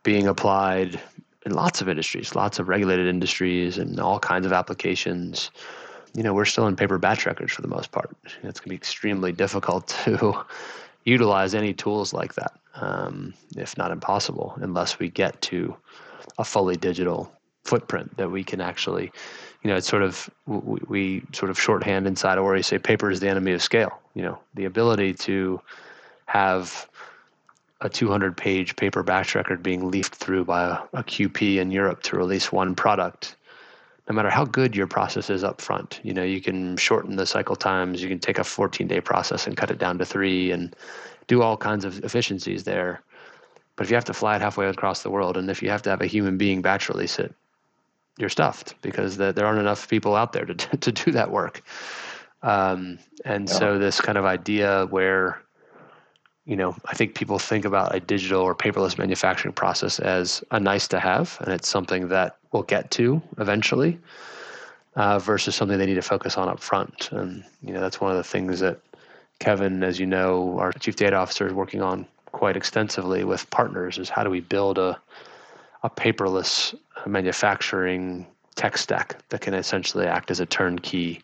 being 0.03 0.27
applied 0.27 0.99
in 1.45 1.53
lots 1.53 1.81
of 1.81 1.89
industries, 1.89 2.35
lots 2.35 2.59
of 2.59 2.69
regulated 2.69 3.07
industries, 3.07 3.77
and 3.77 3.99
all 3.99 4.19
kinds 4.19 4.45
of 4.45 4.53
applications. 4.53 5.51
You 6.13 6.23
know, 6.23 6.33
we're 6.33 6.45
still 6.45 6.67
in 6.67 6.75
paper 6.75 6.97
batch 6.97 7.25
records 7.25 7.53
for 7.53 7.61
the 7.61 7.67
most 7.67 7.91
part. 7.91 8.15
It's 8.23 8.35
going 8.41 8.53
to 8.53 8.69
be 8.69 8.75
extremely 8.75 9.31
difficult 9.31 9.87
to 10.05 10.45
utilize 11.05 11.53
any 11.53 11.73
tools 11.73 12.13
like 12.13 12.35
that 12.35 12.53
um, 12.75 13.33
if 13.55 13.77
not 13.77 13.91
impossible, 13.91 14.53
unless 14.57 14.99
we 14.99 15.09
get 15.09 15.39
to 15.41 15.75
a 16.37 16.43
fully 16.43 16.75
digital 16.75 17.31
footprint 17.63 18.15
that 18.17 18.29
we 18.29 18.43
can 18.43 18.61
actually, 18.61 19.11
you 19.63 19.69
know, 19.69 19.75
it's 19.75 19.87
sort 19.87 20.03
of 20.03 20.29
we, 20.45 20.79
we 20.87 21.23
sort 21.33 21.49
of 21.49 21.59
shorthand 21.59 22.07
inside 22.07 22.39
where 22.39 22.55
you 22.55 22.63
say 22.63 22.77
paper 22.77 23.09
is 23.11 23.19
the 23.19 23.29
enemy 23.29 23.51
of 23.53 23.61
scale. 23.61 23.99
You 24.15 24.23
know, 24.23 24.39
the 24.55 24.65
ability 24.65 25.13
to 25.13 25.61
have 26.25 26.89
a 27.81 27.89
200 27.89 28.35
page 28.35 28.75
paper 28.75 29.03
batch 29.03 29.35
record 29.35 29.61
being 29.61 29.91
leafed 29.91 30.15
through 30.15 30.45
by 30.45 30.63
a, 30.63 30.99
a, 30.99 31.03
QP 31.03 31.57
in 31.57 31.69
Europe 31.69 32.01
to 32.03 32.15
release 32.15 32.51
one 32.51 32.75
product, 32.75 33.35
no 34.09 34.15
matter 34.15 34.29
how 34.29 34.43
good 34.43 34.75
your 34.75 34.87
process 34.87 35.29
is 35.29 35.43
up 35.43 35.61
front, 35.61 36.01
you 36.03 36.13
know, 36.13 36.23
you 36.23 36.41
can 36.41 36.75
shorten 36.75 37.15
the 37.15 37.25
cycle 37.25 37.55
times. 37.55 38.01
You 38.01 38.09
can 38.09 38.19
take 38.19 38.37
a 38.37 38.43
14 38.43 38.87
day 38.87 38.99
process 38.99 39.47
and 39.47 39.55
cut 39.55 39.71
it 39.71 39.77
down 39.77 39.97
to 39.99 40.05
three 40.05 40.51
and 40.51 40.75
do 41.27 41.41
all 41.41 41.55
kinds 41.55 41.85
of 41.85 42.03
efficiencies 42.03 42.65
there. 42.65 43.01
But 43.75 43.85
if 43.85 43.89
you 43.89 43.95
have 43.95 44.05
to 44.05 44.13
fly 44.13 44.35
it 44.35 44.41
halfway 44.41 44.67
across 44.67 45.03
the 45.03 45.09
world, 45.09 45.37
and 45.37 45.49
if 45.49 45.63
you 45.63 45.69
have 45.69 45.81
to 45.83 45.89
have 45.89 46.01
a 46.01 46.05
human 46.05 46.37
being 46.37 46.61
batch 46.61 46.89
release 46.89 47.17
it, 47.17 47.33
you're 48.17 48.29
stuffed 48.29 48.75
because 48.81 49.17
the, 49.17 49.31
there 49.31 49.45
aren't 49.45 49.59
enough 49.59 49.89
people 49.89 50.15
out 50.15 50.33
there 50.33 50.45
to 50.45 50.53
to 50.77 50.91
do 50.91 51.11
that 51.11 51.31
work. 51.31 51.63
Um, 52.43 52.99
and 53.23 53.47
yeah. 53.47 53.55
so 53.55 53.79
this 53.79 54.01
kind 54.01 54.17
of 54.17 54.25
idea 54.25 54.85
where, 54.89 55.41
you 56.45 56.57
know, 56.57 56.75
I 56.85 56.93
think 56.93 57.15
people 57.15 57.39
think 57.39 57.63
about 57.63 57.95
a 57.95 58.01
digital 58.01 58.41
or 58.41 58.53
paperless 58.53 58.97
manufacturing 58.97 59.53
process 59.53 59.97
as 59.99 60.43
a 60.51 60.59
nice 60.59 60.89
to 60.89 60.99
have, 60.99 61.37
and 61.39 61.53
it's 61.53 61.69
something 61.69 62.09
that 62.09 62.37
we'll 62.53 62.63
get 62.63 62.91
to 62.91 63.21
eventually, 63.39 63.99
uh, 64.95 65.19
versus 65.19 65.55
something 65.55 65.77
they 65.77 65.85
need 65.85 65.95
to 65.95 66.01
focus 66.01 66.37
on 66.37 66.47
up 66.47 66.59
front. 66.59 67.11
And 67.11 67.43
you 67.61 67.73
know, 67.73 67.81
that's 67.81 67.99
one 67.99 68.11
of 68.11 68.17
the 68.17 68.23
things 68.23 68.59
that 68.61 68.79
Kevin, 69.39 69.83
as 69.83 69.99
you 69.99 70.05
know, 70.05 70.57
our 70.59 70.71
chief 70.71 70.95
data 70.95 71.15
officer 71.17 71.45
is 71.47 71.53
working 71.53 71.81
on 71.81 72.05
quite 72.31 72.55
extensively 72.55 73.23
with 73.23 73.49
partners 73.49 73.97
is 73.97 74.09
how 74.09 74.23
do 74.23 74.29
we 74.29 74.39
build 74.39 74.77
a, 74.77 74.99
a 75.83 75.89
paperless 75.89 76.73
manufacturing 77.05 78.25
tech 78.55 78.77
stack 78.77 79.17
that 79.29 79.41
can 79.41 79.53
essentially 79.53 80.05
act 80.05 80.31
as 80.31 80.39
a 80.39 80.45
turnkey 80.45 81.21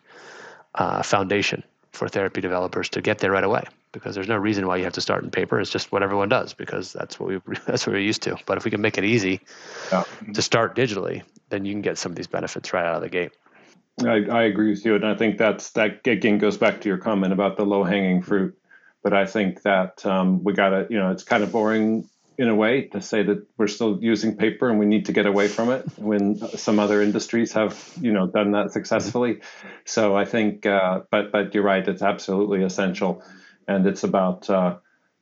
uh, 0.76 1.02
foundation 1.02 1.64
for 1.92 2.08
therapy 2.08 2.42
developers 2.42 2.90
to 2.90 3.02
get 3.02 3.20
there 3.20 3.32
right 3.32 3.44
away 3.44 3.64
because 3.92 4.16
there's 4.16 4.28
no 4.28 4.38
reason 4.38 4.68
why 4.68 4.78
you 4.78 4.84
have 4.84 4.94
to 4.94 5.02
start 5.02 5.24
in 5.24 5.32
paper 5.32 5.60
it's 5.60 5.72
just 5.72 5.92
what 5.92 6.04
everyone 6.04 6.30
does 6.30 6.54
because 6.54 6.94
that's 6.94 7.20
what 7.20 7.30
we 7.30 7.56
that's 7.66 7.86
what 7.86 7.94
we're 7.94 8.00
used 8.00 8.22
to 8.24 8.36
but 8.46 8.58
if 8.58 8.66
we 8.66 8.72
can 8.72 8.82
make 8.82 8.98
it 8.98 9.04
easy 9.04 9.42
yeah. 9.92 10.04
to 10.34 10.42
start 10.42 10.76
digitally 10.76 11.24
then 11.50 11.66
you 11.66 11.74
can 11.74 11.82
get 11.82 11.98
some 11.98 12.12
of 12.12 12.16
these 12.16 12.28
benefits 12.28 12.74
right 12.74 12.86
out 12.86 12.96
of 12.96 13.02
the 13.02 13.10
gate 13.10 13.32
I, 14.06 14.26
I 14.30 14.44
agree 14.44 14.70
with 14.70 14.86
you, 14.86 14.96
and 14.96 15.06
I 15.06 15.16
think 15.16 15.38
that's 15.38 15.72
that 15.72 16.06
again 16.06 16.38
goes 16.38 16.58
back 16.58 16.82
to 16.82 16.90
your 16.90 16.98
comment 16.98 17.34
about 17.34 17.58
the 17.58 17.66
low 17.66 17.84
hanging 17.84 18.22
fruit. 18.22 18.58
But 19.04 19.14
I 19.14 19.26
think 19.26 19.62
that 19.64 20.06
um, 20.06 20.44
we 20.44 20.54
got 20.54 20.70
to, 20.70 20.88
you 20.90 20.98
know, 21.00 21.12
it's 21.12 21.24
kind 21.24 21.44
of 21.44 21.52
boring 21.52 22.10
in 22.38 22.50
a 22.50 22.56
way 22.56 22.84
to 22.84 23.02
say 23.02 23.24
that 23.24 23.46
we're 23.58 23.68
still 23.68 23.98
using 24.02 24.36
paper 24.36 24.70
and 24.70 24.80
we 24.80 24.86
need 24.86 25.06
to 25.06 25.14
get 25.14 25.26
away 25.26 25.48
from 25.48 25.70
it 25.70 25.86
when 25.98 26.38
some 26.58 26.80
other 26.80 27.02
industries 27.02 27.54
have, 27.54 27.92
you 28.00 28.12
know, 28.12 28.28
done 28.28 28.52
that 28.52 28.72
successfully. 28.72 29.40
So 29.86 30.18
I 30.18 30.26
think, 30.26 30.66
uh, 30.66 31.02
but 31.12 31.32
but 31.32 31.54
you're 31.54 31.64
right, 31.64 31.86
it's 31.88 32.02
absolutely 32.02 32.64
essential, 32.64 33.24
and 33.70 33.88
it's 33.88 34.04
about. 34.04 34.50
Uh, 34.50 34.78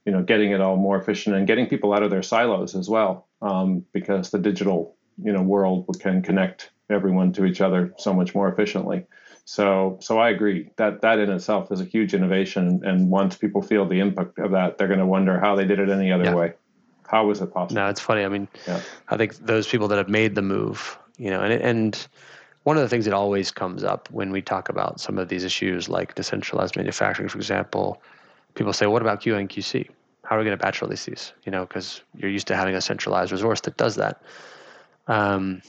you 0.07 0.13
know, 0.13 0.23
getting 0.23 0.51
it 0.51 0.62
all 0.62 0.77
more 0.77 0.97
efficient 0.97 1.36
and 1.36 1.45
getting 1.45 1.67
people 1.67 1.91
out 1.91 2.01
of 2.01 2.10
their 2.10 2.23
silos 2.23 2.75
as 2.75 2.88
well, 2.88 3.27
um, 3.41 3.83
because 3.91 4.31
the 4.31 4.39
digital, 4.39 4.95
you 5.21 5.33
know, 5.33 5.41
world 5.41 5.86
can 5.99 6.21
connect 6.21 6.71
everyone 6.89 7.33
to 7.33 7.43
each 7.43 7.60
other 7.60 7.93
so 7.97 8.13
much 8.13 8.33
more 8.33 8.47
efficiently. 8.47 9.05
So, 9.43 9.97
so 9.99 10.17
I 10.17 10.29
agree 10.29 10.71
that 10.77 11.01
that 11.01 11.19
in 11.19 11.29
itself 11.29 11.73
is 11.73 11.81
a 11.81 11.83
huge 11.83 12.13
innovation. 12.13 12.83
And 12.86 13.10
once 13.10 13.36
people 13.36 13.62
feel 13.62 13.86
the 13.86 13.99
impact 13.99 14.39
of 14.39 14.51
that, 14.51 14.77
they're 14.77 14.88
going 14.88 15.01
to 15.01 15.05
wonder 15.05 15.41
how 15.41 15.57
they 15.57 15.65
did 15.65 15.79
it 15.79 15.89
any 15.89 16.10
other 16.10 16.23
yeah. 16.23 16.36
way. 16.36 16.53
How 17.05 17.25
was 17.25 17.41
it 17.41 17.53
possible? 17.53 17.81
No, 17.81 17.89
it's 17.89 17.99
funny. 17.99 18.23
I 18.23 18.29
mean, 18.29 18.47
yeah. 18.65 18.79
I 19.10 19.17
think 19.17 19.36
those 19.36 19.67
people 19.67 19.89
that 19.89 19.97
have 19.97 20.07
made 20.07 20.36
the 20.36 20.41
move, 20.41 20.97
you 21.17 21.29
know, 21.29 21.41
and 21.41 21.51
and 21.51 22.07
one 22.63 22.78
of 22.78 22.84
the 22.84 22.89
things 22.89 23.03
that 23.03 23.13
always 23.13 23.51
comes 23.51 23.84
up 23.84 24.09
when 24.11 24.32
we 24.32 24.41
talk 24.41 24.69
about 24.69 25.01
some 25.01 25.17
of 25.17 25.28
these 25.28 25.43
issues, 25.43 25.89
like 25.89 26.15
decentralized 26.15 26.78
manufacturing, 26.78 27.28
for 27.28 27.38
example, 27.38 28.01
people 28.56 28.74
say, 28.74 28.88
"What 28.88 29.02
about 29.02 29.22
QA 29.22 29.39
and 29.39 29.50
QC? 29.50 29.89
How 30.24 30.36
are 30.36 30.39
we 30.39 30.45
going 30.45 30.58
to 30.58 30.64
batch 30.64 30.82
release 30.82 31.06
these?" 31.06 31.34
You 31.45 31.52
know, 31.52 31.66
because 31.66 32.02
you're 32.16 32.32
used 32.32 32.48
to 32.48 32.56
having 32.56 32.76
a 32.76 32.82
centralized 32.82 33.32
resource 33.32 33.62
that 33.62 33.78
does 33.78 33.95
that. 33.95 34.22
Um, 35.08 35.62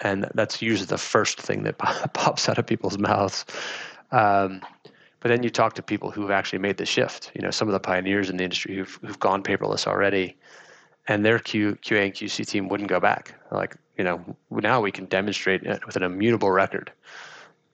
and 0.00 0.28
that's 0.34 0.60
usually 0.62 0.86
the 0.86 0.98
first 0.98 1.40
thing 1.40 1.62
that 1.64 1.78
pops 2.14 2.48
out 2.48 2.58
of 2.58 2.66
people's 2.66 2.98
mouths. 2.98 3.44
Um, 4.12 4.60
but 5.20 5.30
then 5.30 5.42
you 5.42 5.50
talk 5.50 5.74
to 5.74 5.82
people 5.82 6.10
who've 6.10 6.30
actually 6.30 6.58
made 6.60 6.76
the 6.76 6.86
shift. 6.86 7.32
You 7.34 7.42
know, 7.42 7.50
some 7.50 7.68
of 7.68 7.72
the 7.72 7.80
pioneers 7.80 8.30
in 8.30 8.36
the 8.36 8.44
industry 8.44 8.76
who've 8.76 8.98
who've 9.02 9.18
gone 9.18 9.42
paperless 9.42 9.86
already, 9.86 10.36
and 11.08 11.24
their 11.24 11.38
Q, 11.38 11.76
QA 11.82 12.04
and 12.04 12.14
QC 12.14 12.46
team 12.46 12.68
wouldn't 12.68 12.88
go 12.88 13.00
back. 13.00 13.34
Like, 13.50 13.76
you 13.96 14.04
know, 14.04 14.36
now 14.50 14.80
we 14.80 14.92
can 14.92 15.06
demonstrate 15.06 15.62
it 15.62 15.84
with 15.86 15.96
an 15.96 16.02
immutable 16.02 16.50
record 16.50 16.92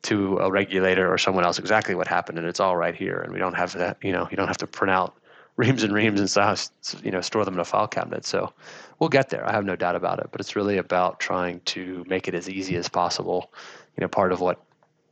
to 0.02 0.38
a 0.38 0.50
regulator 0.50 1.12
or 1.12 1.18
someone 1.18 1.44
else 1.44 1.58
exactly 1.58 1.94
what 1.94 2.08
happened, 2.08 2.38
and 2.38 2.46
it's 2.46 2.60
all 2.60 2.76
right 2.76 2.94
here, 2.94 3.20
and 3.20 3.32
we 3.32 3.38
don't 3.38 3.54
have 3.54 3.72
that. 3.74 3.98
You 4.02 4.12
know, 4.12 4.28
you 4.30 4.36
don't 4.36 4.48
have 4.48 4.58
to 4.58 4.66
print 4.66 4.90
out 4.90 5.14
reams 5.56 5.82
and 5.82 5.92
reams 5.92 6.36
and 6.36 6.70
you 7.02 7.10
know 7.10 7.20
store 7.20 7.44
them 7.44 7.54
in 7.54 7.60
a 7.60 7.64
file 7.64 7.86
cabinet. 7.86 8.24
So 8.24 8.52
we'll 8.98 9.10
get 9.10 9.28
there. 9.28 9.46
I 9.46 9.52
have 9.52 9.64
no 9.64 9.76
doubt 9.76 9.96
about 9.96 10.18
it. 10.18 10.28
But 10.32 10.40
it's 10.40 10.56
really 10.56 10.78
about 10.78 11.20
trying 11.20 11.60
to 11.66 12.04
make 12.08 12.26
it 12.26 12.34
as 12.34 12.48
easy 12.48 12.76
as 12.76 12.88
possible. 12.88 13.52
You 13.96 14.02
know, 14.02 14.08
part 14.08 14.32
of 14.32 14.40
what 14.40 14.62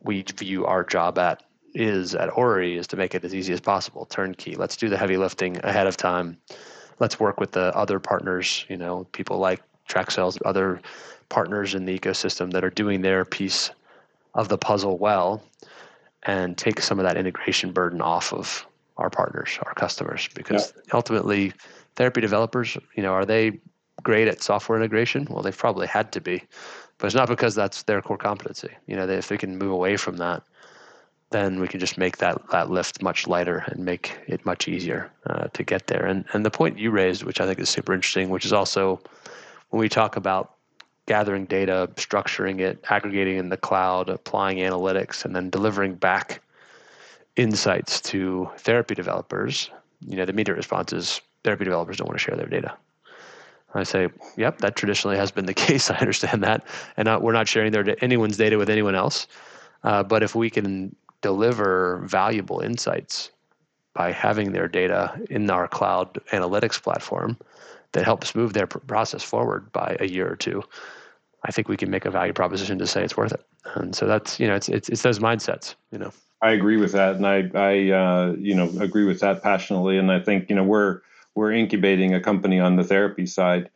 we 0.03 0.23
view 0.23 0.65
our 0.67 0.83
job 0.83 1.19
at 1.19 1.43
is 1.75 2.15
at 2.15 2.37
Ori 2.37 2.77
is 2.77 2.87
to 2.89 2.97
make 2.97 3.15
it 3.15 3.25
as 3.25 3.35
easy 3.35 3.53
as 3.53 3.61
possible, 3.61 4.07
turnkey. 4.07 4.57
Let's 4.57 4.77
do 4.77 4.89
the 4.89 4.97
heavy 4.97 5.17
lifting 5.17 5.59
ahead 5.65 5.87
of 5.87 5.97
time. 5.97 6.37
Let's 6.99 7.21
work 7.21 7.39
with 7.39 7.53
the 7.53 7.75
other 7.77 8.01
partners. 8.01 8.65
You 8.69 8.77
know, 8.77 9.05
people 9.13 9.39
like 9.39 9.63
TrakCel's, 9.89 10.39
other 10.45 10.81
partners 11.29 11.75
in 11.75 11.85
the 11.85 11.97
ecosystem 11.97 12.51
that 12.53 12.65
are 12.65 12.71
doing 12.71 13.03
their 13.03 13.25
piece 13.25 13.71
of 14.35 14.49
the 14.49 14.59
puzzle 14.59 14.99
well, 14.99 15.43
and 16.25 16.57
take 16.57 16.81
some 16.81 16.99
of 16.99 17.05
that 17.05 17.17
integration 17.17 17.73
burden 17.73 18.01
off 18.01 18.33
of 18.33 18.67
our 18.97 19.11
partners, 19.11 19.59
our 19.65 19.75
customers, 19.75 20.29
because 20.35 20.73
yeah. 20.77 20.95
ultimately, 20.95 21.53
therapy 21.97 22.21
developers, 22.21 22.77
you 22.95 23.03
know, 23.03 23.13
are 23.13 23.25
they 23.25 23.59
great 24.03 24.29
at 24.29 24.43
software 24.43 24.79
integration? 24.79 25.27
Well, 25.31 25.43
they've 25.43 25.57
probably 25.57 25.87
had 25.87 26.13
to 26.13 26.21
be, 26.21 26.43
but 26.99 27.07
it's 27.07 27.17
not 27.17 27.29
because 27.29 27.55
that's 27.55 27.83
their 27.85 28.03
core 28.03 28.19
competency. 28.19 28.71
You 28.87 28.97
know, 28.97 29.07
they, 29.07 29.17
if 29.17 29.29
they 29.29 29.39
can 29.39 29.57
move 29.57 29.73
away 29.73 29.97
from 29.97 30.19
that, 30.19 30.43
then 31.31 31.61
we 31.61 31.69
can 31.69 31.81
just 31.81 31.97
make 31.97 32.19
that 32.19 32.39
that 32.51 32.71
lift 32.71 33.03
much 33.03 33.27
lighter 33.27 33.65
and 33.69 33.85
make 33.85 34.19
it 34.27 34.45
much 34.45 34.69
easier 34.69 35.11
uh, 35.27 35.45
to 35.49 35.63
get 35.63 35.87
there. 35.87 36.05
And 36.05 36.25
and 36.33 36.45
the 36.45 36.51
point 36.51 36.79
you 36.79 36.91
raised, 36.91 37.23
which 37.23 37.41
I 37.41 37.47
think 37.47 37.59
is 37.61 37.69
super 37.69 37.95
interesting, 37.95 38.31
which 38.31 38.45
is 38.45 38.53
also 38.53 39.01
when 39.71 39.81
we 39.81 39.89
talk 39.89 40.17
about 40.17 40.55
gathering 41.07 41.47
data, 41.47 41.89
structuring 41.97 42.61
it, 42.61 42.83
aggregating 42.89 43.37
in 43.37 43.49
the 43.49 43.57
cloud, 43.57 44.09
applying 44.09 44.59
analytics, 44.59 45.25
and 45.25 45.35
then 45.35 45.51
delivering 45.51 45.95
back 45.95 46.41
insights 47.37 48.01
to 48.01 48.49
therapy 48.59 48.95
developers, 48.95 49.71
you 50.07 50.17
know, 50.17 50.25
the 50.25 50.33
immediate 50.33 50.57
response 50.57 50.93
is 50.93 51.21
therapy 51.45 51.65
developers 51.65 51.97
don't 51.97 52.09
want 52.09 52.19
to 52.19 52.23
share 52.23 52.37
their 52.37 52.47
data. 52.47 52.77
I 53.75 53.85
say, 53.85 54.09
yep, 54.37 54.59
that 54.59 54.75
traditionally 54.77 55.17
has 55.17 55.31
been 55.31 55.47
the 55.47 55.55
case. 55.67 55.91
I 55.91 55.97
understand 55.97 56.43
that, 56.43 56.67
and 56.97 57.09
we're 57.23 57.33
not 57.33 57.49
sharing 57.49 57.73
their 57.73 57.97
anyone's 58.03 58.37
data 58.37 58.59
with 58.59 58.71
anyone 58.71 58.95
else. 58.95 59.27
Uh, 59.85 60.03
but 60.03 60.23
if 60.23 60.35
we 60.35 60.51
can 60.51 60.95
deliver 61.23 62.03
valuable 62.05 62.61
insights 62.61 63.31
by 63.95 64.13
having 64.13 64.53
their 64.53 64.69
data 64.69 65.21
in 65.31 65.51
our 65.51 65.69
cloud 65.69 66.15
analytics 66.33 66.83
platform 66.83 67.37
that 67.93 68.05
helps 68.05 68.35
move 68.35 68.53
their 68.53 68.67
process 68.67 69.23
forward 69.23 69.71
by 69.73 69.97
a 70.01 70.07
year 70.07 70.31
or 70.31 70.37
two, 70.37 70.63
I 71.45 71.53
think 71.53 71.69
we 71.69 71.77
can 71.77 71.91
make 71.91 72.05
a 72.05 72.11
value 72.11 72.33
proposition 72.33 72.79
to 72.79 72.87
say 72.87 73.03
it's 73.03 73.17
worth 73.17 73.33
it. 73.33 73.45
And 73.75 73.95
so 73.95 74.07
that's 74.07 74.39
you 74.41 74.47
know 74.47 74.55
it's 74.55 74.69
it's, 74.69 74.89
it's 74.89 75.03
those 75.03 75.19
mindsets. 75.19 75.75
You 75.91 75.99
know. 75.99 76.13
I 76.43 76.53
agree 76.53 76.79
with 76.79 76.93
that, 76.93 77.17
and 77.17 77.27
I 77.27 77.51
I 77.55 77.91
uh, 77.91 78.35
you 78.39 78.55
know 78.55 78.71
agree 78.81 79.05
with 79.05 79.21
that 79.21 79.43
passionately, 79.43 79.99
and 79.99 80.11
I 80.11 80.21
think 80.21 80.49
you 80.49 80.57
know 80.57 80.65
we're 80.65 81.01
we're 81.35 81.53
incubating 81.53 82.15
a 82.15 82.21
company 82.21 82.61
on 82.61 82.77
the 82.77 82.85
therapy 82.85 83.27
side 83.27 83.71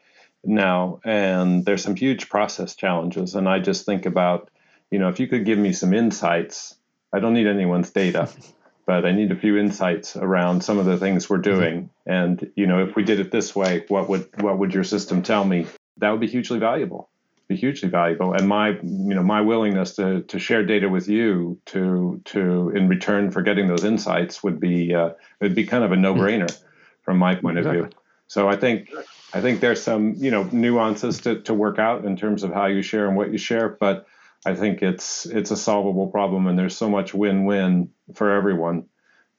now, 0.45 1.01
and 1.05 1.65
there's 1.65 1.83
some 1.83 1.97
huge 1.97 2.29
process 2.29 2.75
challenges, 2.75 3.35
and 3.35 3.49
I 3.49 3.59
just 3.59 3.85
think 3.85 4.07
about 4.07 4.51
you 4.91 4.99
know 4.99 5.09
if 5.09 5.21
you 5.21 5.27
could 5.27 5.45
give 5.45 5.59
me 5.59 5.73
some 5.73 5.93
insights, 5.93 6.75
I 7.13 7.21
don't 7.21 7.35
need 7.35 7.47
anyone's 7.47 7.91
data. 7.91 8.29
but 8.87 9.05
I 9.05 9.13
need 9.13 9.33
a 9.33 9.37
few 9.37 9.57
insights 9.57 10.17
around 10.17 10.63
some 10.63 10.79
of 10.79 10.87
the 10.87 10.97
things 10.97 11.29
we're 11.29 11.39
mm-hmm. 11.39 11.61
doing. 11.61 11.91
And 12.07 12.51
you 12.57 12.67
know, 12.67 12.87
if 12.87 12.97
we 12.97 13.03
did 13.03 13.21
it 13.21 13.31
this 13.31 13.55
way, 13.55 13.85
what 13.89 14.09
would 14.09 14.29
what 14.43 14.59
would 14.59 14.75
your 14.75 14.85
system 14.85 15.23
tell 15.23 15.45
me? 15.45 15.67
That 15.99 16.11
would 16.11 16.21
be 16.21 16.29
hugely 16.29 16.59
valuable 16.59 17.09
be 17.49 17.57
hugely 17.57 17.89
valuable. 17.89 18.33
And 18.33 18.49
my, 18.49 18.71
you 18.71 19.15
know, 19.15 19.23
my 19.23 19.41
willingness 19.41 19.97
to 19.97 20.23
to 20.23 20.39
share 20.39 20.65
data 20.65 20.89
with 20.89 21.09
you 21.09 21.61
to 21.67 22.21
to 22.27 22.71
in 22.71 22.89
return 22.89 23.31
for 23.31 23.43
getting 23.43 23.69
those 23.69 23.85
insights 23.85 24.43
would 24.43 24.61
be 24.61 24.95
uh, 24.95 25.11
would 25.41 25.55
be 25.55 25.65
kind 25.67 25.85
of 25.85 25.93
a 25.93 25.97
no 25.97 26.15
brainer 26.15 26.47
mm-hmm. 26.47 26.65
from 27.03 27.19
my 27.19 27.35
point 27.35 27.59
of 27.59 27.67
view. 27.67 27.91
So 28.29 28.49
I 28.49 28.57
think 28.57 28.91
I 29.33 29.41
think 29.41 29.61
there's 29.61 29.83
some 29.83 30.15
you 30.17 30.31
know 30.31 30.45
nuances 30.53 31.21
to, 31.23 31.41
to 31.43 31.55
work 31.55 31.79
out 31.79 32.05
in 32.05 32.17
terms 32.17 32.43
of 32.43 32.53
how 32.53 32.67
you 32.67 32.83
share 32.83 33.07
and 33.07 33.17
what 33.17 33.31
you 33.31 33.39
share, 33.39 33.69
but 33.69 34.07
I 34.47 34.55
think 34.55 34.83
it's 34.83 35.27
it's 35.27 35.51
a 35.51 35.57
solvable 35.57 36.09
problem, 36.09 36.47
and 36.47 36.59
there's 36.59 36.77
so 36.77 36.89
much 36.89 37.15
win-win 37.15 37.91
for 38.15 38.31
everyone 38.31 38.87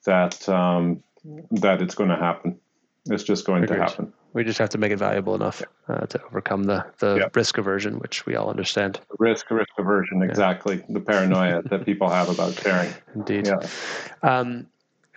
that 0.05 0.47
um, 0.49 1.03
that 1.51 1.81
it's 1.81 1.95
going 1.95 2.09
to 2.09 2.15
happen. 2.15 2.59
It's 3.07 3.23
just 3.23 3.45
going 3.45 3.63
Agreed. 3.63 3.77
to 3.77 3.83
happen. 3.83 4.13
We 4.33 4.43
just 4.43 4.59
have 4.59 4.69
to 4.69 4.77
make 4.77 4.91
it 4.91 4.97
valuable 4.97 5.35
enough 5.35 5.63
uh, 5.87 6.07
to 6.07 6.21
overcome 6.25 6.65
the, 6.65 6.85
the 6.99 7.15
yep. 7.15 7.35
risk 7.35 7.57
aversion, 7.57 7.99
which 7.99 8.25
we 8.25 8.35
all 8.35 8.49
understand. 8.49 8.99
Risk, 9.17 9.49
risk 9.49 9.69
aversion, 9.77 10.21
exactly. 10.23 10.83
The 10.89 10.99
paranoia 10.99 11.61
that 11.61 11.85
people 11.85 12.09
have 12.09 12.27
about 12.27 12.53
sharing. 12.59 12.93
Indeed. 13.15 13.47
Yeah. 13.47 13.59
Um, 14.23 14.67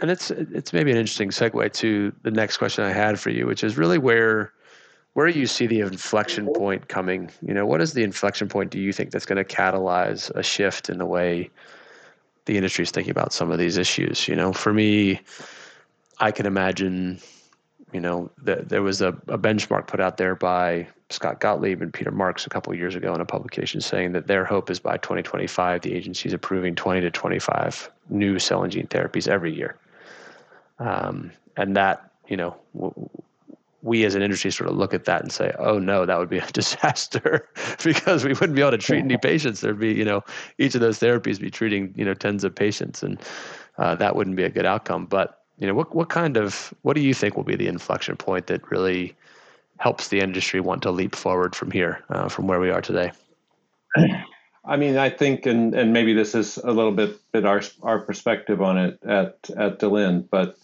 and 0.00 0.10
it's 0.10 0.30
it's 0.30 0.72
maybe 0.72 0.92
an 0.92 0.96
interesting 0.96 1.30
segue 1.30 1.72
to 1.72 2.12
the 2.22 2.30
next 2.30 2.58
question 2.58 2.84
I 2.84 2.92
had 2.92 3.18
for 3.18 3.30
you, 3.30 3.46
which 3.46 3.64
is 3.64 3.76
really 3.76 3.98
where 3.98 4.52
where 5.14 5.30
do 5.30 5.38
you 5.38 5.46
see 5.46 5.66
the 5.66 5.80
inflection 5.80 6.52
point 6.54 6.88
coming. 6.88 7.30
You 7.42 7.54
know, 7.54 7.66
what 7.66 7.80
is 7.80 7.92
the 7.92 8.04
inflection 8.04 8.48
point 8.48 8.70
do 8.70 8.78
you 8.78 8.92
think 8.92 9.10
that's 9.10 9.26
going 9.26 9.42
to 9.42 9.44
catalyze 9.44 10.30
a 10.30 10.42
shift 10.42 10.88
in 10.88 10.98
the 10.98 11.06
way 11.06 11.50
the 12.44 12.56
industry 12.56 12.84
is 12.84 12.90
thinking 12.90 13.10
about 13.10 13.32
some 13.32 13.50
of 13.50 13.58
these 13.58 13.76
issues? 13.76 14.28
You 14.28 14.36
know, 14.36 14.52
for 14.52 14.72
me, 14.72 15.20
I 16.20 16.30
can 16.30 16.46
imagine 16.46 17.20
you 17.92 18.00
know, 18.00 18.30
the, 18.42 18.56
there 18.56 18.82
was 18.82 19.00
a, 19.00 19.08
a, 19.28 19.38
benchmark 19.38 19.86
put 19.86 20.00
out 20.00 20.18
there 20.18 20.34
by 20.34 20.86
Scott 21.10 21.40
Gottlieb 21.40 21.80
and 21.80 21.92
Peter 21.92 22.10
Marks 22.10 22.46
a 22.46 22.50
couple 22.50 22.74
years 22.74 22.94
ago 22.94 23.14
in 23.14 23.20
a 23.20 23.24
publication 23.24 23.80
saying 23.80 24.12
that 24.12 24.26
their 24.26 24.44
hope 24.44 24.70
is 24.70 24.78
by 24.78 24.98
2025 24.98 25.80
the 25.80 25.94
agency 25.94 26.28
is 26.28 26.34
approving 26.34 26.74
20 26.74 27.00
to 27.00 27.10
25 27.10 27.90
new 28.10 28.38
cell 28.38 28.62
and 28.62 28.72
gene 28.72 28.86
therapies 28.88 29.26
every 29.26 29.54
year. 29.54 29.76
Um, 30.78 31.32
and 31.56 31.74
that, 31.76 32.10
you 32.28 32.36
know, 32.36 32.56
w- 32.74 33.08
we 33.88 34.04
as 34.04 34.14
an 34.14 34.22
industry 34.22 34.52
sort 34.52 34.70
of 34.70 34.76
look 34.76 34.94
at 34.94 35.04
that 35.06 35.22
and 35.22 35.32
say, 35.32 35.52
oh 35.58 35.78
no, 35.78 36.06
that 36.06 36.18
would 36.18 36.28
be 36.28 36.38
a 36.38 36.46
disaster 36.52 37.48
because 37.84 38.24
we 38.24 38.34
wouldn't 38.34 38.54
be 38.54 38.60
able 38.60 38.70
to 38.72 38.78
treat 38.78 39.00
any 39.00 39.16
patients. 39.16 39.60
There'd 39.60 39.80
be, 39.80 39.92
you 39.92 40.04
know, 40.04 40.22
each 40.58 40.74
of 40.74 40.80
those 40.80 41.00
therapies 41.00 41.40
be 41.40 41.50
treating, 41.50 41.92
you 41.96 42.04
know, 42.04 42.14
tens 42.14 42.44
of 42.44 42.54
patients 42.54 43.02
and 43.02 43.20
uh, 43.78 43.94
that 43.96 44.14
wouldn't 44.14 44.36
be 44.36 44.44
a 44.44 44.50
good 44.50 44.66
outcome. 44.66 45.06
But 45.06 45.38
you 45.58 45.66
know 45.66 45.74
what 45.74 45.94
what 45.94 46.08
kind 46.08 46.36
of 46.36 46.72
what 46.82 46.94
do 46.94 47.02
you 47.02 47.12
think 47.12 47.36
will 47.36 47.44
be 47.44 47.56
the 47.56 47.66
inflection 47.66 48.16
point 48.16 48.46
that 48.46 48.70
really 48.70 49.14
helps 49.78 50.08
the 50.08 50.20
industry 50.20 50.60
want 50.60 50.82
to 50.82 50.90
leap 50.90 51.14
forward 51.14 51.54
from 51.54 51.70
here 51.70 52.02
uh, 52.10 52.28
from 52.28 52.46
where 52.46 52.60
we 52.60 52.70
are 52.70 52.80
today 52.80 53.10
i 54.64 54.76
mean 54.76 54.96
i 54.96 55.10
think 55.10 55.46
and 55.46 55.74
and 55.74 55.92
maybe 55.92 56.12
this 56.14 56.34
is 56.34 56.58
a 56.58 56.70
little 56.70 56.92
bit 56.92 57.18
bit 57.32 57.44
our 57.44 57.62
our 57.82 57.98
perspective 57.98 58.62
on 58.62 58.78
it 58.78 58.98
at 59.04 59.50
at 59.56 59.78
Delind 59.78 60.28
but 60.30 60.56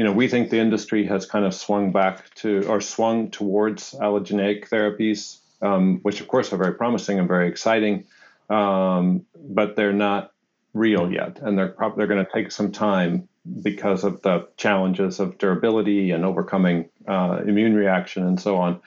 you 0.00 0.04
know 0.04 0.12
we 0.12 0.28
think 0.28 0.48
the 0.48 0.58
industry 0.58 1.04
has 1.04 1.26
kind 1.26 1.44
of 1.44 1.52
swung 1.52 1.92
back 1.92 2.34
to 2.36 2.66
or 2.66 2.80
swung 2.80 3.30
towards 3.30 3.92
allogeneic 3.92 4.68
therapies 4.70 5.38
um, 5.60 5.98
which 6.00 6.20
of 6.22 6.28
course 6.28 6.52
are 6.52 6.56
very 6.56 6.74
promising 6.74 7.18
and 7.18 7.28
very 7.28 7.48
exciting 7.48 8.06
um, 8.48 9.26
but 9.36 9.76
they're 9.76 9.92
not 9.92 10.32
real 10.72 11.12
yet 11.12 11.40
and 11.42 11.58
they're 11.58 11.68
probably 11.68 11.98
they're 11.98 12.14
going 12.14 12.24
to 12.24 12.32
take 12.32 12.50
some 12.50 12.72
time 12.72 13.28
because 13.62 14.04
of 14.04 14.22
the 14.22 14.48
challenges 14.56 15.20
of 15.20 15.38
durability 15.38 16.10
and 16.10 16.24
overcoming 16.24 16.88
uh, 17.06 17.40
immune 17.46 17.74
reaction 17.74 18.26
and 18.26 18.40
so 18.40 18.56
on. 18.56 18.80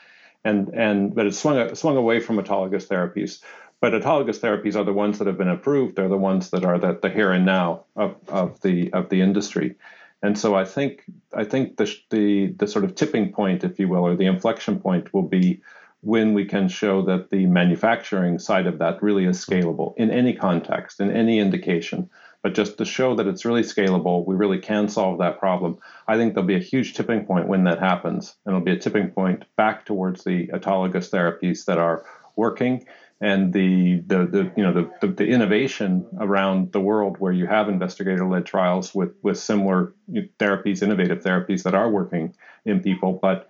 And 0.43 0.69
and 0.69 1.15
but 1.15 1.25
it 1.25 1.35
swung 1.35 1.73
swung 1.75 1.97
away 1.97 2.19
from 2.19 2.37
autologous 2.37 2.87
therapies. 2.87 3.41
But 3.79 3.93
autologous 3.93 4.39
therapies 4.39 4.75
are 4.75 4.83
the 4.83 4.93
ones 4.93 5.19
that 5.19 5.27
have 5.27 5.37
been 5.37 5.49
approved. 5.49 5.95
They're 5.95 6.09
the 6.09 6.17
ones 6.17 6.49
that 6.51 6.63
are 6.63 6.79
the, 6.79 6.99
the 7.01 7.09
here 7.09 7.31
and 7.31 7.45
now 7.45 7.85
of, 7.95 8.15
of 8.27 8.61
the 8.61 8.91
of 8.93 9.09
the 9.09 9.21
industry. 9.21 9.75
And 10.23 10.39
so 10.39 10.55
I 10.55 10.65
think 10.65 11.03
I 11.33 11.43
think 11.43 11.77
the, 11.77 11.93
the 12.09 12.47
the 12.57 12.67
sort 12.67 12.85
of 12.85 12.95
tipping 12.95 13.31
point, 13.31 13.63
if 13.63 13.77
you 13.79 13.87
will, 13.87 14.05
or 14.07 14.15
the 14.15 14.25
inflection 14.25 14.79
point, 14.79 15.13
will 15.13 15.27
be 15.27 15.61
when 16.01 16.33
we 16.33 16.45
can 16.45 16.67
show 16.67 17.01
that 17.03 17.29
the 17.29 17.45
manufacturing 17.45 18.39
side 18.39 18.67
of 18.67 18.79
that 18.79 19.01
really 19.03 19.25
is 19.25 19.45
scalable 19.45 19.93
in 19.97 20.09
any 20.09 20.33
context, 20.33 20.99
in 20.99 21.11
any 21.11 21.39
indication 21.39 22.09
but 22.43 22.53
just 22.53 22.77
to 22.77 22.85
show 22.85 23.15
that 23.15 23.25
it's 23.25 23.45
really 23.45 23.61
scalable, 23.61 24.27
we 24.27 24.35
really 24.35 24.59
can 24.59 24.89
solve 24.89 25.17
that 25.19 25.39
problem. 25.39 25.77
I 26.07 26.17
think 26.17 26.33
there'll 26.33 26.45
be 26.45 26.57
a 26.57 26.59
huge 26.59 26.93
tipping 26.93 27.25
point 27.25 27.47
when 27.47 27.63
that 27.63 27.79
happens, 27.79 28.35
and 28.45 28.53
it'll 28.53 28.65
be 28.65 28.73
a 28.73 28.77
tipping 28.77 29.09
point 29.09 29.45
back 29.55 29.85
towards 29.85 30.25
the 30.25 30.47
autologous 30.47 31.09
therapies 31.09 31.65
that 31.65 31.77
are 31.77 32.03
working 32.35 32.85
and 33.21 33.53
the 33.53 34.01
the, 34.07 34.25
the 34.25 34.51
you 34.55 34.63
know 34.63 34.73
the, 34.73 34.89
the, 35.01 35.13
the 35.13 35.27
innovation 35.27 36.05
around 36.19 36.71
the 36.71 36.79
world 36.79 37.17
where 37.19 37.31
you 37.31 37.47
have 37.47 37.69
investigator-led 37.69 38.45
trials 38.45 38.93
with 38.93 39.13
with 39.21 39.37
similar 39.37 39.93
therapies, 40.39 40.81
innovative 40.81 41.21
therapies 41.21 41.63
that 41.63 41.73
are 41.75 41.89
working 41.89 42.35
in 42.65 42.81
people, 42.81 43.19
but 43.21 43.49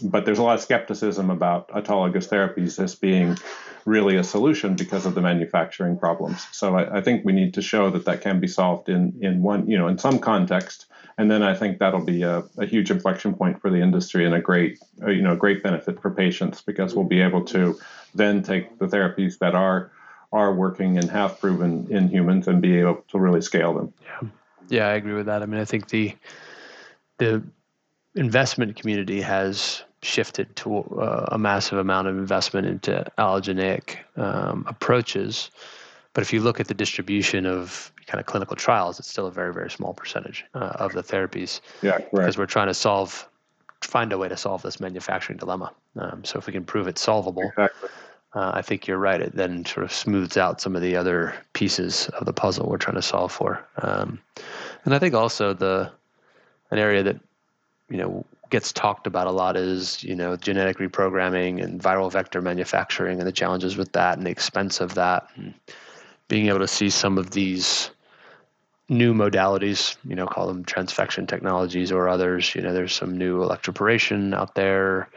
but 0.00 0.24
there's 0.24 0.38
a 0.38 0.42
lot 0.42 0.54
of 0.54 0.62
skepticism 0.62 1.30
about 1.30 1.68
autologous 1.68 2.28
therapies 2.28 2.82
as 2.82 2.94
being 2.94 3.36
really 3.84 4.16
a 4.16 4.24
solution 4.24 4.76
because 4.76 5.06
of 5.06 5.14
the 5.14 5.20
manufacturing 5.20 5.98
problems. 5.98 6.46
So 6.52 6.76
I, 6.76 6.98
I, 6.98 7.00
think 7.00 7.24
we 7.24 7.32
need 7.32 7.54
to 7.54 7.62
show 7.62 7.90
that 7.90 8.04
that 8.04 8.20
can 8.20 8.40
be 8.40 8.46
solved 8.46 8.88
in 8.88 9.16
in 9.20 9.42
one 9.42 9.68
you 9.68 9.78
know 9.78 9.88
in 9.88 9.98
some 9.98 10.18
context, 10.18 10.86
and 11.18 11.30
then 11.30 11.42
I 11.42 11.54
think 11.54 11.78
that'll 11.78 12.04
be 12.04 12.22
a, 12.22 12.44
a 12.58 12.66
huge 12.66 12.90
inflection 12.90 13.34
point 13.34 13.60
for 13.60 13.70
the 13.70 13.80
industry 13.80 14.26
and 14.26 14.34
a 14.34 14.40
great 14.40 14.78
uh, 15.02 15.10
you 15.10 15.22
know 15.22 15.36
great 15.36 15.62
benefit 15.62 16.00
for 16.00 16.10
patients 16.10 16.60
because 16.62 16.94
we'll 16.94 17.06
be 17.06 17.20
able 17.20 17.44
to 17.46 17.78
then 18.14 18.42
take 18.42 18.78
the 18.78 18.86
therapies 18.86 19.38
that 19.38 19.54
are 19.54 19.90
are 20.32 20.54
working 20.54 20.96
and 20.96 21.10
have 21.10 21.40
proven 21.40 21.86
in 21.90 22.08
humans 22.08 22.46
and 22.46 22.62
be 22.62 22.78
able 22.78 23.04
to 23.08 23.18
really 23.18 23.40
scale 23.40 23.74
them. 23.74 23.92
Yeah, 24.02 24.28
yeah, 24.68 24.88
I 24.88 24.92
agree 24.94 25.14
with 25.14 25.26
that. 25.26 25.42
I 25.42 25.46
mean, 25.46 25.60
I 25.60 25.64
think 25.64 25.88
the 25.88 26.14
the 27.18 27.42
investment 28.14 28.76
community 28.76 29.20
has 29.20 29.84
shifted 30.02 30.54
to 30.56 30.78
uh, 30.78 31.28
a 31.32 31.38
massive 31.38 31.78
amount 31.78 32.08
of 32.08 32.16
investment 32.16 32.66
into 32.66 33.04
allogeneic 33.18 33.98
um, 34.16 34.64
approaches. 34.66 35.50
But 36.12 36.22
if 36.22 36.32
you 36.32 36.40
look 36.40 36.58
at 36.58 36.68
the 36.68 36.74
distribution 36.74 37.46
of 37.46 37.92
kind 38.06 38.20
of 38.20 38.26
clinical 38.26 38.56
trials, 38.56 38.98
it's 38.98 39.08
still 39.08 39.26
a 39.26 39.30
very, 39.30 39.52
very 39.52 39.70
small 39.70 39.94
percentage 39.94 40.44
uh, 40.54 40.72
of 40.76 40.92
the 40.92 41.02
therapies. 41.02 41.60
Yeah, 41.82 41.98
correct. 41.98 42.12
Because 42.12 42.38
we're 42.38 42.46
trying 42.46 42.66
to 42.66 42.74
solve, 42.74 43.28
find 43.82 44.12
a 44.12 44.18
way 44.18 44.28
to 44.28 44.36
solve 44.36 44.62
this 44.62 44.80
manufacturing 44.80 45.38
dilemma. 45.38 45.72
Um, 45.96 46.24
so 46.24 46.38
if 46.38 46.46
we 46.46 46.52
can 46.52 46.64
prove 46.64 46.88
it's 46.88 47.00
solvable, 47.00 47.48
exactly. 47.48 47.90
uh, 48.34 48.50
I 48.54 48.62
think 48.62 48.86
you're 48.86 48.98
right. 48.98 49.20
It 49.20 49.36
then 49.36 49.64
sort 49.64 49.84
of 49.84 49.92
smooths 49.92 50.36
out 50.36 50.60
some 50.60 50.74
of 50.74 50.82
the 50.82 50.96
other 50.96 51.34
pieces 51.52 52.08
of 52.08 52.24
the 52.26 52.32
puzzle 52.32 52.68
we're 52.68 52.78
trying 52.78 52.96
to 52.96 53.02
solve 53.02 53.32
for. 53.32 53.64
Um, 53.76 54.20
and 54.84 54.94
I 54.94 54.98
think 54.98 55.14
also 55.14 55.52
the 55.52 55.92
an 56.70 56.78
area 56.78 57.02
that 57.02 57.20
you 57.90 57.98
know 57.98 58.24
gets 58.50 58.72
talked 58.72 59.06
about 59.06 59.26
a 59.26 59.30
lot 59.30 59.56
is 59.56 60.02
you 60.02 60.14
know 60.14 60.36
genetic 60.36 60.78
reprogramming 60.78 61.62
and 61.62 61.80
viral 61.80 62.10
vector 62.10 62.42
manufacturing 62.42 63.18
and 63.18 63.26
the 63.26 63.32
challenges 63.32 63.76
with 63.76 63.92
that 63.92 64.16
and 64.16 64.26
the 64.26 64.30
expense 64.30 64.80
of 64.80 64.94
that. 64.94 65.28
And 65.36 65.54
being 66.28 66.48
able 66.48 66.58
to 66.60 66.68
see 66.68 66.90
some 66.90 67.18
of 67.18 67.30
these 67.30 67.90
new 68.88 69.14
modalities 69.14 69.96
you 70.04 70.16
know 70.16 70.26
call 70.26 70.48
them 70.48 70.64
transfection 70.64 71.28
technologies 71.28 71.92
or 71.92 72.08
others 72.08 72.56
you 72.56 72.60
know 72.60 72.72
there's 72.72 72.92
some 72.92 73.16
new 73.16 73.40
electroporation 73.40 74.34
out 74.34 74.54
there. 74.54 75.08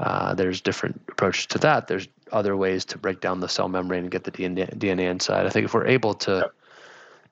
Uh, 0.00 0.34
there's 0.34 0.60
different 0.60 1.00
approaches 1.08 1.46
to 1.46 1.56
that. 1.56 1.86
There's 1.86 2.08
other 2.32 2.56
ways 2.56 2.84
to 2.86 2.98
break 2.98 3.20
down 3.20 3.38
the 3.38 3.48
cell 3.48 3.68
membrane 3.68 4.02
and 4.02 4.10
get 4.10 4.24
the 4.24 4.32
dna, 4.32 4.98
inside. 4.98 5.46
I 5.46 5.50
think 5.50 5.66
if 5.66 5.72
we're 5.72 5.86
able 5.86 6.14
to 6.14 6.32
yep 6.32 6.54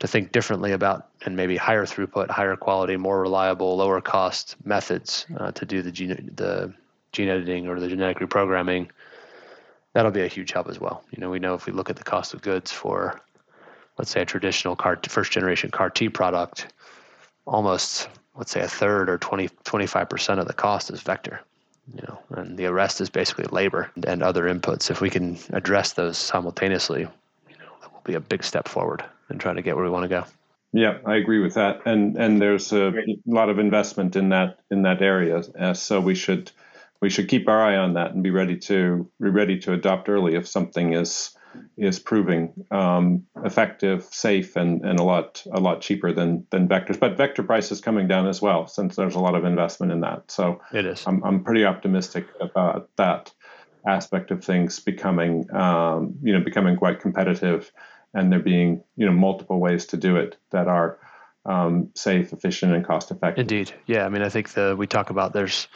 to 0.03 0.09
think 0.09 0.33
differently 0.33 0.73
about 0.73 1.11
and 1.25 1.37
maybe 1.37 1.57
higher 1.57 1.87
throughput, 1.87 2.29
higher 2.29 2.57
quality, 2.57 2.97
more 2.97 3.21
reliable, 3.21 3.77
lower 3.77 4.01
cost 4.01 4.57
methods 4.65 5.27
uh, 5.37 5.53
to 5.53 5.65
do 5.65 5.81
the 5.81 5.93
gene 5.93 6.29
the 6.35 6.75
gene 7.13 7.29
editing 7.29 7.69
or 7.69 7.79
the 7.79 7.87
genetic 7.87 8.19
reprogramming. 8.19 8.89
That'll 9.93 10.11
be 10.11 10.23
a 10.23 10.27
huge 10.27 10.51
help 10.51 10.69
as 10.69 10.81
well. 10.81 11.05
You 11.13 11.21
know, 11.21 11.31
we 11.31 11.39
know 11.39 11.55
if 11.55 11.67
we 11.67 11.73
look 11.73 11.89
at 11.89 11.95
the 11.95 12.03
cost 12.03 12.35
of 12.35 12.43
goods 12.43 12.73
for, 12.73 13.21
let's 13.97 14.11
say, 14.11 14.23
a 14.23 14.25
traditional 14.25 14.75
CAR 14.75 14.99
first 15.09 15.31
generation 15.31 15.71
CAR 15.71 15.89
T 15.89 16.09
product, 16.09 16.73
almost 17.47 18.09
let's 18.35 18.51
say 18.51 18.63
a 18.63 18.67
third 18.67 19.09
or 19.09 19.19
20 19.19 19.51
25 19.63 20.09
percent 20.09 20.41
of 20.41 20.49
the 20.49 20.53
cost 20.53 20.91
is 20.91 21.01
vector. 21.01 21.43
You 21.95 22.03
know, 22.09 22.19
and 22.31 22.59
the 22.59 22.73
rest 22.73 23.01
is 23.01 23.09
basically 23.09 23.45
labor 23.53 23.93
and 24.05 24.21
other 24.21 24.53
inputs. 24.53 24.91
If 24.91 25.01
we 25.01 25.11
can 25.11 25.39
address 25.53 25.93
those 25.93 26.19
simultaneously, 26.19 27.03
you 27.03 27.57
know, 27.61 27.71
that 27.81 27.92
will 27.92 27.92
be 28.05 28.15
a 28.15 28.21
big 28.21 28.45
step 28.45 28.69
forward 28.69 29.05
and 29.29 29.41
trying 29.41 29.57
to 29.57 29.63
get 29.63 29.77
where 29.77 29.85
we 29.85 29.91
want 29.91 30.05
to 30.05 30.09
go. 30.09 30.25
Yeah, 30.73 30.99
I 31.05 31.17
agree 31.17 31.41
with 31.41 31.55
that, 31.55 31.83
and 31.85 32.17
and 32.17 32.41
there's 32.41 32.73
a 32.73 32.93
lot 33.27 33.51
of 33.51 33.59
investment 33.59 34.17
in 34.17 34.31
that 34.31 34.61
in 34.71 34.83
that 34.83 35.03
area, 35.03 35.43
uh, 35.59 35.75
so 35.75 36.01
we 36.01 36.15
should 36.15 36.51
we 37.03 37.11
should 37.11 37.29
keep 37.29 37.47
our 37.49 37.61
eye 37.61 37.77
on 37.77 37.95
that 37.95 38.13
and 38.13 38.23
be 38.23 38.31
ready 38.31 38.57
to 38.57 39.11
be 39.21 39.29
ready 39.29 39.59
to 39.61 39.75
adopt 39.75 40.09
early 40.09 40.35
if 40.35 40.49
something 40.49 40.95
is 40.95 41.37
is 41.77 41.99
proving 41.99 42.53
um, 42.71 43.25
effective, 43.45 44.05
safe, 44.05 44.57
and, 44.57 44.83
and 44.85 44.99
a 44.99 45.03
lot 45.03 45.45
a 45.53 45.61
lot 45.61 45.83
cheaper 45.83 46.13
than 46.13 46.47
than 46.51 46.69
vectors. 46.69 46.99
But 46.99 47.17
vector 47.17 47.43
price 47.43 47.71
is 47.71 47.81
coming 47.81 48.09
down 48.09 48.27
as 48.27 48.41
well, 48.41 48.67
since 48.67 48.97
there's 48.97 49.15
a 49.15 49.21
lot 49.21 49.35
of 49.35 49.45
investment 49.45 49.93
in 49.93 50.01
that. 50.01 50.31
So 50.31 50.61
it 50.73 50.87
is. 50.87 51.05
I'm 51.07 51.23
I'm 51.25 51.45
pretty 51.45 51.65
optimistic 51.65 52.27
about 52.41 52.89
that 52.97 53.33
aspect 53.87 54.31
of 54.31 54.45
things 54.45 54.79
becoming 54.81 55.53
um, 55.55 56.15
you 56.23 56.33
know 56.33 56.41
becoming 56.45 56.77
quite 56.77 57.01
competitive 57.01 57.73
and 58.15 58.33
there 58.33 58.41
being 58.41 58.83
you 58.97 59.07
know 59.07 59.13
multiple 59.13 59.59
ways 59.59 59.87
to 59.87 59.97
do 59.97 60.17
it 60.17 60.37
that 60.51 60.69
are 60.69 60.99
um, 61.45 61.91
safe, 61.95 62.33
efficient, 62.33 62.73
and 62.73 62.85
cost 62.85 63.11
effective. 63.11 63.43
Indeed, 63.43 63.73
yeah. 63.87 64.07
I 64.07 64.09
mean, 64.09 64.23
I 64.23 64.29
think 64.29 64.51
the 64.51 64.77
we 64.77 64.87
talk 64.87 65.11
about 65.11 65.33
there's 65.33 65.69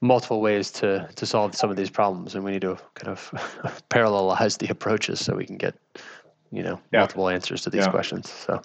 multiple 0.00 0.40
ways 0.40 0.70
to 0.70 1.08
to 1.14 1.26
solve 1.26 1.54
some 1.54 1.70
of 1.70 1.76
these 1.76 1.90
problems, 1.90 2.34
and 2.34 2.44
we 2.44 2.52
need 2.52 2.62
to 2.62 2.78
kind 2.94 3.08
of 3.08 3.30
parallelize 3.90 4.58
the 4.58 4.68
approaches 4.68 5.20
so 5.24 5.34
we 5.34 5.44
can 5.44 5.56
get 5.56 5.74
you 6.50 6.62
know 6.62 6.80
yeah. 6.92 7.00
multiple 7.00 7.28
answers 7.28 7.62
to 7.62 7.70
these 7.70 7.84
yeah. 7.84 7.90
questions. 7.90 8.30
So. 8.30 8.62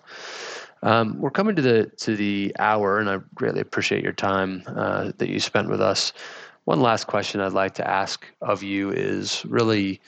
Um, 0.82 1.18
we're 1.22 1.32
coming 1.32 1.56
to 1.56 1.62
the 1.62 1.86
to 2.02 2.18
the 2.18 2.54
hour, 2.60 3.00
and 3.00 3.10
I 3.10 3.20
really 3.40 3.62
appreciate 3.62 4.04
your 4.04 4.12
time 4.12 4.64
uh, 4.68 5.14
that 5.18 5.30
you 5.30 5.40
spent 5.40 5.70
with 5.70 5.80
us. 5.80 6.12
One 6.66 6.82
last 6.82 7.08
question 7.08 7.42
I'd 7.42 7.54
like 7.54 7.74
to 7.76 7.88
ask 7.88 8.26
of 8.42 8.64
you 8.64 8.92
is 8.92 9.46
really 9.46 10.00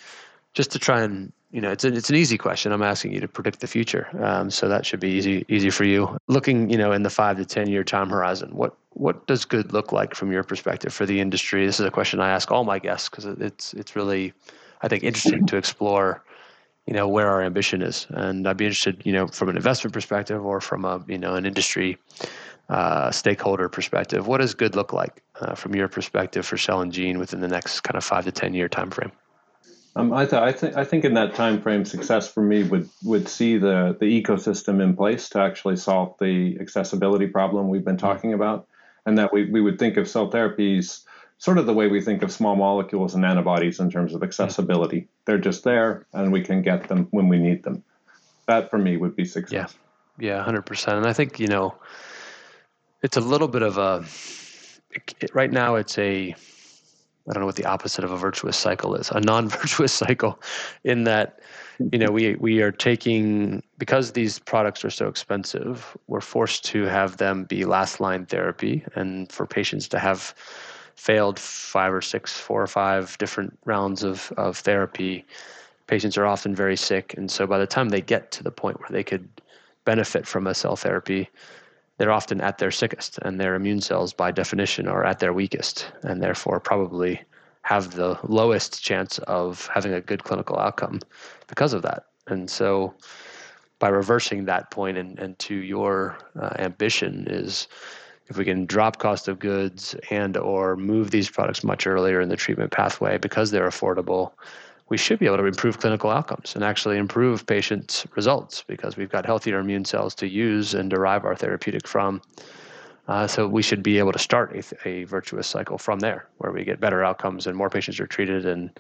just 0.54 0.72
to 0.72 0.80
try 0.80 1.02
and 1.02 1.32
you 1.56 1.62
know, 1.62 1.72
it's 1.72 1.86
it's 1.86 2.10
an 2.10 2.18
easy 2.18 2.38
question. 2.38 2.74
I'm 2.74 2.82
asking 2.82 3.14
you 3.14 3.22
to 3.22 3.30
predict 3.30 3.62
the 3.62 3.68
future, 3.68 4.10
um, 4.22 4.52
so 4.52 4.68
that 4.68 4.86
should 4.86 5.00
be 5.00 5.08
easy 5.08 5.46
easy 5.48 5.70
for 5.70 5.86
you. 5.86 6.18
Looking, 6.28 6.70
you 6.70 6.78
know, 6.78 6.92
in 6.92 7.04
the 7.04 7.10
five 7.10 7.38
to 7.38 7.46
ten 7.46 7.70
year 7.70 7.82
time 7.82 8.10
horizon, 8.10 8.54
what 8.54 8.76
what 8.90 9.26
does 9.26 9.46
good 9.46 9.72
look 9.72 9.94
like 9.94 10.16
from 10.16 10.34
your 10.34 10.44
perspective 10.44 10.94
for 10.94 11.06
the 11.06 11.22
industry? 11.22 11.66
This 11.66 11.80
is 11.80 11.86
a 11.86 11.92
question 11.92 12.20
I 12.20 12.30
ask 12.30 12.52
all 12.52 12.66
my 12.66 12.78
guests 12.78 13.08
because 13.08 13.24
it's 13.24 13.74
it's 13.74 13.96
really, 13.96 14.34
I 14.82 14.90
think, 14.90 15.04
interesting 15.04 15.46
to 15.46 15.56
explore, 15.56 16.22
you 16.88 16.94
know, 16.94 17.08
where 17.08 17.30
our 17.30 17.42
ambition 17.42 17.82
is, 17.82 18.06
and 18.10 18.46
I'd 18.46 18.58
be 18.58 18.66
interested, 18.66 19.02
you 19.06 19.14
know, 19.14 19.28
from 19.28 19.48
an 19.48 19.56
investment 19.56 19.94
perspective 19.94 20.46
or 20.46 20.60
from 20.60 20.84
a 20.84 21.06
you 21.08 21.18
know 21.18 21.36
an 21.36 21.46
industry 21.46 21.98
uh, 22.68 23.12
stakeholder 23.12 23.70
perspective. 23.70 24.28
What 24.28 24.42
does 24.42 24.54
good 24.54 24.76
look 24.76 24.92
like 24.92 25.22
uh, 25.40 25.56
from 25.56 25.76
your 25.76 25.88
perspective 25.88 26.46
for 26.46 26.58
cell 26.58 26.82
and 26.82 26.92
gene 26.92 27.20
within 27.20 27.42
the 27.42 27.48
next 27.48 27.82
kind 27.82 27.98
of 27.98 28.04
five 28.04 28.26
to 28.26 28.32
ten 28.32 28.54
year 28.54 28.70
time 28.70 28.90
frame? 28.90 29.12
Um, 29.98 30.12
I, 30.12 30.26
th- 30.26 30.42
I 30.42 30.52
think 30.52 30.76
I 30.76 30.84
think 30.84 31.06
in 31.06 31.14
that 31.14 31.36
time 31.36 31.62
frame, 31.62 31.86
success 31.86 32.30
for 32.32 32.44
me 32.44 32.64
would 32.64 32.90
would 33.04 33.30
see 33.30 33.58
the 33.58 33.96
the 34.00 34.22
ecosystem 34.22 34.82
in 34.82 34.96
place 34.96 35.30
to 35.30 35.40
actually 35.40 35.78
solve 35.78 36.16
the 36.20 36.58
accessibility 36.60 37.28
problem 37.28 37.70
we've 37.70 37.86
been 37.86 37.98
talking 37.98 38.34
about, 38.34 38.68
and 39.06 39.18
that 39.18 39.32
we 39.32 39.50
we 39.50 39.62
would 39.62 39.80
think 39.80 39.96
of 39.96 40.10
cell 40.10 40.30
therapies 40.30 41.06
sort 41.38 41.58
of 41.58 41.66
the 41.66 41.74
way 41.74 41.88
we 41.88 42.02
think 42.02 42.24
of 42.24 42.32
small 42.32 42.56
molecules 42.56 43.14
and 43.16 43.26
antibodies 43.26 43.80
in 43.80 43.90
terms 43.90 44.14
of 44.14 44.24
accessibility. 44.24 45.08
They're 45.26 45.38
just 45.38 45.64
there, 45.64 46.06
and 46.14 46.32
we 46.32 46.42
can 46.42 46.62
get 46.62 46.88
them 46.88 47.08
when 47.12 47.28
we 47.30 47.38
need 47.38 47.64
them. 47.64 47.84
That 48.48 48.70
for 48.70 48.78
me 48.78 48.98
would 48.98 49.16
be 49.16 49.26
success. 49.26 49.76
Yeah, 50.20 50.36
yeah, 50.36 50.44
hundred 50.44 50.66
percent. 50.66 50.98
And 50.98 51.08
I 51.08 51.14
think 51.14 51.40
you 51.40 51.48
know, 51.48 51.76
it's 53.02 53.18
a 53.18 53.22
little 53.22 53.48
bit 53.48 53.62
of 53.62 53.78
a. 53.78 54.04
It, 54.96 55.34
right 55.34 55.52
now, 55.52 55.76
it's 55.76 55.98
a 55.98 56.36
I 57.28 57.34
don't 57.34 57.42
know 57.42 57.48
what 57.48 57.56
the 57.56 57.66
opposite 57.66 58.04
of 58.04 58.12
a 58.12 58.18
virtuous 58.18 58.56
cycle 58.56 58.94
is, 58.96 59.10
a 59.10 59.20
non-virtuous 59.20 59.94
cycle, 60.06 60.40
in 60.84 61.06
that 61.06 61.40
you 61.92 61.98
know 62.00 62.12
we 62.12 62.36
we 62.36 62.62
are 62.62 62.72
taking 62.72 63.64
because 63.78 64.12
these 64.12 64.40
products 64.40 64.86
are 64.86 64.92
so 64.92 65.08
expensive, 65.08 65.98
we're 66.08 66.22
forced 66.22 66.64
to 66.66 66.84
have 66.84 67.18
them 67.18 67.46
be 67.46 67.66
last 67.66 68.00
line 68.00 68.26
therapy, 68.26 68.86
and 68.96 69.32
for 69.32 69.46
patients 69.46 69.88
to 69.90 70.00
have 70.00 70.36
failed 70.96 71.40
five 71.40 71.94
or 71.94 72.02
six, 72.02 72.34
four 72.34 72.62
or 72.62 72.68
five 72.68 73.18
different 73.18 73.58
rounds 73.66 74.04
of 74.04 74.32
of 74.38 74.58
therapy, 74.60 75.26
patients 75.88 76.18
are 76.18 76.26
often 76.26 76.56
very 76.56 76.78
sick, 76.78 77.16
and 77.18 77.32
so 77.32 77.48
by 77.48 77.58
the 77.58 77.68
time 77.68 77.90
they 77.90 78.02
get 78.02 78.32
to 78.32 78.44
the 78.44 78.52
point 78.52 78.80
where 78.80 78.90
they 78.92 79.04
could 79.04 79.28
benefit 79.84 80.28
from 80.28 80.48
a 80.48 80.54
cell 80.54 80.76
therapy, 80.76 81.30
they're 81.98 82.12
often 82.12 82.42
at 82.42 82.58
their 82.58 82.72
sickest, 82.72 83.20
and 83.22 83.40
their 83.40 83.56
immune 83.56 83.82
cells, 83.82 84.14
by 84.14 84.32
definition, 84.32 84.88
are 84.88 85.06
at 85.06 85.20
their 85.20 85.34
weakest, 85.34 85.92
and 86.04 86.22
therefore 86.22 86.60
probably 86.60 87.22
have 87.62 87.92
the 87.96 88.20
lowest 88.24 88.84
chance 88.84 89.18
of 89.20 89.68
having 89.74 89.94
a 89.94 90.02
good 90.02 90.24
clinical 90.24 90.60
outcome 90.60 91.00
because 91.48 91.74
of 91.74 91.82
that. 91.82 92.06
And 92.28 92.50
so, 92.50 92.94
by 93.80 93.90
reversing 93.90 94.46
that 94.46 94.72
point 94.72 94.98
and, 94.98 95.20
and 95.20 95.38
to 95.40 95.56
your 95.56 96.18
uh, 96.40 96.52
ambition 96.60 97.26
is 97.30 97.68
if 98.28 98.38
we 98.38 98.46
can 98.46 98.66
drop 98.66 98.98
cost 99.00 99.28
of 99.28 99.40
goods 99.40 99.96
and 100.10 100.38
or 100.38 100.76
move 100.76 101.12
these 101.12 101.30
products 101.30 101.64
much 101.64 101.86
earlier 101.86 102.22
in 102.22 102.30
the 102.30 102.36
treatment 102.36 102.72
pathway 102.72 103.18
because 103.18 103.52
they're 103.52 103.68
affordable 103.68 104.32
we 104.90 104.98
should 104.98 105.20
be 105.20 105.26
able 105.26 105.38
to 105.38 105.46
improve 105.46 105.80
clinical 105.80 106.12
outcomes 106.12 106.54
and 106.56 106.64
actually 106.64 106.98
improve 106.98 107.46
patients' 107.48 108.06
results 108.16 108.64
because 108.68 108.98
we've 108.98 109.10
got 109.10 109.26
healthier 109.26 109.60
immune 109.60 109.86
cells 109.86 110.14
to 110.16 110.28
use 110.28 110.74
and 110.74 110.90
derive 110.90 111.26
our 111.26 111.36
therapeutic 111.36 111.88
from. 111.88 112.22
Uh, 113.08 113.28
so 113.28 113.48
we 113.48 113.62
should 113.62 113.84
be 113.84 114.00
able 114.00 114.12
to 114.12 114.20
start 114.20 114.56
a, 114.56 114.88
a, 114.88 115.04
virtuous 115.04 115.48
cycle 115.48 115.78
from 115.78 116.00
there, 116.00 116.28
where 116.40 116.52
we 116.52 116.64
get 116.64 116.80
better 116.80 117.04
outcomes 117.04 117.46
and 117.46 117.56
more 117.56 117.70
patients 117.70 118.00
are 118.00 118.08
treated, 118.08 118.48
and 118.48 118.72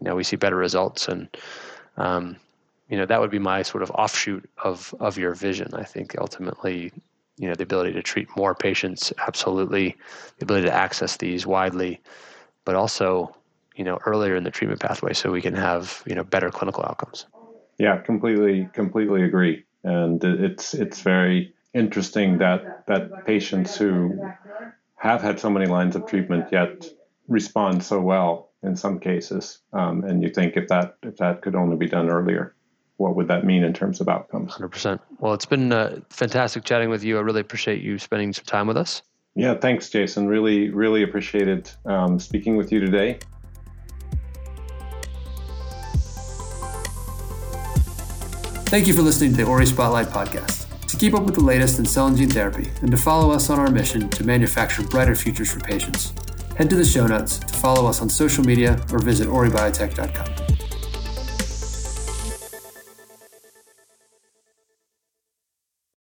you 0.00 0.04
know 0.04 0.14
we 0.14 0.24
see 0.24 0.36
better 0.36 0.56
results. 0.56 1.06
And 1.06 1.28
um, 1.98 2.36
you 2.88 2.96
know 2.96 3.04
that 3.04 3.20
would 3.20 3.30
be 3.30 3.38
my 3.38 3.60
sort 3.60 3.82
of 3.82 3.90
offshoot 3.90 4.48
of 4.62 4.94
of 5.00 5.18
your 5.18 5.34
vision. 5.34 5.68
I 5.74 5.84
think 5.84 6.16
ultimately, 6.18 6.92
you 7.36 7.46
know, 7.46 7.54
the 7.54 7.62
ability 7.62 7.92
to 7.92 8.02
treat 8.02 8.26
more 8.38 8.54
patients, 8.54 9.12
absolutely, 9.18 9.96
the 10.38 10.44
ability 10.44 10.66
to 10.66 10.74
access 10.74 11.18
these 11.18 11.46
widely, 11.46 12.00
but 12.64 12.74
also 12.74 13.36
you 13.74 13.84
know 13.84 13.98
earlier 14.06 14.36
in 14.36 14.44
the 14.44 14.50
treatment 14.50 14.80
pathway 14.80 15.12
so 15.12 15.30
we 15.30 15.42
can 15.42 15.54
have 15.54 16.02
you 16.06 16.14
know 16.14 16.24
better 16.24 16.50
clinical 16.50 16.84
outcomes. 16.84 17.26
Yeah 17.78 17.98
completely 17.98 18.68
completely 18.72 19.22
agree. 19.22 19.64
And 19.82 20.22
it's 20.24 20.74
it's 20.74 21.00
very 21.02 21.54
interesting 21.72 22.38
that 22.38 22.86
that 22.86 23.26
patients 23.26 23.76
who 23.76 24.18
have 24.96 25.22
had 25.22 25.40
so 25.40 25.50
many 25.50 25.66
lines 25.66 25.96
of 25.96 26.06
treatment 26.06 26.46
yet 26.52 26.86
respond 27.28 27.82
so 27.82 28.00
well 28.00 28.50
in 28.62 28.76
some 28.76 28.98
cases. 28.98 29.58
Um, 29.72 30.04
and 30.04 30.22
you 30.22 30.30
think 30.30 30.56
if 30.56 30.68
that 30.68 30.96
if 31.02 31.16
that 31.16 31.42
could 31.42 31.54
only 31.54 31.76
be 31.76 31.86
done 31.86 32.08
earlier 32.08 32.54
what 32.96 33.16
would 33.16 33.26
that 33.26 33.44
mean 33.44 33.64
in 33.64 33.72
terms 33.72 34.00
of 34.00 34.08
outcomes? 34.08 34.54
100% 34.54 35.00
well 35.18 35.34
it's 35.34 35.46
been 35.46 35.72
uh, 35.72 36.00
fantastic 36.10 36.64
chatting 36.64 36.90
with 36.90 37.02
you. 37.02 37.18
I 37.18 37.22
really 37.22 37.40
appreciate 37.40 37.82
you 37.82 37.98
spending 37.98 38.32
some 38.32 38.44
time 38.44 38.66
with 38.66 38.76
us. 38.76 39.02
Yeah, 39.36 39.54
thanks, 39.56 39.90
Jason. 39.90 40.28
Really, 40.28 40.70
really 40.70 41.02
appreciated 41.02 41.68
um, 41.86 42.20
speaking 42.20 42.56
with 42.56 42.70
you 42.70 42.78
today. 42.78 43.18
Thank 48.74 48.88
you 48.88 48.92
for 48.92 49.02
listening 49.02 49.30
to 49.30 49.36
the 49.36 49.44
Ori 49.44 49.66
Spotlight 49.66 50.08
podcast. 50.08 50.66
To 50.88 50.96
keep 50.96 51.14
up 51.14 51.22
with 51.22 51.36
the 51.36 51.44
latest 51.44 51.78
in 51.78 51.84
cell 51.84 52.08
and 52.08 52.16
gene 52.16 52.28
therapy 52.28 52.72
and 52.82 52.90
to 52.90 52.96
follow 52.96 53.30
us 53.30 53.48
on 53.48 53.60
our 53.60 53.70
mission 53.70 54.10
to 54.10 54.24
manufacture 54.24 54.82
brighter 54.82 55.14
futures 55.14 55.52
for 55.52 55.60
patients, 55.60 56.12
head 56.56 56.70
to 56.70 56.74
the 56.74 56.84
show 56.84 57.06
notes 57.06 57.38
to 57.38 57.54
follow 57.54 57.86
us 57.86 58.02
on 58.02 58.08
social 58.10 58.42
media 58.42 58.72
or 58.90 58.98
visit 58.98 59.28
oribiotech.com. 59.28 60.53